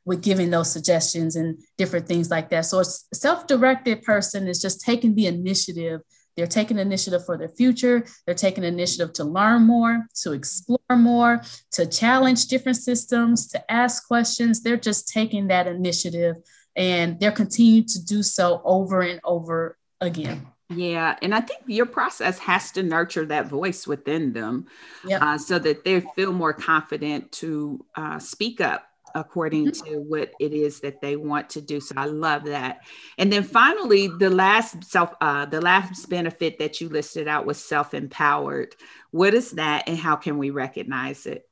with 0.07 0.23
giving 0.23 0.51
those 0.51 0.73
suggestions 0.73 1.35
and 1.37 1.59
different 1.77 2.07
things 2.07 2.31
like 2.31 2.49
that. 2.51 2.65
So 2.65 2.79
a 2.79 2.85
self-directed 2.85 4.03
person 4.03 4.47
is 4.47 4.63
just 4.63 4.81
taking 4.81 5.17
the 5.17 5.27
initiative. 5.27 6.01
They're 6.37 6.47
taking 6.47 6.79
initiative 6.79 7.27
for 7.27 7.37
their 7.37 7.49
future. 7.49 8.07
They're 8.25 8.35
taking 8.35 8.63
initiative 8.63 9.13
to 9.15 9.25
learn 9.25 9.63
more, 9.63 10.07
to 10.23 10.33
explore 10.33 10.79
more, 10.97 11.43
to 11.73 11.87
challenge 11.87 12.47
different 12.47 12.79
systems, 12.79 13.49
to 13.49 13.73
ask 13.73 14.07
questions. 14.07 14.63
They're 14.63 14.77
just 14.77 15.09
taking 15.09 15.49
that 15.49 15.67
initiative 15.67 16.37
and 16.77 17.19
they're 17.19 17.33
continuing 17.33 17.87
to 17.87 18.05
do 18.05 18.23
so 18.23 18.63
over 18.65 19.01
and 19.01 19.21
over 19.25 19.77
again. 20.01 20.47
Yeah, 20.69 21.17
and 21.23 21.33
I 21.33 21.41
think 21.41 21.61
your 21.67 21.87
process 21.87 22.39
has 22.41 22.73
to 22.73 22.83
nurture 22.83 23.25
that 23.27 23.47
voice 23.47 23.87
within 23.87 24.33
them 24.33 24.67
yep. 25.05 25.23
uh, 25.23 25.39
so 25.39 25.61
that 25.61 25.85
they 25.85 26.01
feel 26.17 26.33
more 26.33 26.53
confident 26.53 27.31
to 27.33 27.85
uh, 27.95 28.19
speak 28.19 28.61
up 28.61 28.85
according 29.15 29.67
mm-hmm. 29.67 29.93
to 29.93 29.99
what 30.01 30.33
it 30.41 30.53
is 30.53 30.81
that 30.81 31.01
they 31.01 31.17
want 31.17 31.51
to 31.51 31.61
do. 31.61 31.81
So 31.81 31.95
I 31.97 32.07
love 32.07 32.45
that. 32.45 32.81
And 33.17 33.33
then 33.33 33.45
finally, 33.45 34.09
the 34.09 34.29
last 34.29 34.85
self, 34.85 35.15
uh, 35.21 35.47
the 35.47 35.61
last 35.61 36.09
benefit 36.11 36.59
that 36.59 36.81
you 36.81 36.89
listed 36.89 37.29
out 37.29 37.47
was 37.47 37.65
self-empowered. 37.65 38.75
What 39.13 39.35
is 39.35 39.53
that, 39.53 39.89
and 39.89 39.97
how 39.97 40.17
can 40.17 40.37
we 40.37 40.51
recognize 40.51 41.27
it? 41.27 41.49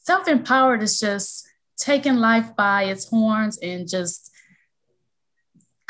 Self-empowered 0.00 0.82
is 0.82 1.00
just 1.00 1.48
taking 1.76 2.16
life 2.16 2.54
by 2.54 2.84
its 2.84 3.08
horns 3.08 3.58
and 3.58 3.88
just 3.88 4.30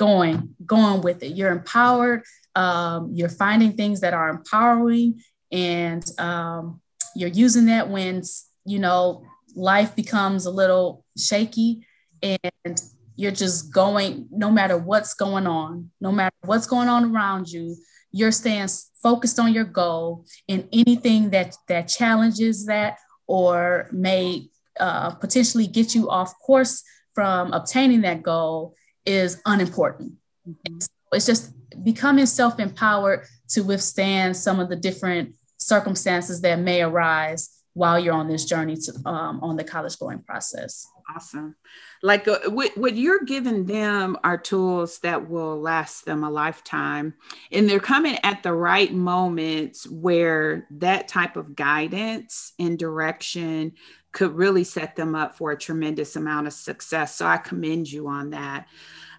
going, 0.01 0.57
going 0.65 1.03
with 1.03 1.23
it. 1.23 1.37
You're 1.37 1.53
empowered. 1.53 2.23
Um, 2.57 3.11
you're 3.13 3.29
finding 3.29 3.75
things 3.75 4.01
that 4.01 4.15
are 4.15 4.31
empowering, 4.31 5.21
and 5.53 6.03
um, 6.19 6.81
you're 7.15 7.29
using 7.29 7.67
that 7.67 7.91
when 7.91 8.23
you 8.65 8.79
know 8.79 9.23
life 9.55 9.95
becomes 9.95 10.47
a 10.47 10.51
little 10.51 11.05
shaky, 11.19 11.87
and 12.23 12.83
you're 13.15 13.31
just 13.45 13.73
going. 13.73 14.27
No 14.31 14.51
matter 14.51 14.79
what's 14.79 15.13
going 15.13 15.47
on, 15.47 15.91
no 16.01 16.11
matter 16.11 16.35
what's 16.47 16.67
going 16.67 16.89
on 16.89 17.15
around 17.15 17.53
you, 17.53 17.77
you're 18.11 18.33
staying 18.33 18.69
focused 19.03 19.39
on 19.39 19.53
your 19.53 19.65
goal, 19.67 20.25
and 20.49 20.67
anything 20.73 21.29
that 21.31 21.57
that 21.69 21.89
challenges 21.89 22.65
that 22.67 22.97
or 23.27 23.91
may 23.93 24.49
uh, 24.81 25.11
potentially 25.11 25.67
get 25.67 25.95
you 25.95 26.09
off 26.09 26.33
course 26.39 26.83
from 27.15 27.53
obtaining 27.53 28.01
that 28.01 28.23
goal 28.23 28.75
is 29.07 29.41
unimportant. 29.47 30.15
Mm-hmm. 30.49 30.81
So 30.81 30.89
it's 31.13 31.27
just 31.27 31.53
becoming 31.85 32.27
self 32.27 32.59
empowered 32.59 33.27
to 33.51 33.63
withstand 33.63 34.37
some 34.37 34.61
of 34.61 34.69
the 34.69 34.77
different 34.77 35.35
circumstances 35.59 36.41
that 36.41 36.59
may 36.59 36.83
arise 36.83 37.61
while 37.75 37.99
you're 37.99 38.15
on 38.15 38.29
this 38.29 38.45
journey 38.45 38.77
to 38.77 38.93
um, 39.07 39.41
on 39.43 39.57
the 39.57 39.65
college 39.65 39.99
going 39.99 40.21
process. 40.23 40.87
Awesome. 41.15 41.57
Like 42.03 42.29
uh, 42.29 42.39
what 42.51 42.97
you're 42.97 43.25
giving 43.25 43.67
them 43.67 44.17
are 44.23 44.39
tools 44.39 44.99
that 45.01 45.29
will 45.29 45.61
last 45.61 46.05
them 46.05 46.25
a 46.25 46.31
lifetime. 46.31 47.15
And 47.51 47.69
they're 47.69 47.81
coming 47.81 48.19
at 48.23 48.43
the 48.43 48.53
right 48.53 48.93
moments 48.93 49.89
where 49.89 50.67
that 50.73 51.09
type 51.09 51.37
of 51.37 51.55
guidance 51.57 52.53
and 52.59 52.79
direction 52.79 53.73
could 54.13 54.35
really 54.35 54.65
set 54.65 54.97
them 54.97 55.15
up 55.15 55.37
for 55.37 55.53
a 55.53 55.59
tremendous 55.59 56.17
amount 56.17 56.47
of 56.47 56.53
success. 56.53 57.17
So 57.17 57.27
I 57.27 57.37
commend 57.37 57.91
you 57.91 58.09
on 58.09 58.31
that. 58.31 58.67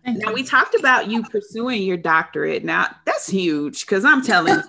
Thank 0.04 0.20
now 0.20 0.30
you. 0.30 0.36
we 0.36 0.44
talked 0.44 0.76
about 0.76 1.10
you 1.10 1.24
pursuing 1.24 1.84
your 1.84 1.98
doctorate. 1.98 2.64
Now 2.64 2.88
that's 3.06 3.28
huge 3.28 3.86
because 3.86 4.04
I'm 4.04 4.22
telling 4.24 4.56
you, 4.56 4.64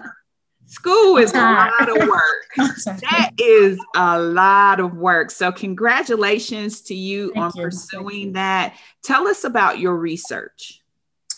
school 0.67 1.17
is 1.17 1.33
a 1.33 1.39
lot 1.39 1.89
of 1.89 2.09
work. 2.09 2.47
that 2.57 3.31
is 3.39 3.79
a 3.97 4.21
lot 4.21 4.81
of 4.81 4.95
work. 4.95 5.31
So 5.31 5.51
congratulations 5.51 6.83
to 6.83 6.95
you 6.95 7.33
Thank 7.33 7.45
on 7.45 7.53
you. 7.55 7.63
pursuing 7.63 8.27
you. 8.29 8.33
that. 8.33 8.77
Tell 9.03 9.27
us 9.27 9.45
about 9.45 9.79
your 9.79 9.97
research. 9.97 10.83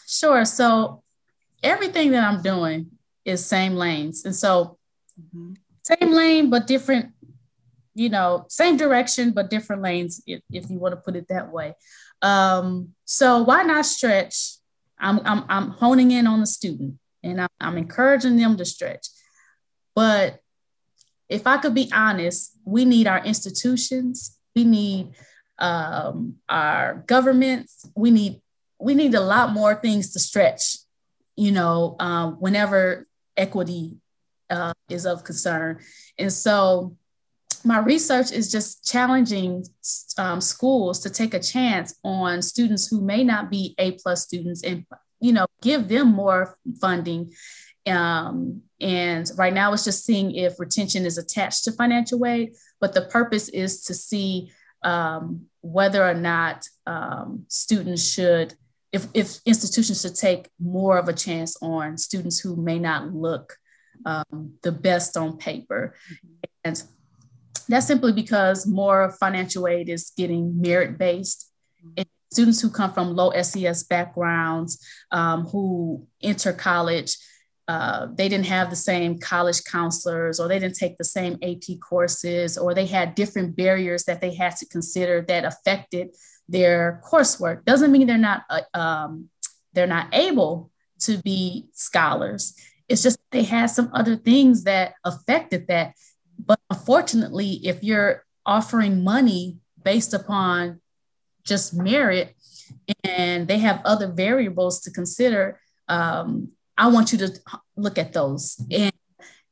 Sure. 0.07 0.45
So 0.45 1.03
everything 1.63 2.11
that 2.13 2.25
I'm 2.25 2.43
doing 2.43 2.91
is 3.25 3.45
same 3.45 3.75
lanes. 3.75 4.25
And 4.25 4.35
so 4.35 4.79
mm-hmm. 5.21 5.55
same 5.83 6.13
lane, 6.13 6.51
but 6.51 6.67
different 6.67 7.14
you 7.95 8.09
know, 8.09 8.47
same 8.49 8.77
direction, 8.77 9.31
but 9.31 9.51
different 9.51 9.83
lanes, 9.83 10.23
if, 10.27 10.41
if 10.53 10.69
you 10.71 10.79
want 10.79 10.93
to 10.93 11.01
put 11.01 11.17
it 11.17 11.29
that 11.29 11.53
way. 11.53 11.75
Um, 12.23 12.91
so 13.05 13.43
why 13.43 13.63
not 13.63 13.87
stretch? 13.87 14.57
I'm, 14.99 15.21
I'm, 15.25 15.45
I'm 15.49 15.71
honing 15.71 16.11
in 16.11 16.27
on 16.27 16.41
the 16.41 16.47
student 16.47 16.99
and 17.23 17.41
I'm, 17.41 17.49
I'm 17.61 17.79
encouraging 17.79 18.37
them 18.37 18.57
to 18.57 18.65
stretch. 18.65 19.07
But 19.95 20.41
if 21.29 21.47
I 21.47 21.57
could 21.59 21.75
be 21.75 21.91
honest, 21.93 22.59
we 22.65 22.85
need 22.85 23.07
our 23.07 23.25
institutions, 23.25 24.39
we 24.55 24.65
need 24.65 25.15
um, 25.59 26.37
our 26.49 27.05
governments, 27.07 27.89
we 27.95 28.11
need 28.11 28.41
we 28.81 28.95
need 28.95 29.15
a 29.15 29.21
lot 29.21 29.53
more 29.53 29.75
things 29.75 30.13
to 30.13 30.19
stretch. 30.19 30.79
You 31.37 31.53
know, 31.53 31.97
um, 32.01 32.35
whenever 32.35 33.07
equity 33.37 33.97
uh, 34.51 34.73
is 34.91 35.07
of 35.07 35.25
concern, 35.25 35.81
and 36.19 36.33
so 36.33 36.97
my 37.65 37.79
research 37.79 38.31
is 38.33 38.51
just 38.51 38.85
challenging 38.85 39.65
um, 40.19 40.41
schools 40.41 41.01
to 41.01 41.11
take 41.11 41.35
a 41.35 41.41
chance 41.41 41.95
on 42.05 42.43
students 42.43 42.87
who 42.89 43.01
may 43.01 43.25
not 43.25 43.51
be 43.51 43.75
A 43.79 43.93
plus 43.93 44.23
students 44.23 44.63
and 44.63 44.85
you 45.21 45.33
know 45.33 45.47
give 45.63 45.89
them 45.89 46.09
more 46.09 46.59
funding. 46.81 47.33
Um, 47.87 48.63
and 48.81 49.31
right 49.37 49.53
now 49.53 49.73
it's 49.73 49.85
just 49.85 50.05
seeing 50.05 50.35
if 50.35 50.59
retention 50.59 51.05
is 51.07 51.19
attached 51.19 51.65
to 51.65 51.73
financial 51.73 52.25
aid, 52.27 52.55
but 52.81 52.95
the 52.95 53.03
purpose 53.03 53.49
is 53.49 53.83
to 53.85 53.95
see 53.95 54.51
um, 54.83 55.47
whether 55.63 56.07
or 56.07 56.15
not 56.15 56.69
um, 56.87 57.47
students 57.49 58.07
should, 58.07 58.55
if, 58.93 59.07
if 59.15 59.39
institutions 59.47 60.03
should 60.03 60.15
take 60.15 60.51
more 60.61 60.99
of 60.99 61.09
a 61.09 61.13
chance 61.13 61.57
on 61.63 61.97
students 61.97 62.39
who 62.39 62.57
may 62.57 62.79
not 62.79 63.13
look 63.15 63.57
um, 64.05 64.55
the 64.63 64.73
best 64.73 65.17
on 65.17 65.39
paper. 65.39 65.95
And 66.63 66.83
that's 67.69 67.87
simply 67.87 68.13
because 68.13 68.67
more 68.67 69.11
financial 69.21 69.67
aid 69.69 69.89
is 69.89 70.13
getting 70.17 70.61
merit 70.61 70.99
based. 70.99 71.51
And 71.97 72.07
students 72.33 72.61
who 72.61 72.71
come 72.71 72.93
from 72.93 73.15
low 73.15 73.31
SES 73.43 73.85
backgrounds, 73.85 74.85
um, 75.11 75.45
who 75.47 76.07
enter 76.23 76.53
college, 76.53 77.17
uh, 77.67 78.09
they 78.15 78.29
didn't 78.29 78.47
have 78.47 78.69
the 78.69 78.77
same 78.77 79.19
college 79.19 79.65
counselors, 79.65 80.39
or 80.39 80.49
they 80.49 80.59
didn't 80.59 80.77
take 80.77 80.99
the 80.99 81.05
same 81.05 81.39
AP 81.43 81.79
courses, 81.81 82.59
or 82.59 82.75
they 82.75 82.87
had 82.87 83.15
different 83.15 83.57
barriers 83.57 84.05
that 84.05 84.21
they 84.21 84.35
had 84.35 84.55
to 84.57 84.67
consider 84.67 85.23
that 85.23 85.45
affected 85.45 86.09
their 86.47 87.01
coursework. 87.11 87.65
Doesn't 87.65 87.91
mean 87.91 88.07
they're 88.07 88.19
not 88.19 88.43
uh, 88.51 88.79
um, 88.79 89.31
they're 89.73 89.87
not 89.87 90.09
able 90.13 90.71
to 91.01 91.19
be 91.23 91.69
scholars. 91.73 92.55
It's 92.89 93.03
just 93.03 93.19
they 93.31 93.45
had 93.45 93.67
some 93.67 93.91
other 93.95 94.17
things 94.17 94.65
that 94.65 94.95
affected 95.05 95.69
that 95.69 95.95
But 96.47 96.61
unfortunately, 96.71 97.61
if 97.65 97.83
you're 97.83 98.25
offering 98.47 99.03
money 99.03 99.59
based 99.83 100.15
upon 100.15 100.81
just 101.45 101.75
merit 101.75 102.35
and 103.03 103.49
they 103.49 103.59
have 103.59 103.81
other 103.85 104.09
variables 104.09 104.81
to 104.81 104.91
consider, 104.91 105.61
um, 105.89 106.49
I 106.77 106.89
want 106.89 107.13
you 107.13 107.19
to 107.19 107.41
look 107.77 107.99
at 107.99 108.13
those 108.13 108.61
and, 108.71 108.93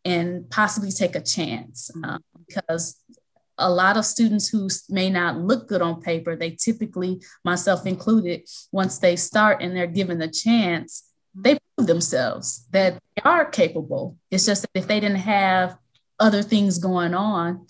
and 0.04 0.50
possibly 0.50 0.90
take 0.90 1.14
a 1.14 1.20
chance 1.20 1.90
um, 2.02 2.20
because 2.46 2.98
a 3.58 3.70
lot 3.70 3.96
of 3.96 4.04
students 4.04 4.48
who 4.48 4.68
may 4.88 5.10
not 5.10 5.38
look 5.38 5.68
good 5.68 5.82
on 5.82 6.00
paper, 6.00 6.34
they 6.34 6.50
typically, 6.50 7.22
myself 7.44 7.86
included, 7.86 8.48
once 8.72 8.98
they 8.98 9.14
start 9.14 9.62
and 9.62 9.76
they're 9.76 9.86
given 9.86 10.18
the 10.18 10.28
chance, 10.28 11.04
they 11.34 11.58
prove 11.76 11.86
themselves 11.86 12.66
that 12.72 12.98
they 13.14 13.22
are 13.22 13.44
capable. 13.44 14.16
It's 14.30 14.46
just 14.46 14.62
that 14.62 14.70
if 14.74 14.86
they 14.86 15.00
didn't 15.00 15.18
have 15.18 15.76
other 16.22 16.42
things 16.42 16.78
going 16.78 17.14
on, 17.14 17.66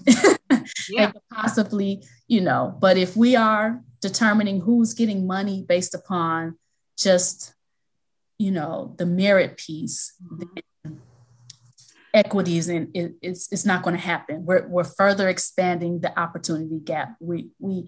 yeah. 0.90 1.10
possibly, 1.32 2.04
you 2.28 2.42
know, 2.42 2.76
but 2.80 2.98
if 2.98 3.16
we 3.16 3.34
are 3.34 3.80
determining 4.02 4.60
who's 4.60 4.92
getting 4.92 5.26
money 5.26 5.64
based 5.66 5.94
upon 5.94 6.58
just, 6.98 7.54
you 8.38 8.50
know, 8.50 8.94
the 8.98 9.06
merit 9.06 9.56
piece, 9.56 10.14
mm-hmm. 10.22 10.94
equities 12.12 12.68
and 12.68 12.94
it, 12.94 13.14
it's, 13.22 13.50
it's 13.50 13.64
not 13.64 13.82
going 13.82 13.96
to 13.96 14.02
happen. 14.02 14.44
We're, 14.44 14.68
we're 14.68 14.84
further 14.84 15.30
expanding 15.30 16.00
the 16.00 16.16
opportunity 16.20 16.78
gap. 16.78 17.16
We, 17.20 17.48
we, 17.58 17.86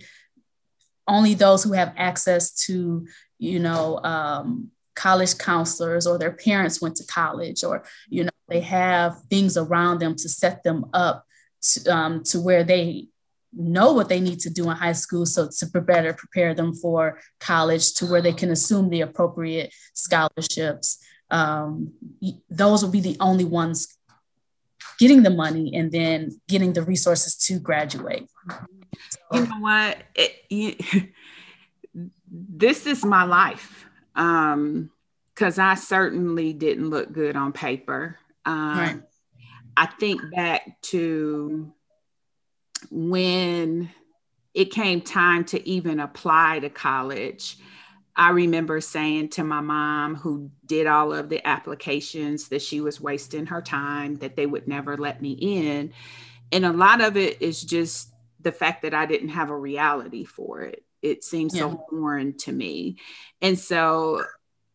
only 1.06 1.34
those 1.34 1.62
who 1.62 1.72
have 1.72 1.92
access 1.98 2.54
to, 2.64 3.06
you 3.38 3.58
know, 3.58 4.02
um, 4.02 4.70
college 4.94 5.36
counselors 5.36 6.06
or 6.06 6.16
their 6.16 6.32
parents 6.32 6.80
went 6.80 6.96
to 6.96 7.04
college 7.06 7.64
or 7.64 7.84
you 8.08 8.24
know 8.24 8.30
they 8.48 8.60
have 8.60 9.20
things 9.30 9.56
around 9.56 10.00
them 10.00 10.14
to 10.16 10.28
set 10.28 10.62
them 10.62 10.86
up 10.92 11.24
to, 11.60 11.94
um, 11.94 12.22
to 12.24 12.40
where 12.40 12.64
they 12.64 13.08
know 13.56 13.92
what 13.92 14.08
they 14.08 14.20
need 14.20 14.40
to 14.40 14.50
do 14.50 14.68
in 14.68 14.76
high 14.76 14.92
school 14.92 15.24
so 15.24 15.48
to 15.48 15.80
better 15.80 16.12
prepare 16.12 16.54
them 16.54 16.74
for 16.74 17.20
college 17.38 17.94
to 17.94 18.06
where 18.06 18.20
they 18.20 18.32
can 18.32 18.50
assume 18.50 18.90
the 18.90 19.00
appropriate 19.00 19.72
scholarships. 19.92 20.98
Um, 21.30 21.92
those 22.50 22.82
will 22.82 22.90
be 22.90 23.00
the 23.00 23.16
only 23.20 23.44
ones 23.44 23.96
getting 24.98 25.22
the 25.22 25.30
money 25.30 25.74
and 25.74 25.90
then 25.90 26.30
getting 26.48 26.72
the 26.72 26.82
resources 26.82 27.36
to 27.36 27.58
graduate. 27.58 28.28
So, 28.50 29.38
you 29.38 29.46
know 29.46 29.60
what? 29.60 29.98
It, 30.14 30.32
you, 30.50 30.76
this 32.30 32.86
is 32.86 33.04
my 33.04 33.24
life 33.24 33.86
um 34.16 34.90
because 35.34 35.58
i 35.58 35.74
certainly 35.74 36.52
didn't 36.52 36.90
look 36.90 37.12
good 37.12 37.36
on 37.36 37.52
paper 37.52 38.18
um, 38.46 38.78
right. 38.78 39.02
i 39.76 39.86
think 39.86 40.20
back 40.34 40.80
to 40.82 41.72
when 42.90 43.90
it 44.52 44.70
came 44.70 45.00
time 45.00 45.44
to 45.44 45.68
even 45.68 46.00
apply 46.00 46.58
to 46.60 46.68
college 46.68 47.56
i 48.16 48.30
remember 48.30 48.80
saying 48.80 49.28
to 49.28 49.42
my 49.42 49.60
mom 49.60 50.14
who 50.14 50.50
did 50.66 50.86
all 50.86 51.12
of 51.12 51.28
the 51.28 51.46
applications 51.46 52.48
that 52.48 52.62
she 52.62 52.80
was 52.80 53.00
wasting 53.00 53.46
her 53.46 53.62
time 53.62 54.16
that 54.16 54.36
they 54.36 54.46
would 54.46 54.68
never 54.68 54.96
let 54.96 55.20
me 55.20 55.32
in 55.32 55.92
and 56.52 56.64
a 56.64 56.72
lot 56.72 57.00
of 57.00 57.16
it 57.16 57.40
is 57.40 57.62
just 57.62 58.12
the 58.40 58.52
fact 58.52 58.82
that 58.82 58.94
i 58.94 59.06
didn't 59.06 59.30
have 59.30 59.50
a 59.50 59.56
reality 59.56 60.24
for 60.24 60.62
it 60.62 60.84
it 61.02 61.22
seemed 61.22 61.52
yeah. 61.52 61.60
so 61.60 61.84
foreign 61.90 62.36
to 62.36 62.52
me 62.52 62.96
and 63.42 63.58
so 63.58 64.22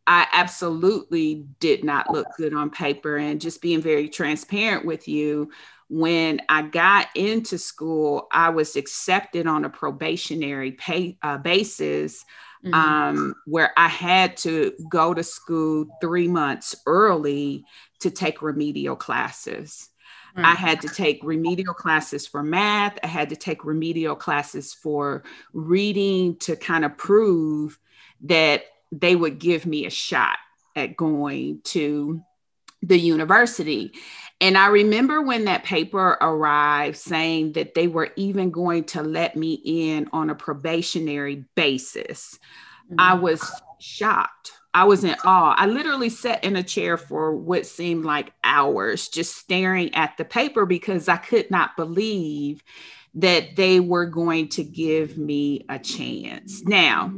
I 0.10 0.28
absolutely 0.34 1.45
did 1.60 1.84
not 1.84 2.12
look 2.12 2.26
good 2.36 2.51
on 2.51 2.72
paper. 2.72 3.18
And 3.18 3.39
just 3.39 3.62
being 3.62 3.80
very 3.80 4.10
transparent 4.10 4.84
with 4.84 5.07
you, 5.07 5.51
when 5.88 6.41
I 6.49 6.64
got 6.64 7.10
into 7.14 7.60
school, 7.60 8.28
I 8.32 8.49
was 8.49 8.76
accepted 8.76 9.45
on 9.45 9.66
a 9.66 9.70
probationary 9.70 10.72
pay, 10.72 11.20
uh, 11.22 11.38
basis 11.38 12.26
mm-hmm. 12.66 12.74
um, 12.74 13.36
where 13.45 13.72
I 13.78 13.88
had 13.88 14.36
to 14.38 14.74
go 14.89 15.14
to 15.14 15.22
school 15.22 15.86
three 16.01 16.28
months 16.28 16.76
early 16.88 17.64
to 17.99 18.10
take 18.10 18.41
remedial 18.41 18.95
classes. 18.95 19.89
Mm-hmm. 20.36 20.45
I 20.45 20.55
had 20.55 20.82
to 20.82 20.88
take 20.88 21.24
remedial 21.24 21.76
classes 21.76 22.26
for 22.26 22.41
math. 22.41 22.97
I 23.03 23.07
had 23.07 23.30
to 23.30 23.36
take 23.36 23.64
remedial 23.64 24.16
classes 24.16 24.74
for 24.74 25.22
reading 25.53 26.38
to 26.38 26.55
kind 26.55 26.84
of 26.84 26.97
prove 26.97 27.78
that 28.22 28.64
they 28.92 29.16
would 29.16 29.40
give 29.40 29.66
me 29.66 29.86
a 29.86 29.92
shot 29.92 30.38
at 30.76 30.96
going 30.96 31.62
to 31.64 32.22
the 32.82 32.98
university. 32.98 33.92
And 34.42 34.58
I 34.58 34.68
remember 34.68 35.22
when 35.22 35.46
that 35.46 35.64
paper 35.64 36.18
arrived 36.22 36.98
saying 36.98 37.54
that 37.54 37.74
they 37.74 37.88
were 37.88 38.12
even 38.16 38.52
going 38.52 38.86
to 38.86 39.04
let 39.04 39.36
me 39.36 39.62
in 39.66 40.08
on 40.14 40.30
a 40.30 40.36
probationary 40.36 41.46
basis. 41.56 42.40
Mm-hmm. 42.86 42.96
I 43.00 43.16
was 43.16 43.44
shocked. 43.80 44.54
I 44.74 44.86
was 44.86 45.04
in 45.04 45.16
awe. 45.26 45.56
I 45.58 45.66
literally 45.66 46.10
sat 46.10 46.44
in 46.44 46.56
a 46.56 46.64
chair 46.64 46.96
for 46.96 47.36
what 47.36 47.66
seemed 47.66 48.06
like 48.06 48.34
hours, 48.44 49.10
just 49.10 49.36
staring 49.36 49.94
at 49.96 50.16
the 50.18 50.26
paper 50.26 50.66
because 50.66 51.10
I 51.10 51.18
could 51.18 51.50
not 51.50 51.76
believe 51.76 52.64
that 53.16 53.55
they 53.55 53.80
were 53.80 54.05
going 54.05 54.47
to 54.49 54.64
give 54.64 55.18
me 55.18 55.66
a 55.70 55.80
chance. 55.80 56.64
Now, 56.64 57.14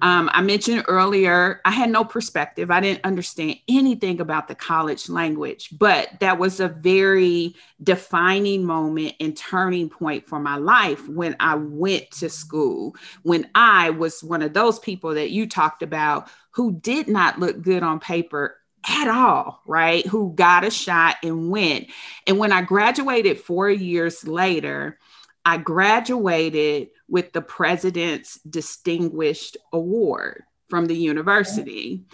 um, 0.00 0.30
I 0.32 0.42
mentioned 0.42 0.84
earlier, 0.86 1.60
I 1.64 1.70
had 1.70 1.90
no 1.90 2.04
perspective. 2.04 2.70
I 2.70 2.80
didn't 2.80 3.04
understand 3.04 3.56
anything 3.68 4.20
about 4.20 4.48
the 4.48 4.54
college 4.54 5.08
language, 5.08 5.70
but 5.78 6.08
that 6.20 6.38
was 6.38 6.60
a 6.60 6.68
very 6.68 7.54
defining 7.82 8.64
moment 8.64 9.14
and 9.20 9.36
turning 9.36 9.88
point 9.88 10.28
for 10.28 10.38
my 10.38 10.56
life 10.56 11.08
when 11.08 11.36
I 11.40 11.56
went 11.56 12.10
to 12.12 12.28
school, 12.28 12.94
when 13.22 13.48
I 13.54 13.90
was 13.90 14.22
one 14.22 14.42
of 14.42 14.52
those 14.52 14.78
people 14.78 15.14
that 15.14 15.30
you 15.30 15.48
talked 15.48 15.82
about 15.82 16.28
who 16.50 16.72
did 16.72 17.08
not 17.08 17.40
look 17.40 17.60
good 17.62 17.82
on 17.82 17.98
paper 17.98 18.56
at 18.86 19.08
all, 19.08 19.62
right? 19.66 20.06
Who 20.06 20.32
got 20.34 20.64
a 20.64 20.70
shot 20.70 21.16
and 21.22 21.50
went. 21.50 21.88
And 22.26 22.38
when 22.38 22.52
I 22.52 22.62
graduated 22.62 23.40
four 23.40 23.70
years 23.70 24.26
later, 24.26 24.98
I 25.44 25.58
graduated 25.58 26.88
with 27.08 27.32
the 27.32 27.42
President's 27.42 28.40
Distinguished 28.40 29.56
Award 29.72 30.44
from 30.68 30.86
the 30.86 30.96
university. 30.96 32.04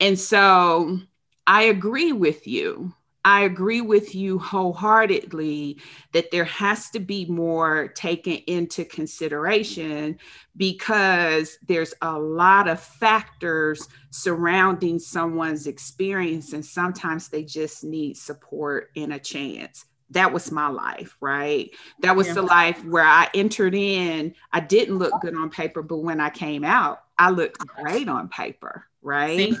And 0.00 0.18
so 0.18 0.98
I 1.46 1.62
agree 1.64 2.12
with 2.12 2.46
you. 2.46 2.92
I 3.24 3.42
agree 3.42 3.82
with 3.82 4.14
you 4.14 4.38
wholeheartedly 4.38 5.78
that 6.12 6.30
there 6.30 6.46
has 6.46 6.88
to 6.90 7.00
be 7.00 7.26
more 7.26 7.88
taken 7.88 8.38
into 8.46 8.84
consideration 8.86 10.18
because 10.56 11.58
there's 11.68 11.92
a 12.00 12.18
lot 12.18 12.66
of 12.66 12.80
factors 12.80 13.86
surrounding 14.08 14.98
someone's 14.98 15.66
experience, 15.66 16.54
and 16.54 16.64
sometimes 16.64 17.28
they 17.28 17.44
just 17.44 17.84
need 17.84 18.16
support 18.16 18.88
and 18.96 19.12
a 19.12 19.18
chance 19.18 19.84
that 20.10 20.32
was 20.32 20.50
my 20.50 20.68
life, 20.68 21.16
right? 21.20 21.70
That 22.00 22.16
was 22.16 22.28
yeah. 22.28 22.34
the 22.34 22.42
life 22.42 22.84
where 22.84 23.04
I 23.04 23.28
entered 23.34 23.74
in. 23.74 24.34
I 24.52 24.60
didn't 24.60 24.98
look 24.98 25.20
good 25.20 25.36
on 25.36 25.50
paper, 25.50 25.82
but 25.82 25.98
when 25.98 26.20
I 26.20 26.30
came 26.30 26.64
out, 26.64 27.02
I 27.18 27.30
looked 27.30 27.58
great 27.58 28.08
on 28.08 28.28
paper, 28.28 28.84
right? 29.02 29.54
See? 29.54 29.58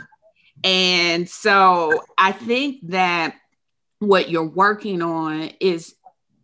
And 0.64 1.28
so 1.28 2.02
I 2.18 2.32
think 2.32 2.80
that 2.88 3.36
what 4.00 4.30
you're 4.30 4.48
working 4.48 5.02
on 5.02 5.50
is 5.60 5.94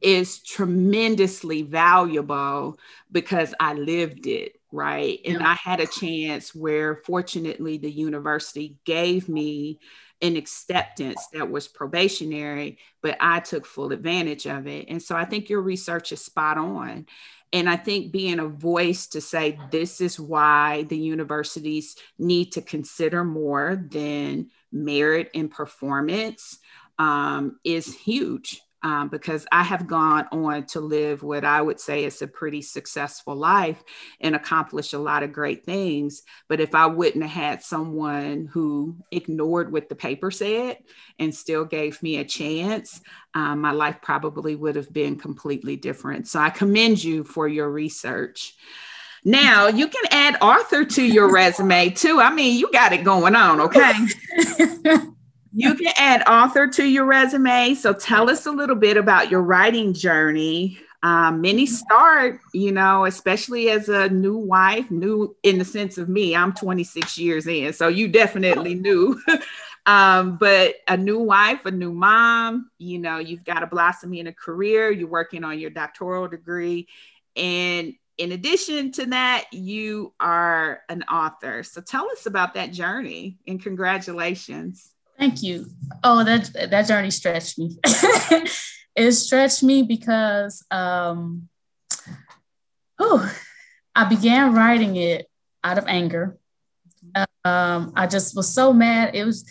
is 0.02 0.40
tremendously 0.40 1.62
valuable 1.62 2.78
because 3.11 3.54
I 3.59 3.72
lived 3.72 4.26
it, 4.26 4.61
right? 4.70 5.18
And 5.24 5.40
yeah. 5.40 5.48
I 5.48 5.54
had 5.54 5.80
a 5.80 5.86
chance 5.86 6.54
where 6.54 6.96
fortunately 6.96 7.78
the 7.78 7.90
university 7.90 8.76
gave 8.84 9.28
me 9.28 9.80
an 10.22 10.36
acceptance 10.36 11.26
that 11.32 11.50
was 11.50 11.68
probationary, 11.68 12.78
but 13.02 13.16
I 13.20 13.40
took 13.40 13.66
full 13.66 13.92
advantage 13.92 14.46
of 14.46 14.66
it. 14.66 14.86
And 14.88 15.02
so 15.02 15.14
I 15.14 15.24
think 15.24 15.50
your 15.50 15.60
research 15.60 16.12
is 16.12 16.24
spot 16.24 16.58
on. 16.58 17.06
And 17.52 17.68
I 17.68 17.76
think 17.76 18.12
being 18.12 18.38
a 18.38 18.48
voice 18.48 19.06
to 19.08 19.20
say 19.20 19.58
this 19.70 20.00
is 20.00 20.18
why 20.18 20.84
the 20.84 20.98
universities 20.98 21.96
need 22.18 22.52
to 22.52 22.62
consider 22.62 23.24
more 23.24 23.76
than 23.90 24.50
merit 24.72 25.30
and 25.34 25.50
performance 25.50 26.58
um, 26.98 27.58
is 27.62 27.94
huge 27.94 28.62
um, 28.87 29.09
because 29.09 29.49
I 29.51 29.64
have 29.64 29.89
gone 29.89 30.28
on 30.30 30.66
to 30.66 30.80
live 30.80 31.24
what 31.24 31.45
I 31.45 31.61
would 31.61 31.80
say 31.80 32.05
is 32.05 32.22
a 32.22 32.28
pretty 32.28 32.62
successful 32.62 33.34
life 33.34 33.82
and 34.20 34.37
accomplish 34.37 34.93
a 34.93 34.99
lot 34.99 35.24
of 35.24 35.32
great 35.32 35.64
things. 35.64 36.22
But 36.49 36.61
if 36.61 36.72
I 36.72 36.87
wouldn't 36.87 37.24
have 37.24 37.32
had 37.32 37.62
someone 37.64 38.49
who 38.53 38.97
ignored 39.11 39.72
what 39.72 39.89
the 39.89 39.97
paper 39.97 40.30
said 40.30 40.78
and 41.18 41.34
still 41.34 41.64
gave 41.64 42.01
me 42.01 42.18
a 42.18 42.24
chance, 42.24 43.01
um, 43.34 43.61
my 43.61 43.72
life 43.72 43.97
probably 44.03 44.55
would 44.55 44.76
have 44.76 44.93
been 44.93 45.16
completely 45.18 45.74
different. 45.74 46.28
So 46.28 46.39
I 46.39 46.51
commend 46.51 47.03
you 47.03 47.24
for 47.24 47.49
your 47.49 47.68
research. 47.68 48.55
Now 49.24 49.66
you 49.66 49.89
can 49.89 50.05
add 50.12 50.39
author 50.41 50.84
to 50.84 51.03
your 51.03 51.32
resume 51.32 51.91
too. 51.91 52.20
I 52.20 52.32
mean, 52.32 52.57
you 52.57 52.70
got 52.70 52.93
it 52.93 53.03
going 53.03 53.34
on, 53.34 53.62
okay? 53.62 53.95
you 55.57 55.74
can 55.74 55.90
add 55.96 56.22
author 56.28 56.66
to 56.66 56.84
your 56.84 57.07
resume. 57.07 57.72
So 57.72 57.94
tell 57.94 58.28
us 58.28 58.44
a 58.44 58.50
little 58.50 58.76
bit 58.76 58.98
about 58.98 59.30
your 59.30 59.40
writing 59.40 59.94
journey. 59.94 60.78
Um, 61.02 61.40
many 61.40 61.64
start, 61.64 62.40
you 62.52 62.72
know, 62.72 63.07
especially 63.07 63.70
as 63.70 63.88
a 63.88 64.11
new 64.11 64.36
wife, 64.36 64.90
new 64.90 65.34
in 65.42 65.59
the 65.59 65.64
sense 65.64 65.96
of 65.96 66.11
me. 66.11 66.36
I'm 66.36 66.52
26 66.52 67.16
years 67.16 67.46
in, 67.46 67.72
so 67.72 67.88
you 67.88 68.07
definitely 68.07 68.74
knew. 68.74 69.18
um, 69.86 70.36
but 70.36 70.74
a 70.88 70.96
new 70.96 71.20
wife, 71.20 71.64
a 71.64 71.70
new 71.70 71.92
mom, 71.92 72.70
you 72.76 72.98
know, 72.98 73.16
you've 73.18 73.44
got 73.44 73.61
to 73.61 73.66
blossom 73.66 74.12
in 74.12 74.26
a 74.26 74.34
career. 74.34 74.90
You're 74.90 75.09
working 75.09 75.42
on 75.42 75.59
your 75.59 75.70
doctoral 75.70 76.28
degree, 76.28 76.86
and 77.34 77.94
in 78.18 78.32
addition 78.32 78.92
to 78.92 79.07
that, 79.07 79.46
you 79.52 80.12
are 80.20 80.82
an 80.90 81.02
author. 81.04 81.62
So 81.62 81.80
tell 81.80 82.11
us 82.11 82.26
about 82.26 82.54
that 82.54 82.72
journey 82.72 83.38
and 83.46 83.62
congratulations. 83.62 84.92
Thank 85.18 85.42
you. 85.42 85.66
Oh, 86.04 86.24
that 86.24 86.50
that 86.70 86.86
journey 86.86 87.10
stretched 87.10 87.58
me. 87.58 87.78
it 88.96 89.12
stretched 89.12 89.62
me 89.62 89.82
because 89.82 90.64
um 90.70 91.48
oh, 92.98 93.34
I 93.94 94.04
began 94.04 94.54
writing 94.54 94.96
it 94.96 95.26
out 95.64 95.78
of 95.78 95.86
anger. 95.86 96.38
Um, 97.44 97.92
I 97.94 98.06
just 98.06 98.36
was 98.36 98.52
so 98.52 98.72
mad. 98.72 99.14
It 99.14 99.24
was 99.24 99.48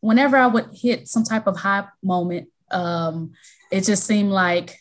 whenever 0.00 0.36
I 0.36 0.46
would 0.46 0.70
hit 0.72 1.08
some 1.08 1.24
type 1.24 1.46
of 1.46 1.56
high 1.56 1.84
moment, 2.02 2.48
um, 2.70 3.32
it 3.70 3.84
just 3.84 4.04
seemed 4.04 4.30
like 4.30 4.78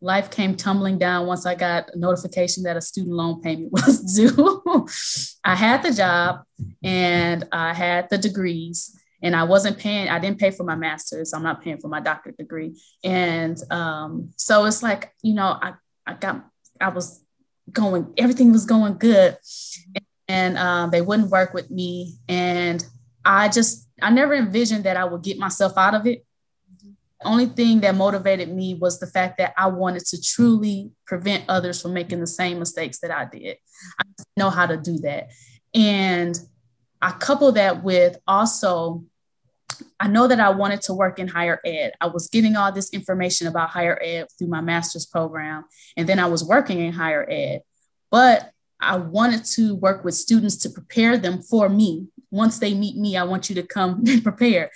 life 0.00 0.30
came 0.30 0.56
tumbling 0.56 0.98
down 0.98 1.26
once 1.26 1.46
I 1.46 1.54
got 1.54 1.90
a 1.94 1.98
notification 1.98 2.64
that 2.64 2.76
a 2.76 2.80
student 2.80 3.14
loan 3.14 3.40
payment 3.40 3.72
was 3.72 4.00
due. 4.14 4.86
I 5.44 5.54
had 5.54 5.82
the 5.82 5.92
job 5.92 6.42
and 6.82 7.46
I 7.52 7.74
had 7.74 8.08
the 8.10 8.18
degrees 8.18 8.96
and 9.22 9.36
I 9.36 9.44
wasn't 9.44 9.78
paying, 9.78 10.08
I 10.08 10.18
didn't 10.18 10.40
pay 10.40 10.50
for 10.50 10.64
my 10.64 10.74
master's. 10.74 11.32
I'm 11.32 11.42
not 11.42 11.62
paying 11.62 11.78
for 11.78 11.88
my 11.88 12.00
doctorate 12.00 12.36
degree. 12.36 12.80
And 13.04 13.56
um, 13.70 14.32
so 14.36 14.64
it's 14.64 14.82
like, 14.82 15.14
you 15.22 15.34
know, 15.34 15.58
I, 15.62 15.74
I 16.06 16.14
got, 16.14 16.44
I 16.80 16.88
was 16.88 17.24
going, 17.70 18.12
everything 18.16 18.50
was 18.50 18.66
going 18.66 18.98
good. 18.98 19.36
And 20.28 20.58
um, 20.58 20.90
they 20.90 21.00
wouldn't 21.00 21.30
work 21.30 21.54
with 21.54 21.70
me. 21.70 22.16
And 22.28 22.84
I 23.24 23.48
just, 23.48 23.88
I 24.00 24.10
never 24.10 24.34
envisioned 24.34 24.84
that 24.84 24.96
I 24.96 25.04
would 25.04 25.22
get 25.22 25.38
myself 25.38 25.74
out 25.76 25.94
of 25.94 26.06
it 26.06 26.24
The 27.22 27.28
only 27.28 27.46
thing 27.46 27.80
that 27.80 27.94
motivated 27.94 28.52
me 28.52 28.74
was 28.74 28.98
the 28.98 29.06
fact 29.06 29.38
that 29.38 29.54
I 29.56 29.68
wanted 29.68 30.04
to 30.06 30.20
truly 30.20 30.90
prevent 31.06 31.44
others 31.48 31.80
from 31.80 31.94
making 31.94 32.20
the 32.20 32.26
same 32.26 32.58
mistakes 32.58 32.98
that 33.00 33.12
I 33.12 33.26
did. 33.26 33.58
I 34.00 34.04
know 34.36 34.50
how 34.50 34.66
to 34.66 34.76
do 34.76 34.98
that. 34.98 35.30
And 35.72 36.38
I 37.00 37.12
couple 37.12 37.52
that 37.52 37.84
with 37.84 38.16
also, 38.26 39.04
I 40.00 40.08
know 40.08 40.26
that 40.26 40.40
I 40.40 40.50
wanted 40.50 40.82
to 40.82 40.94
work 40.94 41.18
in 41.18 41.28
higher 41.28 41.60
ed. 41.64 41.92
I 42.00 42.06
was 42.06 42.28
getting 42.28 42.56
all 42.56 42.72
this 42.72 42.90
information 42.90 43.46
about 43.46 43.70
higher 43.70 43.98
ed 44.02 44.26
through 44.38 44.48
my 44.48 44.60
master's 44.60 45.06
program, 45.06 45.64
and 45.96 46.08
then 46.08 46.18
I 46.18 46.26
was 46.26 46.44
working 46.44 46.80
in 46.80 46.92
higher 46.92 47.28
ed. 47.28 47.62
But 48.10 48.50
I 48.80 48.96
wanted 48.96 49.44
to 49.44 49.74
work 49.74 50.04
with 50.04 50.14
students 50.14 50.56
to 50.58 50.70
prepare 50.70 51.16
them 51.16 51.40
for 51.40 51.68
me. 51.68 52.08
Once 52.30 52.58
they 52.58 52.74
meet 52.74 52.96
me, 52.96 53.16
I 53.16 53.22
want 53.24 53.48
you 53.48 53.54
to 53.56 53.62
come 53.62 54.04
prepared. 54.22 54.70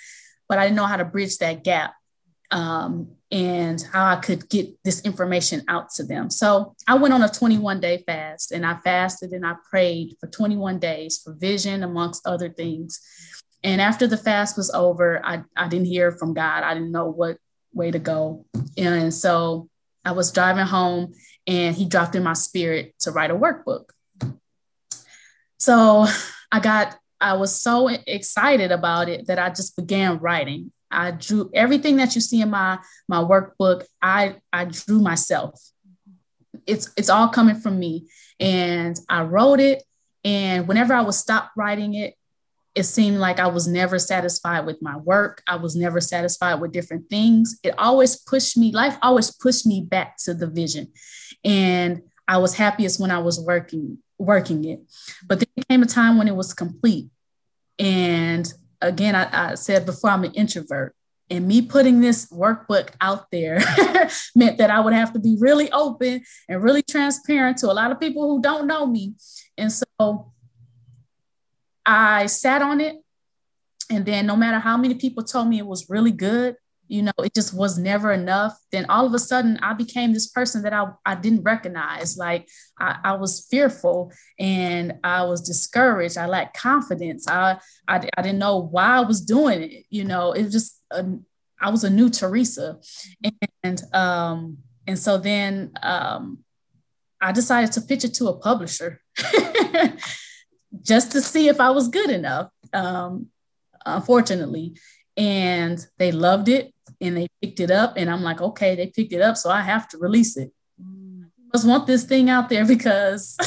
But 0.47 0.59
I 0.59 0.65
didn't 0.65 0.77
know 0.77 0.85
how 0.85 0.97
to 0.97 1.05
bridge 1.05 1.37
that 1.39 1.63
gap 1.63 1.93
um, 2.51 3.09
and 3.31 3.81
how 3.91 4.05
I 4.05 4.15
could 4.15 4.49
get 4.49 4.69
this 4.83 5.01
information 5.01 5.63
out 5.67 5.89
to 5.95 6.03
them. 6.03 6.29
So 6.29 6.75
I 6.87 6.95
went 6.95 7.13
on 7.13 7.21
a 7.21 7.29
21 7.29 7.81
day 7.81 8.03
fast 8.05 8.51
and 8.51 8.65
I 8.65 8.77
fasted 8.77 9.31
and 9.31 9.45
I 9.45 9.55
prayed 9.69 10.15
for 10.19 10.27
21 10.27 10.79
days 10.79 11.17
for 11.17 11.33
vision, 11.33 11.83
amongst 11.83 12.25
other 12.25 12.49
things. 12.49 13.01
And 13.63 13.81
after 13.81 14.07
the 14.07 14.17
fast 14.17 14.55
was 14.57 14.69
over, 14.71 15.25
I, 15.25 15.43
I 15.55 15.67
didn't 15.67 15.87
hear 15.87 16.11
from 16.11 16.33
God. 16.33 16.63
I 16.63 16.73
didn't 16.73 16.91
know 16.91 17.07
what 17.07 17.37
way 17.73 17.91
to 17.91 17.99
go. 17.99 18.45
And 18.77 19.13
so 19.13 19.69
I 20.05 20.11
was 20.11 20.31
driving 20.31 20.65
home 20.65 21.13
and 21.45 21.75
he 21.75 21.85
dropped 21.85 22.15
in 22.15 22.23
my 22.23 22.33
spirit 22.33 22.93
to 22.99 23.11
write 23.11 23.31
a 23.31 23.35
workbook. 23.35 23.89
So 25.57 26.05
I 26.51 26.59
got, 26.59 26.97
I 27.19 27.33
was 27.33 27.59
so 27.59 27.87
excited 27.87 28.71
about 28.71 29.09
it 29.09 29.27
that 29.27 29.39
I 29.39 29.49
just 29.49 29.75
began 29.75 30.19
writing. 30.19 30.71
I 30.89 31.11
drew 31.11 31.49
everything 31.53 31.97
that 31.97 32.15
you 32.15 32.21
see 32.21 32.41
in 32.41 32.49
my 32.49 32.79
my 33.07 33.17
workbook. 33.17 33.85
I 34.01 34.37
I 34.53 34.65
drew 34.65 35.01
myself. 35.01 35.59
It's 36.65 36.91
it's 36.95 37.09
all 37.09 37.27
coming 37.27 37.55
from 37.55 37.77
me, 37.79 38.07
and 38.39 38.97
I 39.09 39.23
wrote 39.23 39.59
it. 39.59 39.83
And 40.23 40.67
whenever 40.67 40.93
I 40.93 41.01
would 41.01 41.13
stop 41.13 41.51
writing 41.57 41.95
it, 41.95 42.15
it 42.77 42.83
seemed 42.83 43.17
like 43.17 43.39
I 43.39 43.47
was 43.47 43.67
never 43.67 43.97
satisfied 43.97 44.67
with 44.67 44.83
my 44.83 44.97
work. 44.97 45.41
I 45.47 45.55
was 45.55 45.75
never 45.75 45.99
satisfied 45.99 46.61
with 46.61 46.71
different 46.71 47.09
things. 47.09 47.59
It 47.63 47.73
always 47.79 48.15
pushed 48.15 48.55
me. 48.55 48.71
Life 48.71 48.99
always 49.01 49.31
pushed 49.31 49.65
me 49.65 49.81
back 49.81 50.17
to 50.25 50.35
the 50.35 50.45
vision, 50.45 50.93
and 51.43 52.03
I 52.27 52.37
was 52.37 52.53
happiest 52.53 52.99
when 52.99 53.09
I 53.09 53.17
was 53.17 53.39
working 53.39 53.97
working 54.19 54.63
it. 54.63 54.81
But 55.25 55.39
there 55.39 55.65
came 55.67 55.81
a 55.81 55.87
time 55.87 56.19
when 56.19 56.27
it 56.27 56.35
was 56.35 56.53
complete, 56.53 57.07
and 57.79 58.53
again, 58.79 59.15
I, 59.15 59.51
I 59.51 59.55
said 59.55 59.87
before, 59.87 60.11
I'm 60.11 60.23
an 60.23 60.33
introvert. 60.33 60.93
And 61.31 61.47
me 61.47 61.63
putting 61.63 61.99
this 61.99 62.27
workbook 62.31 62.91
out 63.01 63.31
there 63.31 63.59
meant 64.35 64.59
that 64.59 64.69
I 64.69 64.79
would 64.79 64.93
have 64.93 65.11
to 65.13 65.19
be 65.19 65.35
really 65.39 65.69
open 65.71 66.21
and 66.47 66.63
really 66.63 66.83
transparent 66.83 67.57
to 67.57 67.71
a 67.71 67.73
lot 67.73 67.91
of 67.91 67.99
people 67.99 68.29
who 68.29 68.41
don't 68.41 68.67
know 68.67 68.85
me. 68.85 69.15
And 69.57 69.73
so 69.73 70.31
I 71.87 72.25
sat 72.25 72.61
on 72.61 72.81
it. 72.81 72.97
And 73.89 74.05
then, 74.05 74.27
no 74.27 74.35
matter 74.35 74.59
how 74.59 74.75
many 74.75 74.95
people 74.95 75.23
told 75.23 75.47
me 75.47 75.57
it 75.57 75.65
was 75.65 75.89
really 75.89 76.11
good, 76.11 76.57
you 76.89 77.01
know, 77.01 77.13
it 77.19 77.33
just 77.33 77.53
was 77.53 77.77
never 77.77 78.11
enough. 78.11 78.57
Then 78.71 78.85
all 78.89 79.05
of 79.05 79.13
a 79.13 79.19
sudden, 79.19 79.57
I 79.61 79.73
became 79.73 80.13
this 80.13 80.27
person 80.27 80.61
that 80.63 80.73
I, 80.73 80.87
I 81.05 81.15
didn't 81.15 81.43
recognize. 81.43 82.17
Like 82.17 82.47
I, 82.79 82.97
I 83.03 83.13
was 83.13 83.47
fearful 83.49 84.11
and 84.39 84.95
I 85.03 85.23
was 85.23 85.41
discouraged. 85.41 86.17
I 86.17 86.27
lacked 86.27 86.57
confidence. 86.57 87.27
I, 87.27 87.59
I, 87.87 88.07
I 88.17 88.21
didn't 88.21 88.39
know 88.39 88.57
why 88.57 88.97
I 88.97 89.01
was 89.01 89.21
doing 89.21 89.63
it. 89.63 89.85
You 89.89 90.03
know, 90.03 90.33
it 90.33 90.43
was 90.43 90.51
just, 90.51 90.81
a, 90.91 91.05
I 91.59 91.69
was 91.69 91.83
a 91.83 91.89
new 91.89 92.09
Teresa. 92.09 92.79
And, 93.63 93.81
um, 93.93 94.57
and 94.85 94.97
so 94.97 95.17
then 95.17 95.71
um, 95.81 96.39
I 97.19 97.31
decided 97.31 97.73
to 97.73 97.81
pitch 97.81 98.05
it 98.05 98.13
to 98.15 98.27
a 98.27 98.37
publisher 98.37 99.01
just 100.81 101.11
to 101.13 101.21
see 101.21 101.47
if 101.47 101.59
I 101.59 101.69
was 101.69 101.87
good 101.87 102.09
enough. 102.09 102.51
Um, 102.73 103.27
unfortunately, 103.85 104.75
and 105.15 105.85
they 105.97 106.11
loved 106.11 106.47
it 106.47 106.73
and 107.01 107.17
they 107.17 107.27
picked 107.41 107.59
it 107.59 107.71
up. 107.71 107.93
And 107.97 108.09
i'm 108.09 108.21
like 108.21 108.41
okay 108.41 108.75
they 108.75 108.87
picked 108.87 109.13
it 109.13 109.21
up 109.21 109.35
so 109.35 109.49
i 109.49 109.61
have 109.61 109.87
to 109.89 109.97
release 109.97 110.37
it. 110.37 110.51
Mm. 110.81 111.25
I 111.25 111.57
just 111.57 111.67
want 111.67 111.87
this 111.87 112.03
thing 112.03 112.29
out 112.29 112.49
there 112.49 112.65
because 112.65 113.37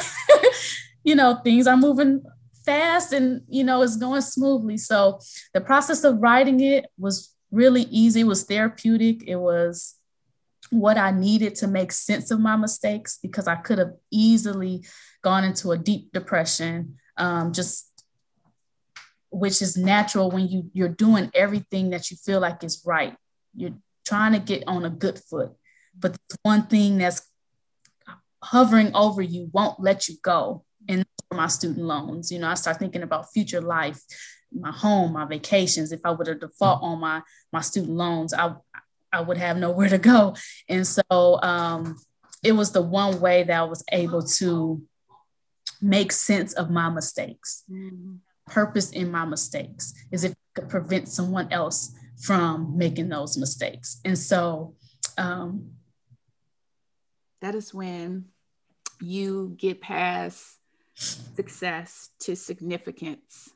you 1.04 1.14
know 1.14 1.40
things 1.44 1.66
are 1.66 1.76
moving 1.76 2.22
fast 2.64 3.12
and 3.12 3.42
you 3.48 3.64
know 3.64 3.82
it's 3.82 3.96
going 3.96 4.20
smoothly. 4.20 4.76
So 4.76 5.20
the 5.54 5.60
process 5.60 6.04
of 6.04 6.18
writing 6.18 6.60
it 6.60 6.86
was 6.98 7.34
really 7.50 7.82
easy. 7.82 8.20
It 8.20 8.26
was 8.26 8.44
therapeutic. 8.44 9.24
It 9.26 9.36
was 9.36 9.94
what 10.70 10.96
i 10.96 11.10
needed 11.10 11.56
to 11.56 11.66
make 11.66 11.90
sense 11.90 12.30
of 12.30 12.38
my 12.38 12.54
mistakes 12.54 13.18
because 13.20 13.48
i 13.48 13.56
could 13.56 13.78
have 13.78 13.92
easily 14.12 14.84
gone 15.20 15.42
into 15.42 15.72
a 15.72 15.78
deep 15.78 16.12
depression 16.12 16.96
um, 17.20 17.52
just 17.52 17.86
which 19.30 19.62
is 19.62 19.76
natural 19.76 20.30
when 20.30 20.48
you 20.48 20.70
you're 20.72 20.88
doing 20.88 21.30
everything 21.34 21.90
that 21.90 22.10
you 22.10 22.16
feel 22.16 22.40
like 22.40 22.64
is 22.64 22.82
right. 22.84 23.16
You're 23.54 23.78
trying 24.06 24.32
to 24.32 24.40
get 24.40 24.64
on 24.66 24.84
a 24.84 24.90
good 24.90 25.18
foot 25.18 25.52
but 25.98 26.16
one 26.42 26.66
thing 26.66 26.98
that's 26.98 27.22
hovering 28.42 28.94
over 28.94 29.22
you 29.22 29.50
won't 29.52 29.80
let 29.80 30.08
you 30.08 30.16
go. 30.22 30.64
And 30.88 31.04
my 31.32 31.46
student 31.46 31.86
loans. 31.86 32.32
You 32.32 32.38
know 32.38 32.48
i 32.48 32.54
start 32.54 32.78
thinking 32.78 33.02
about 33.02 33.32
future 33.32 33.60
life 33.60 34.00
my 34.52 34.72
home 34.72 35.12
my 35.12 35.24
vacations. 35.24 35.92
If 35.92 36.00
i 36.04 36.10
were 36.10 36.24
to 36.24 36.34
default 36.34 36.82
on 36.82 37.00
my 37.00 37.22
my 37.52 37.60
student 37.60 37.96
loans 37.96 38.34
i 38.34 38.52
i 39.12 39.20
would 39.20 39.36
have 39.36 39.56
nowhere 39.56 39.88
to 39.88 39.98
go. 39.98 40.34
And 40.68 40.86
so 40.86 41.02
um 41.42 41.96
it 42.42 42.52
was 42.52 42.72
the 42.72 42.82
one 42.82 43.20
way 43.20 43.44
that 43.44 43.60
i 43.60 43.62
was 43.62 43.84
able 43.92 44.22
to 44.22 44.82
make 45.82 46.12
sense 46.12 46.52
of 46.54 46.70
my 46.70 46.88
mistakes 46.88 47.64
mm-hmm 47.70 48.16
purpose 48.50 48.90
in 48.90 49.10
my 49.10 49.24
mistakes 49.24 49.94
is 50.10 50.24
if 50.24 50.32
I 50.32 50.60
could 50.60 50.68
prevent 50.68 51.08
someone 51.08 51.50
else 51.52 51.94
from 52.20 52.76
making 52.76 53.08
those 53.08 53.38
mistakes. 53.38 54.00
And 54.04 54.18
so 54.18 54.74
um, 55.16 55.70
that 57.40 57.54
is 57.54 57.72
when 57.72 58.26
you 59.00 59.54
get 59.56 59.80
past 59.80 60.58
success 60.94 62.10
to 62.20 62.36
significance 62.36 63.48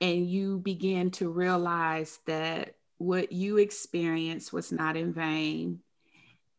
and 0.00 0.28
you 0.28 0.58
begin 0.58 1.10
to 1.12 1.28
realize 1.28 2.20
that 2.26 2.74
what 2.98 3.32
you 3.32 3.56
experienced 3.56 4.52
was 4.52 4.70
not 4.70 4.96
in 4.96 5.12
vain. 5.12 5.80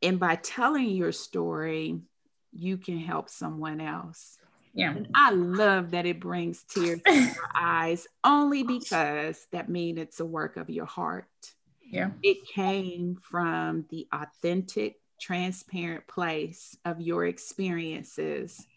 And 0.01 0.19
by 0.19 0.35
telling 0.35 0.89
your 0.89 1.13
story, 1.13 1.99
you 2.51 2.77
can 2.77 2.97
help 2.97 3.29
someone 3.29 3.79
else. 3.79 4.37
Yeah. 4.75 4.91
And 4.91 5.07
I 5.15 5.31
love 5.31 5.91
that 5.91 6.05
it 6.05 6.19
brings 6.19 6.63
tears 6.63 7.01
to 7.01 7.13
your 7.19 7.49
eyes 7.55 8.07
only 8.23 8.63
because 8.63 9.47
that 9.51 9.69
means 9.69 9.99
it's 9.99 10.19
a 10.19 10.25
work 10.25 10.57
of 10.57 10.69
your 10.69 10.85
heart. 10.85 11.29
Yeah. 11.89 12.09
It 12.21 12.45
came 12.45 13.17
from 13.21 13.85
the 13.89 14.07
authentic, 14.11 14.99
transparent 15.19 16.07
place 16.07 16.77
of 16.83 16.99
your 16.99 17.25
experiences. 17.25 18.67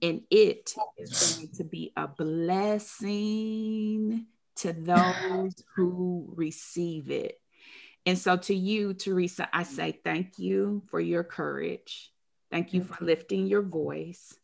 And 0.00 0.22
it 0.30 0.74
is 0.96 1.36
going 1.36 1.48
to 1.56 1.64
be 1.64 1.92
a 1.96 2.08
blessing 2.08 4.26
to 4.56 4.72
those 4.72 5.54
who 5.74 6.32
receive 6.34 7.10
it. 7.10 7.38
And 8.06 8.18
so, 8.18 8.36
to 8.36 8.54
you, 8.54 8.94
Teresa, 8.94 9.48
I 9.52 9.64
say 9.64 9.98
thank 10.04 10.38
you 10.38 10.82
for 10.88 11.00
your 11.00 11.24
courage. 11.24 12.12
Thank 12.50 12.72
you 12.72 12.84
for 12.84 13.04
lifting 13.04 13.48
your 13.48 13.62
voice. 13.62 14.38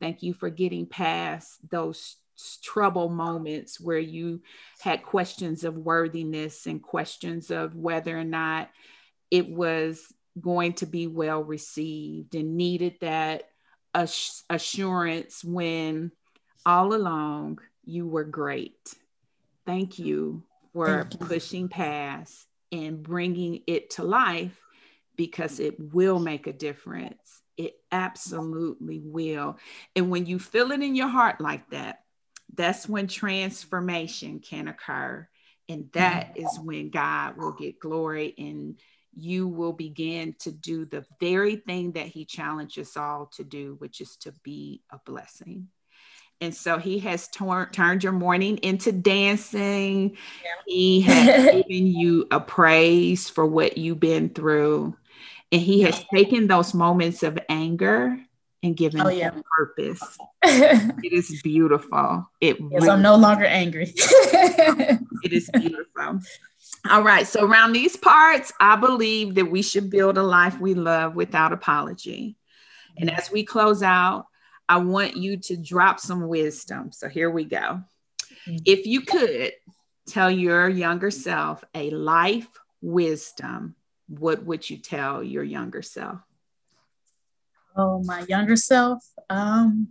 Thank 0.00 0.22
you 0.22 0.32
for 0.32 0.50
getting 0.50 0.86
past 0.86 1.58
those 1.70 2.16
trouble 2.62 3.08
moments 3.08 3.80
where 3.80 3.98
you 3.98 4.42
had 4.80 5.02
questions 5.02 5.64
of 5.64 5.76
worthiness 5.76 6.66
and 6.66 6.82
questions 6.82 7.50
of 7.50 7.74
whether 7.74 8.16
or 8.16 8.24
not 8.24 8.70
it 9.30 9.48
was 9.48 10.12
going 10.40 10.74
to 10.74 10.86
be 10.86 11.06
well 11.06 11.42
received 11.42 12.34
and 12.34 12.56
needed 12.56 12.94
that 13.00 13.44
assurance 14.48 15.42
when 15.42 16.12
all 16.64 16.94
along 16.94 17.58
you 17.84 18.06
were 18.06 18.24
great. 18.24 18.94
Thank 19.66 19.98
you 19.98 20.44
for 20.72 20.86
Thank 20.86 21.14
you. 21.14 21.26
pushing 21.26 21.68
past 21.68 22.46
and 22.70 23.02
bringing 23.02 23.62
it 23.66 23.90
to 23.90 24.04
life 24.04 24.60
because 25.16 25.58
it 25.58 25.74
will 25.92 26.20
make 26.20 26.46
a 26.46 26.52
difference. 26.52 27.42
It 27.58 27.74
absolutely 27.92 29.00
will. 29.00 29.58
And 29.94 30.10
when 30.10 30.24
you 30.24 30.38
feel 30.38 30.72
it 30.72 30.80
in 30.80 30.94
your 30.94 31.08
heart 31.08 31.40
like 31.40 31.68
that, 31.70 32.04
that's 32.54 32.88
when 32.88 33.06
transformation 33.08 34.38
can 34.38 34.68
occur. 34.68 35.28
And 35.68 35.90
that 35.92 36.34
mm-hmm. 36.34 36.46
is 36.46 36.58
when 36.60 36.88
God 36.88 37.36
will 37.36 37.52
get 37.52 37.78
glory 37.78 38.34
and 38.38 38.80
you 39.14 39.48
will 39.48 39.74
begin 39.74 40.34
to 40.40 40.52
do 40.52 40.86
the 40.86 41.04
very 41.20 41.56
thing 41.56 41.92
that 41.92 42.06
He 42.06 42.24
challenged 42.24 42.78
us 42.78 42.96
all 42.96 43.26
to 43.34 43.44
do, 43.44 43.74
which 43.78 44.00
is 44.00 44.16
to 44.18 44.32
be 44.42 44.82
a 44.90 44.98
blessing. 45.04 45.68
And 46.40 46.54
so 46.54 46.78
he 46.78 47.00
has 47.00 47.28
tor- 47.28 47.68
turned 47.72 48.04
your 48.04 48.12
mourning 48.12 48.58
into 48.58 48.92
dancing. 48.92 50.10
Yeah. 50.10 50.50
He 50.66 51.00
has 51.00 51.44
given 51.46 51.86
you 51.88 52.28
a 52.30 52.38
praise 52.38 53.28
for 53.28 53.44
what 53.44 53.76
you've 53.76 54.00
been 54.00 54.28
through. 54.28 54.96
And 55.50 55.62
he 55.62 55.82
has 55.82 56.04
taken 56.12 56.46
those 56.46 56.74
moments 56.74 57.22
of 57.22 57.38
anger 57.48 58.18
and 58.62 58.76
given 58.76 59.00
oh, 59.00 59.08
yeah. 59.08 59.30
purpose. 59.56 60.02
it 60.42 61.12
is 61.12 61.40
beautiful. 61.42 62.28
It 62.40 62.58
yes, 62.60 62.68
really 62.70 62.90
I'm 62.90 63.02
no 63.02 63.16
longer 63.16 63.44
angry. 63.44 63.92
it 63.96 65.32
is 65.32 65.48
beautiful. 65.52 66.20
All 66.88 67.02
right. 67.02 67.26
So 67.26 67.44
around 67.44 67.72
these 67.72 67.96
parts, 67.96 68.52
I 68.60 68.76
believe 68.76 69.36
that 69.36 69.46
we 69.46 69.62
should 69.62 69.90
build 69.90 70.18
a 70.18 70.22
life 70.22 70.58
we 70.60 70.74
love 70.74 71.14
without 71.14 71.52
apology. 71.52 72.36
And 72.96 73.10
as 73.10 73.30
we 73.30 73.44
close 73.44 73.82
out, 73.82 74.26
I 74.68 74.78
want 74.78 75.16
you 75.16 75.38
to 75.38 75.56
drop 75.56 76.00
some 76.00 76.28
wisdom. 76.28 76.92
So 76.92 77.08
here 77.08 77.30
we 77.30 77.44
go. 77.44 77.56
Mm-hmm. 77.58 78.56
If 78.64 78.86
you 78.86 79.02
could 79.02 79.52
tell 80.06 80.30
your 80.30 80.68
younger 80.68 81.10
self 81.10 81.64
a 81.74 81.90
life 81.90 82.48
wisdom, 82.80 83.76
what 84.08 84.44
would 84.44 84.68
you 84.68 84.78
tell 84.78 85.22
your 85.22 85.44
younger 85.44 85.82
self? 85.82 86.20
Oh, 87.76 88.02
my 88.04 88.24
younger 88.28 88.56
self. 88.56 89.04
Um, 89.30 89.88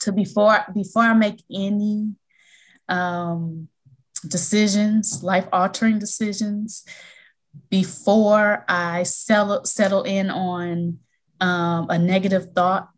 to 0.00 0.12
before 0.12 0.64
before 0.74 1.02
I 1.02 1.14
make 1.14 1.42
any 1.50 2.14
um, 2.88 3.68
decisions, 4.26 5.22
life 5.22 5.46
altering 5.52 5.98
decisions, 5.98 6.84
before 7.70 8.64
I 8.68 9.04
settle 9.04 9.64
settle 9.64 10.02
in 10.02 10.30
on 10.30 10.98
um, 11.40 11.86
a 11.88 11.98
negative 11.98 12.52
thought, 12.54 12.88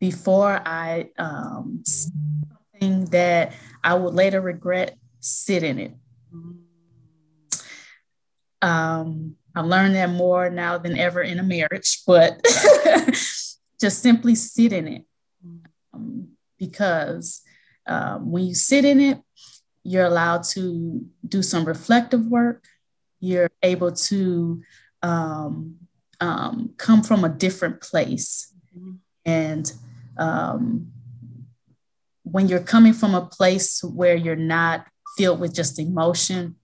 before 0.00 0.60
I 0.64 1.10
um, 1.18 1.82
something 1.86 3.06
that 3.06 3.52
I 3.82 3.94
would 3.94 4.14
later 4.14 4.40
regret, 4.40 4.96
sit 5.20 5.62
in 5.62 5.78
it. 5.78 5.94
Um, 8.62 9.36
I 9.54 9.60
learned 9.60 9.94
that 9.94 10.10
more 10.10 10.50
now 10.50 10.78
than 10.78 10.96
ever 10.96 11.22
in 11.22 11.38
a 11.38 11.42
marriage, 11.42 12.02
but 12.06 12.40
just 13.80 14.02
simply 14.02 14.34
sit 14.34 14.72
in 14.72 14.88
it. 14.88 15.04
Um, 15.92 16.28
because 16.58 17.42
um, 17.86 18.30
when 18.30 18.44
you 18.44 18.54
sit 18.54 18.84
in 18.84 19.00
it, 19.00 19.20
you're 19.82 20.04
allowed 20.04 20.44
to 20.44 21.06
do 21.26 21.42
some 21.42 21.64
reflective 21.64 22.26
work. 22.26 22.64
You're 23.20 23.50
able 23.62 23.92
to 23.92 24.62
um, 25.02 25.76
um 26.20 26.74
come 26.76 27.02
from 27.02 27.24
a 27.24 27.28
different 27.28 27.80
place. 27.80 28.52
Mm-hmm. 28.76 28.96
And 29.24 29.72
um, 30.18 30.92
when 32.22 32.48
you're 32.48 32.60
coming 32.60 32.92
from 32.92 33.14
a 33.14 33.26
place 33.26 33.82
where 33.82 34.16
you're 34.16 34.36
not 34.36 34.86
filled 35.16 35.40
with 35.40 35.54
just 35.54 35.78
emotion, 35.78 36.56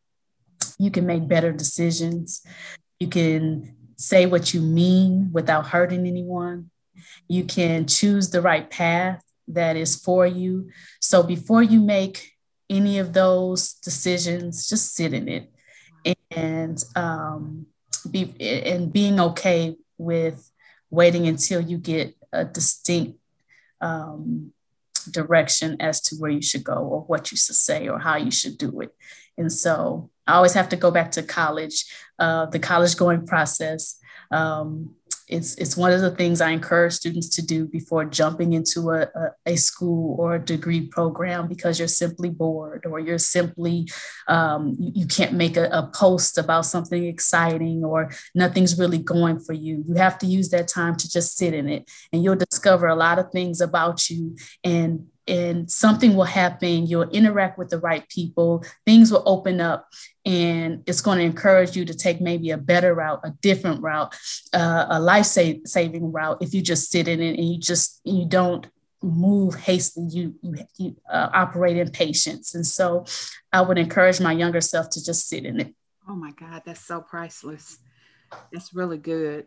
you 0.78 0.90
can 0.90 1.06
make 1.06 1.28
better 1.28 1.52
decisions. 1.52 2.42
You 2.98 3.08
can 3.08 3.76
say 3.96 4.26
what 4.26 4.54
you 4.54 4.60
mean 4.60 5.30
without 5.32 5.68
hurting 5.68 6.06
anyone. 6.06 6.70
You 7.28 7.44
can 7.44 7.86
choose 7.86 8.30
the 8.30 8.40
right 8.40 8.68
path 8.68 9.22
that 9.48 9.76
is 9.76 9.96
for 9.96 10.26
you. 10.26 10.70
So 11.00 11.22
before 11.22 11.62
you 11.62 11.80
make 11.80 12.32
any 12.70 12.98
of 12.98 13.12
those 13.12 13.74
decisions, 13.74 14.68
just 14.68 14.94
sit 14.94 15.12
in 15.12 15.28
it 15.28 15.50
and 16.30 16.82
um, 16.96 17.66
be 18.10 18.34
and 18.40 18.92
being 18.92 19.20
okay 19.20 19.76
with 19.98 20.50
waiting 20.90 21.26
until 21.26 21.60
you 21.60 21.78
get 21.78 22.14
a 22.32 22.44
distinct 22.44 23.18
um, 23.80 24.52
direction 25.10 25.76
as 25.80 26.00
to 26.00 26.16
where 26.16 26.30
you 26.30 26.42
should 26.42 26.64
go 26.64 26.74
or 26.74 27.00
what 27.02 27.30
you 27.30 27.36
should 27.36 27.54
say 27.56 27.88
or 27.88 27.98
how 27.98 28.16
you 28.16 28.30
should 28.30 28.58
do 28.58 28.80
it. 28.80 28.94
And 29.36 29.52
so 29.52 30.10
I 30.26 30.34
always 30.34 30.54
have 30.54 30.68
to 30.70 30.76
go 30.76 30.90
back 30.90 31.10
to 31.12 31.22
college, 31.22 31.84
uh, 32.18 32.46
the 32.46 32.58
college 32.58 32.96
going 32.96 33.26
process. 33.26 33.98
Um, 34.30 34.94
it's, 35.26 35.54
it's 35.54 35.76
one 35.76 35.90
of 35.92 36.02
the 36.02 36.10
things 36.10 36.40
I 36.40 36.50
encourage 36.50 36.92
students 36.92 37.30
to 37.30 37.42
do 37.42 37.66
before 37.66 38.04
jumping 38.04 38.52
into 38.52 38.90
a, 38.90 39.02
a, 39.02 39.30
a 39.46 39.56
school 39.56 40.16
or 40.20 40.34
a 40.34 40.44
degree 40.44 40.86
program 40.86 41.48
because 41.48 41.78
you're 41.78 41.88
simply 41.88 42.28
bored 42.28 42.84
or 42.84 43.00
you're 43.00 43.18
simply, 43.18 43.88
um, 44.28 44.76
you, 44.78 45.06
can't 45.06 45.32
make 45.32 45.56
a, 45.56 45.64
a 45.70 45.90
post 45.94 46.36
about 46.36 46.66
something 46.66 47.04
exciting 47.04 47.84
or 47.84 48.10
nothing's 48.34 48.78
really 48.78 48.98
going 48.98 49.40
for 49.40 49.54
you. 49.54 49.82
You 49.86 49.94
have 49.94 50.18
to 50.18 50.26
use 50.26 50.50
that 50.50 50.68
time 50.68 50.94
to 50.96 51.10
just 51.10 51.38
sit 51.38 51.54
in 51.54 51.70
it 51.70 51.90
and 52.12 52.22
you'll 52.22 52.36
discover 52.36 52.86
a 52.86 52.94
lot 52.94 53.18
of 53.18 53.30
things 53.30 53.62
about 53.62 54.10
you 54.10 54.36
and 54.62 55.06
and 55.26 55.70
something 55.70 56.14
will 56.14 56.24
happen. 56.24 56.86
You'll 56.86 57.08
interact 57.10 57.58
with 57.58 57.70
the 57.70 57.78
right 57.78 58.08
people, 58.08 58.64
things 58.84 59.10
will 59.10 59.22
open 59.26 59.60
up, 59.60 59.88
and 60.24 60.82
it's 60.86 61.00
going 61.00 61.18
to 61.18 61.24
encourage 61.24 61.76
you 61.76 61.84
to 61.84 61.94
take 61.94 62.20
maybe 62.20 62.50
a 62.50 62.58
better 62.58 62.94
route, 62.94 63.20
a 63.24 63.30
different 63.30 63.82
route, 63.82 64.14
uh, 64.52 64.86
a 64.88 65.00
life 65.00 65.26
saving 65.26 66.12
route 66.12 66.38
if 66.40 66.54
you 66.54 66.62
just 66.62 66.90
sit 66.90 67.08
in 67.08 67.20
it 67.20 67.38
and 67.38 67.48
you 67.48 67.58
just 67.58 68.00
you 68.04 68.26
don't 68.26 68.66
move 69.02 69.54
hastily. 69.54 70.08
You 70.10 70.34
you, 70.42 70.56
you 70.78 70.96
uh, 71.10 71.30
operate 71.32 71.76
in 71.76 71.90
patience. 71.90 72.54
And 72.54 72.66
so 72.66 73.04
i 73.52 73.60
would 73.60 73.78
encourage 73.78 74.20
my 74.20 74.32
younger 74.32 74.60
self 74.60 74.90
to 74.90 75.04
just 75.04 75.28
sit 75.28 75.44
in 75.44 75.60
it. 75.60 75.74
Oh 76.08 76.14
my 76.14 76.32
god 76.32 76.62
that's 76.64 76.84
so 76.84 77.00
priceless. 77.00 77.78
That's 78.52 78.74
really 78.74 78.98
good. 78.98 79.46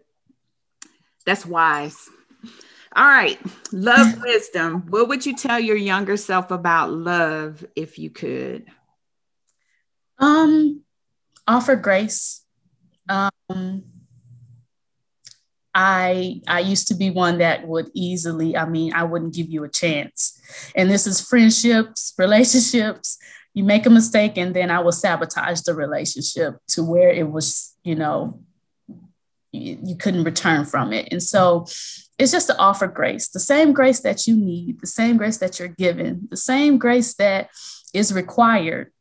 That's 1.25 1.45
wise 1.45 2.09
all 2.95 3.07
right. 3.07 3.39
Love 3.71 4.21
wisdom. 4.21 4.85
What 4.89 5.07
would 5.09 5.25
you 5.25 5.35
tell 5.35 5.59
your 5.59 5.75
younger 5.75 6.17
self 6.17 6.51
about 6.51 6.91
love 6.91 7.65
if 7.75 7.99
you 7.99 8.09
could? 8.09 8.65
Um, 10.19 10.81
offer 11.47 11.75
grace. 11.75 12.43
Um, 13.09 13.83
I 15.73 16.41
I 16.47 16.61
used 16.61 16.87
to 16.87 16.95
be 16.95 17.11
one 17.11 17.37
that 17.37 17.67
would 17.67 17.91
easily, 17.93 18.57
I 18.57 18.67
mean, 18.67 18.93
I 18.93 19.03
wouldn't 19.03 19.35
give 19.35 19.47
you 19.47 19.63
a 19.63 19.69
chance. 19.69 20.41
And 20.75 20.89
this 20.89 21.05
is 21.05 21.21
friendships, 21.21 22.15
relationships. 22.17 23.19
You 23.53 23.63
make 23.63 23.85
a 23.85 23.91
mistake 23.91 24.37
and 24.37 24.55
then 24.55 24.71
I 24.71 24.79
will 24.79 24.91
sabotage 24.91 25.61
the 25.61 25.75
relationship 25.75 26.55
to 26.69 26.83
where 26.83 27.09
it 27.09 27.29
was, 27.29 27.75
you 27.83 27.95
know, 27.95 28.39
you, 29.51 29.95
couldn't 29.95 30.23
return 30.23 30.65
from 30.65 30.93
it. 30.93 31.07
And 31.11 31.21
so 31.21 31.65
it's 32.17 32.31
just 32.31 32.47
to 32.47 32.57
offer 32.57 32.87
grace, 32.87 33.29
the 33.29 33.39
same 33.39 33.73
grace 33.73 33.99
that 34.01 34.27
you 34.27 34.35
need, 34.35 34.81
the 34.81 34.87
same 34.87 35.17
grace 35.17 35.37
that 35.37 35.59
you're 35.59 35.67
given, 35.67 36.27
the 36.29 36.37
same 36.37 36.77
grace 36.77 37.13
that 37.15 37.49
is 37.93 38.13
required. 38.13 38.91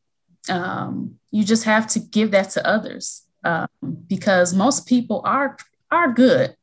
Um, 0.49 1.17
you 1.31 1.45
just 1.45 1.65
have 1.65 1.87
to 1.89 1.99
give 1.99 2.31
that 2.31 2.51
to 2.51 2.67
others 2.67 3.27
um, 3.45 3.69
because 4.07 4.55
most 4.55 4.87
people 4.87 5.23
are 5.25 5.57
are 5.91 6.13
good, 6.13 6.57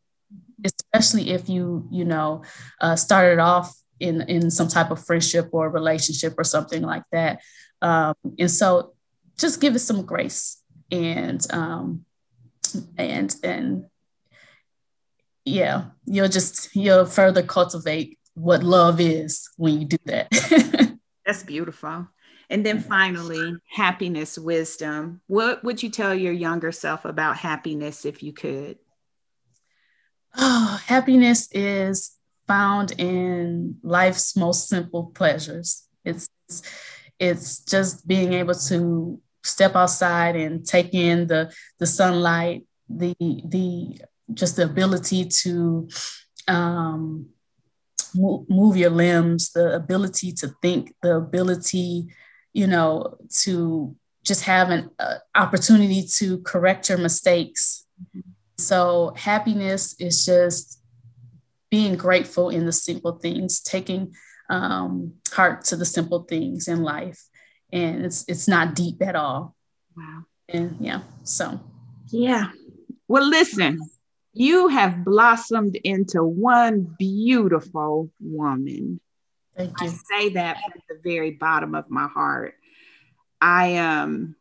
especially 0.63 1.31
if 1.31 1.49
you 1.49 1.87
you 1.91 2.05
know 2.05 2.43
uh, 2.81 2.95
started 2.95 3.39
off 3.39 3.75
in 3.99 4.21
in 4.21 4.51
some 4.51 4.67
type 4.67 4.91
of 4.91 5.03
friendship 5.03 5.49
or 5.51 5.69
relationship 5.69 6.35
or 6.37 6.43
something 6.43 6.81
like 6.81 7.03
that. 7.11 7.41
Um, 7.81 8.15
and 8.39 8.49
so 8.49 8.93
just 9.37 9.59
give 9.59 9.75
it 9.75 9.79
some 9.79 10.05
grace 10.05 10.61
and 10.91 11.45
um, 11.51 12.05
and 12.97 13.35
and 13.43 13.85
yeah, 15.45 15.85
you'll 16.05 16.29
just 16.29 16.75
you'll 16.75 17.05
further 17.05 17.43
cultivate 17.43 18.17
what 18.33 18.63
love 18.63 18.99
is 18.99 19.49
when 19.57 19.81
you 19.81 19.87
do 19.87 19.97
that. 20.05 20.97
That's 21.25 21.43
beautiful. 21.43 22.07
And 22.49 22.65
then 22.65 22.79
finally, 22.79 23.55
happiness 23.69 24.37
wisdom. 24.37 25.21
What 25.27 25.63
would 25.63 25.81
you 25.81 25.89
tell 25.89 26.13
your 26.13 26.33
younger 26.33 26.71
self 26.71 27.05
about 27.05 27.37
happiness 27.37 28.05
if 28.05 28.21
you 28.21 28.33
could? 28.33 28.77
Oh, 30.35 30.79
happiness 30.85 31.47
is 31.51 32.15
found 32.47 32.91
in 32.99 33.77
life's 33.81 34.35
most 34.35 34.67
simple 34.67 35.11
pleasures. 35.15 35.87
It's, 36.03 36.27
it's 36.49 36.61
it's 37.19 37.59
just 37.59 38.07
being 38.07 38.33
able 38.33 38.55
to 38.55 39.19
step 39.43 39.75
outside 39.75 40.35
and 40.35 40.65
take 40.65 40.93
in 40.93 41.27
the 41.27 41.53
the 41.79 41.87
sunlight, 41.87 42.65
the 42.89 43.15
the 43.19 43.99
just 44.33 44.55
the 44.55 44.63
ability 44.63 45.25
to 45.25 45.87
um, 46.47 47.27
move, 48.15 48.77
your 48.77 48.89
limbs, 48.89 49.51
the 49.51 49.75
ability 49.75 50.31
to 50.31 50.53
think, 50.61 50.93
the 51.01 51.15
ability, 51.15 52.07
you 52.53 52.67
know, 52.67 53.17
to 53.41 53.95
just 54.23 54.43
have 54.43 54.69
an 54.69 54.89
uh, 54.99 55.15
opportunity 55.35 56.03
to 56.03 56.39
correct 56.39 56.89
your 56.89 56.97
mistakes. 56.97 57.85
Mm-hmm. 58.01 58.29
So 58.57 59.13
happiness 59.17 59.95
is 59.99 60.25
just 60.25 60.79
being 61.69 61.95
grateful 61.95 62.49
in 62.49 62.65
the 62.65 62.71
simple 62.71 63.13
things, 63.13 63.59
taking 63.59 64.13
um, 64.49 65.13
heart 65.31 65.65
to 65.65 65.75
the 65.75 65.85
simple 65.85 66.23
things 66.23 66.67
in 66.67 66.83
life, 66.83 67.25
and 67.73 68.05
it's 68.05 68.23
it's 68.27 68.47
not 68.47 68.75
deep 68.75 69.01
at 69.01 69.15
all. 69.15 69.55
Wow. 69.97 70.23
And 70.47 70.77
yeah, 70.79 71.01
so 71.23 71.59
yeah. 72.07 72.51
Well, 73.07 73.27
listen, 73.27 73.79
you 74.31 74.67
have 74.69 75.03
blossomed 75.03 75.75
into 75.75 76.23
one 76.23 76.95
beautiful 76.97 78.11
woman. 78.21 79.01
Thank 79.57 79.81
you. 79.81 79.87
I 79.87 79.89
say 79.89 80.29
that 80.29 80.57
from 80.63 80.81
the 80.87 80.99
very 81.03 81.31
bottom 81.31 81.75
of 81.75 81.89
my 81.89 82.07
heart. 82.07 82.53
I 83.41 83.77
um 83.77 84.35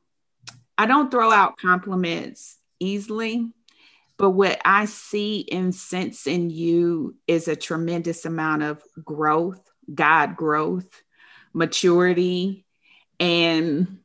I 0.76 0.87
don't 0.87 1.11
throw 1.11 1.33
out 1.33 1.57
compliments 1.57 2.59
easily, 2.80 3.49
but 4.18 4.30
what 4.30 4.61
I 4.64 4.85
see 4.85 5.49
and 5.51 5.74
sense 5.74 6.26
in 6.26 6.51
you 6.51 7.16
is 7.26 7.49
a 7.49 7.57
tremendous 7.57 8.26
amount 8.26 8.62
of 8.62 8.83
growth, 9.03 9.61
God 9.93 10.37
growth, 10.37 11.03
maturity, 11.55 12.61
and 13.23 14.01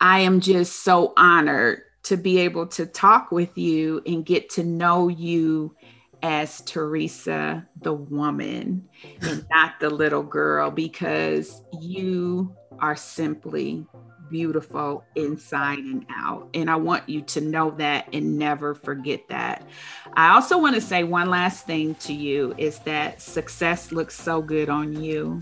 I 0.00 0.20
am 0.20 0.40
just 0.40 0.84
so 0.84 1.14
honored 1.16 1.80
to 2.04 2.18
be 2.18 2.40
able 2.40 2.66
to 2.66 2.84
talk 2.84 3.32
with 3.32 3.56
you 3.56 4.02
and 4.06 4.24
get 4.24 4.50
to 4.50 4.62
know 4.62 5.08
you 5.08 5.74
as 6.22 6.60
Teresa, 6.60 7.66
the 7.80 7.94
woman, 7.94 8.86
and 9.22 9.46
not 9.50 9.80
the 9.80 9.88
little 9.88 10.22
girl, 10.22 10.70
because 10.70 11.62
you 11.80 12.54
are 12.80 12.96
simply 12.96 13.86
beautiful 14.28 15.04
inside 15.14 15.78
and 15.78 16.04
out. 16.10 16.50
And 16.52 16.70
I 16.70 16.76
want 16.76 17.08
you 17.08 17.22
to 17.22 17.40
know 17.40 17.70
that 17.78 18.08
and 18.12 18.38
never 18.38 18.74
forget 18.74 19.26
that. 19.30 19.66
I 20.12 20.34
also 20.34 20.58
want 20.58 20.74
to 20.74 20.82
say 20.82 21.02
one 21.02 21.30
last 21.30 21.66
thing 21.66 21.94
to 21.96 22.12
you 22.12 22.54
is 22.58 22.78
that 22.80 23.22
success 23.22 23.90
looks 23.90 24.14
so 24.14 24.42
good 24.42 24.68
on 24.68 25.02
you. 25.02 25.40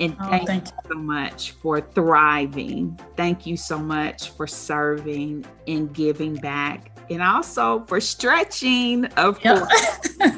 And 0.00 0.16
oh, 0.20 0.28
thank, 0.28 0.46
thank, 0.46 0.66
you 0.66 0.72
so 0.90 0.94
much 0.94 1.52
for 1.52 1.80
thriving. 1.80 2.98
Thank 3.16 3.46
you 3.46 3.56
so 3.56 3.78
much 3.78 4.30
for 4.30 4.46
serving 4.46 5.44
and 5.66 5.92
giving 5.92 6.36
back. 6.36 6.96
And 7.10 7.22
also 7.22 7.84
for 7.86 8.00
stretching, 8.00 9.06
of 9.16 9.40
course. 9.40 10.16
All 10.20 10.34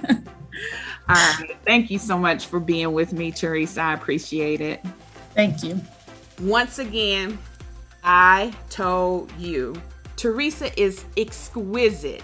right. 1.08 1.56
Thank 1.66 1.90
you 1.90 1.98
so 1.98 2.18
much 2.18 2.46
for 2.46 2.60
being 2.60 2.92
with 2.92 3.12
me, 3.12 3.32
Teresa. 3.32 3.82
I 3.82 3.94
appreciate 3.94 4.60
it. 4.60 4.84
Thank 5.34 5.62
you. 5.62 5.80
Once 6.40 6.78
again, 6.78 7.38
I 8.02 8.54
told 8.70 9.30
you, 9.38 9.80
Teresa 10.16 10.78
is 10.80 11.04
exquisite 11.16 12.22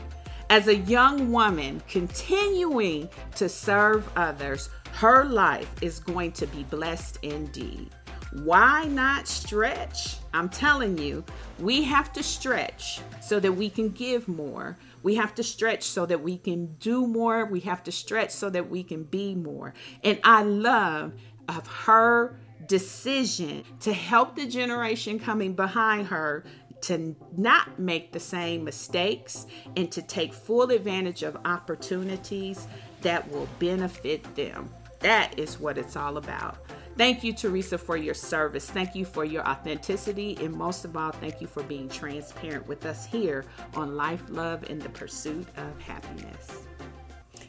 as 0.49 0.69
a 0.69 0.77
young 0.77 1.33
woman 1.33 1.83
continuing 1.89 3.09
to 3.35 3.49
serve 3.49 4.09
others 4.17 4.71
her 4.97 5.27
life 5.27 5.71
is 5.83 5.99
going 5.99 6.33
to 6.33 6.47
be 6.47 6.63
blessed 6.65 7.19
indeed. 7.23 7.91
Why 8.33 8.85
not 8.85 9.29
stretch? 9.29 10.17
I'm 10.33 10.49
telling 10.49 10.97
you, 10.97 11.23
we 11.59 11.83
have 11.83 12.15
to 12.15 12.23
stretch 12.23 13.01
so 13.21 13.39
that 13.41 13.53
we 13.53 13.69
can 13.69 13.91
give 13.91 14.27
more. 14.27 14.79
We 15.03 15.17
have 15.17 15.35
to 15.35 15.43
stretch 15.43 15.83
so 15.83 16.07
that 16.07 16.23
we 16.23 16.39
can 16.39 16.77
do 16.81 17.07
more. 17.07 17.45
We 17.45 17.61
have 17.61 17.83
to 17.85 17.93
stretch 17.93 18.31
so 18.31 18.49
that 18.49 18.71
we 18.71 18.83
can 18.83 19.03
be 19.05 19.35
more. 19.35 19.75
And 20.03 20.19
I 20.25 20.45
love 20.45 21.13
of 21.47 21.67
her 21.67 22.39
decision 22.67 23.65
to 23.81 23.93
help 23.93 24.35
the 24.35 24.47
generation 24.47 25.19
coming 25.19 25.53
behind 25.53 26.07
her 26.07 26.45
to 26.83 27.15
not 27.37 27.79
make 27.79 28.13
the 28.13 28.21
same 28.21 28.65
mistakes 28.65 29.47
and 29.77 29.93
to 29.93 30.01
take 30.01 30.33
full 30.33 30.71
advantage 30.71 31.23
of 31.23 31.37
opportunities 31.45 32.67
that 33.03 33.31
will 33.31 33.49
benefit 33.59 34.35
them. 34.35 34.71
That 35.01 35.39
is 35.39 35.59
what 35.59 35.79
it's 35.79 35.97
all 35.97 36.17
about. 36.17 36.59
Thank 36.97 37.23
you, 37.23 37.35
Teresa, 37.35 37.77
for 37.77 37.97
your 37.97 38.15
service. 38.15 38.71
Thank 38.71 38.95
you 38.95 39.05
for 39.05 39.25
your 39.25 39.47
authenticity. 39.47 40.39
And 40.41 40.55
most 40.55 40.85
of 40.87 40.97
all, 40.97 41.13
thank 41.13 41.43
you 41.43 41.47
for 41.47 41.63
being 41.63 41.89
transparent 41.89 42.67
with 42.67 42.87
us 42.87 43.05
here 43.05 43.45
on 43.75 43.97
Life, 43.97 44.23
Love, 44.31 44.71
and 44.71 44.81
the 44.81 44.89
Pursuit 44.89 45.47
of 45.59 45.81
Happiness. 45.81 46.67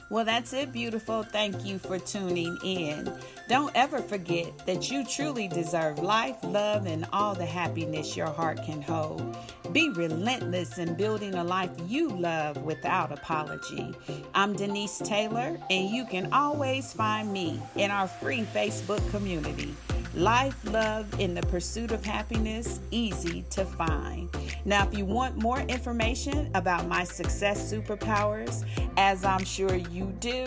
Well, 0.09 0.23
that's 0.23 0.53
it, 0.53 0.71
beautiful. 0.71 1.23
Thank 1.23 1.65
you 1.65 1.79
for 1.79 1.99
tuning 1.99 2.57
in. 2.63 3.13
Don't 3.49 3.71
ever 3.75 3.99
forget 3.99 4.65
that 4.65 4.89
you 4.89 5.05
truly 5.05 5.49
deserve 5.49 5.99
life, 5.99 6.37
love, 6.43 6.85
and 6.85 7.05
all 7.11 7.35
the 7.35 7.45
happiness 7.45 8.15
your 8.15 8.27
heart 8.27 8.63
can 8.63 8.81
hold. 8.81 9.35
Be 9.71 9.89
relentless 9.89 10.77
in 10.77 10.95
building 10.95 11.35
a 11.35 11.43
life 11.43 11.71
you 11.87 12.09
love 12.09 12.57
without 12.63 13.11
apology. 13.11 13.93
I'm 14.33 14.53
Denise 14.53 14.99
Taylor, 14.99 15.59
and 15.69 15.89
you 15.89 16.05
can 16.05 16.31
always 16.31 16.93
find 16.93 17.31
me 17.31 17.61
in 17.75 17.91
our 17.91 18.07
free 18.07 18.41
Facebook 18.53 19.07
community. 19.11 19.75
Life, 20.15 20.57
love, 20.71 21.19
in 21.19 21.35
the 21.35 21.43
pursuit 21.43 21.91
of 21.91 22.03
happiness, 22.03 22.79
easy 22.91 23.43
to 23.51 23.65
find. 23.65 24.29
Now, 24.65 24.87
if 24.87 24.97
you 24.97 25.05
want 25.05 25.37
more 25.37 25.59
information 25.59 26.49
about 26.55 26.87
my 26.87 27.03
success 27.03 27.71
superpowers, 27.71 28.65
as 28.97 29.23
I'm 29.23 29.43
sure 29.43 29.75
you 29.75 30.15
do, 30.19 30.45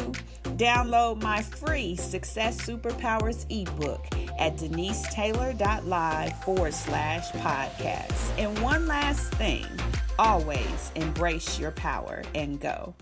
download 0.56 1.22
my 1.22 1.42
free 1.42 1.94
Success 1.94 2.60
Superpowers 2.60 3.46
ebook 3.48 4.04
at 4.40 4.56
denisetaylor.live 4.56 6.42
forward 6.42 6.74
slash 6.74 7.30
podcast. 7.32 8.38
And 8.38 8.58
one 8.60 8.88
last 9.10 9.34
thing 9.34 9.66
always 10.20 10.92
embrace 10.94 11.58
your 11.58 11.72
power 11.72 12.22
and 12.36 12.60
go. 12.60 12.94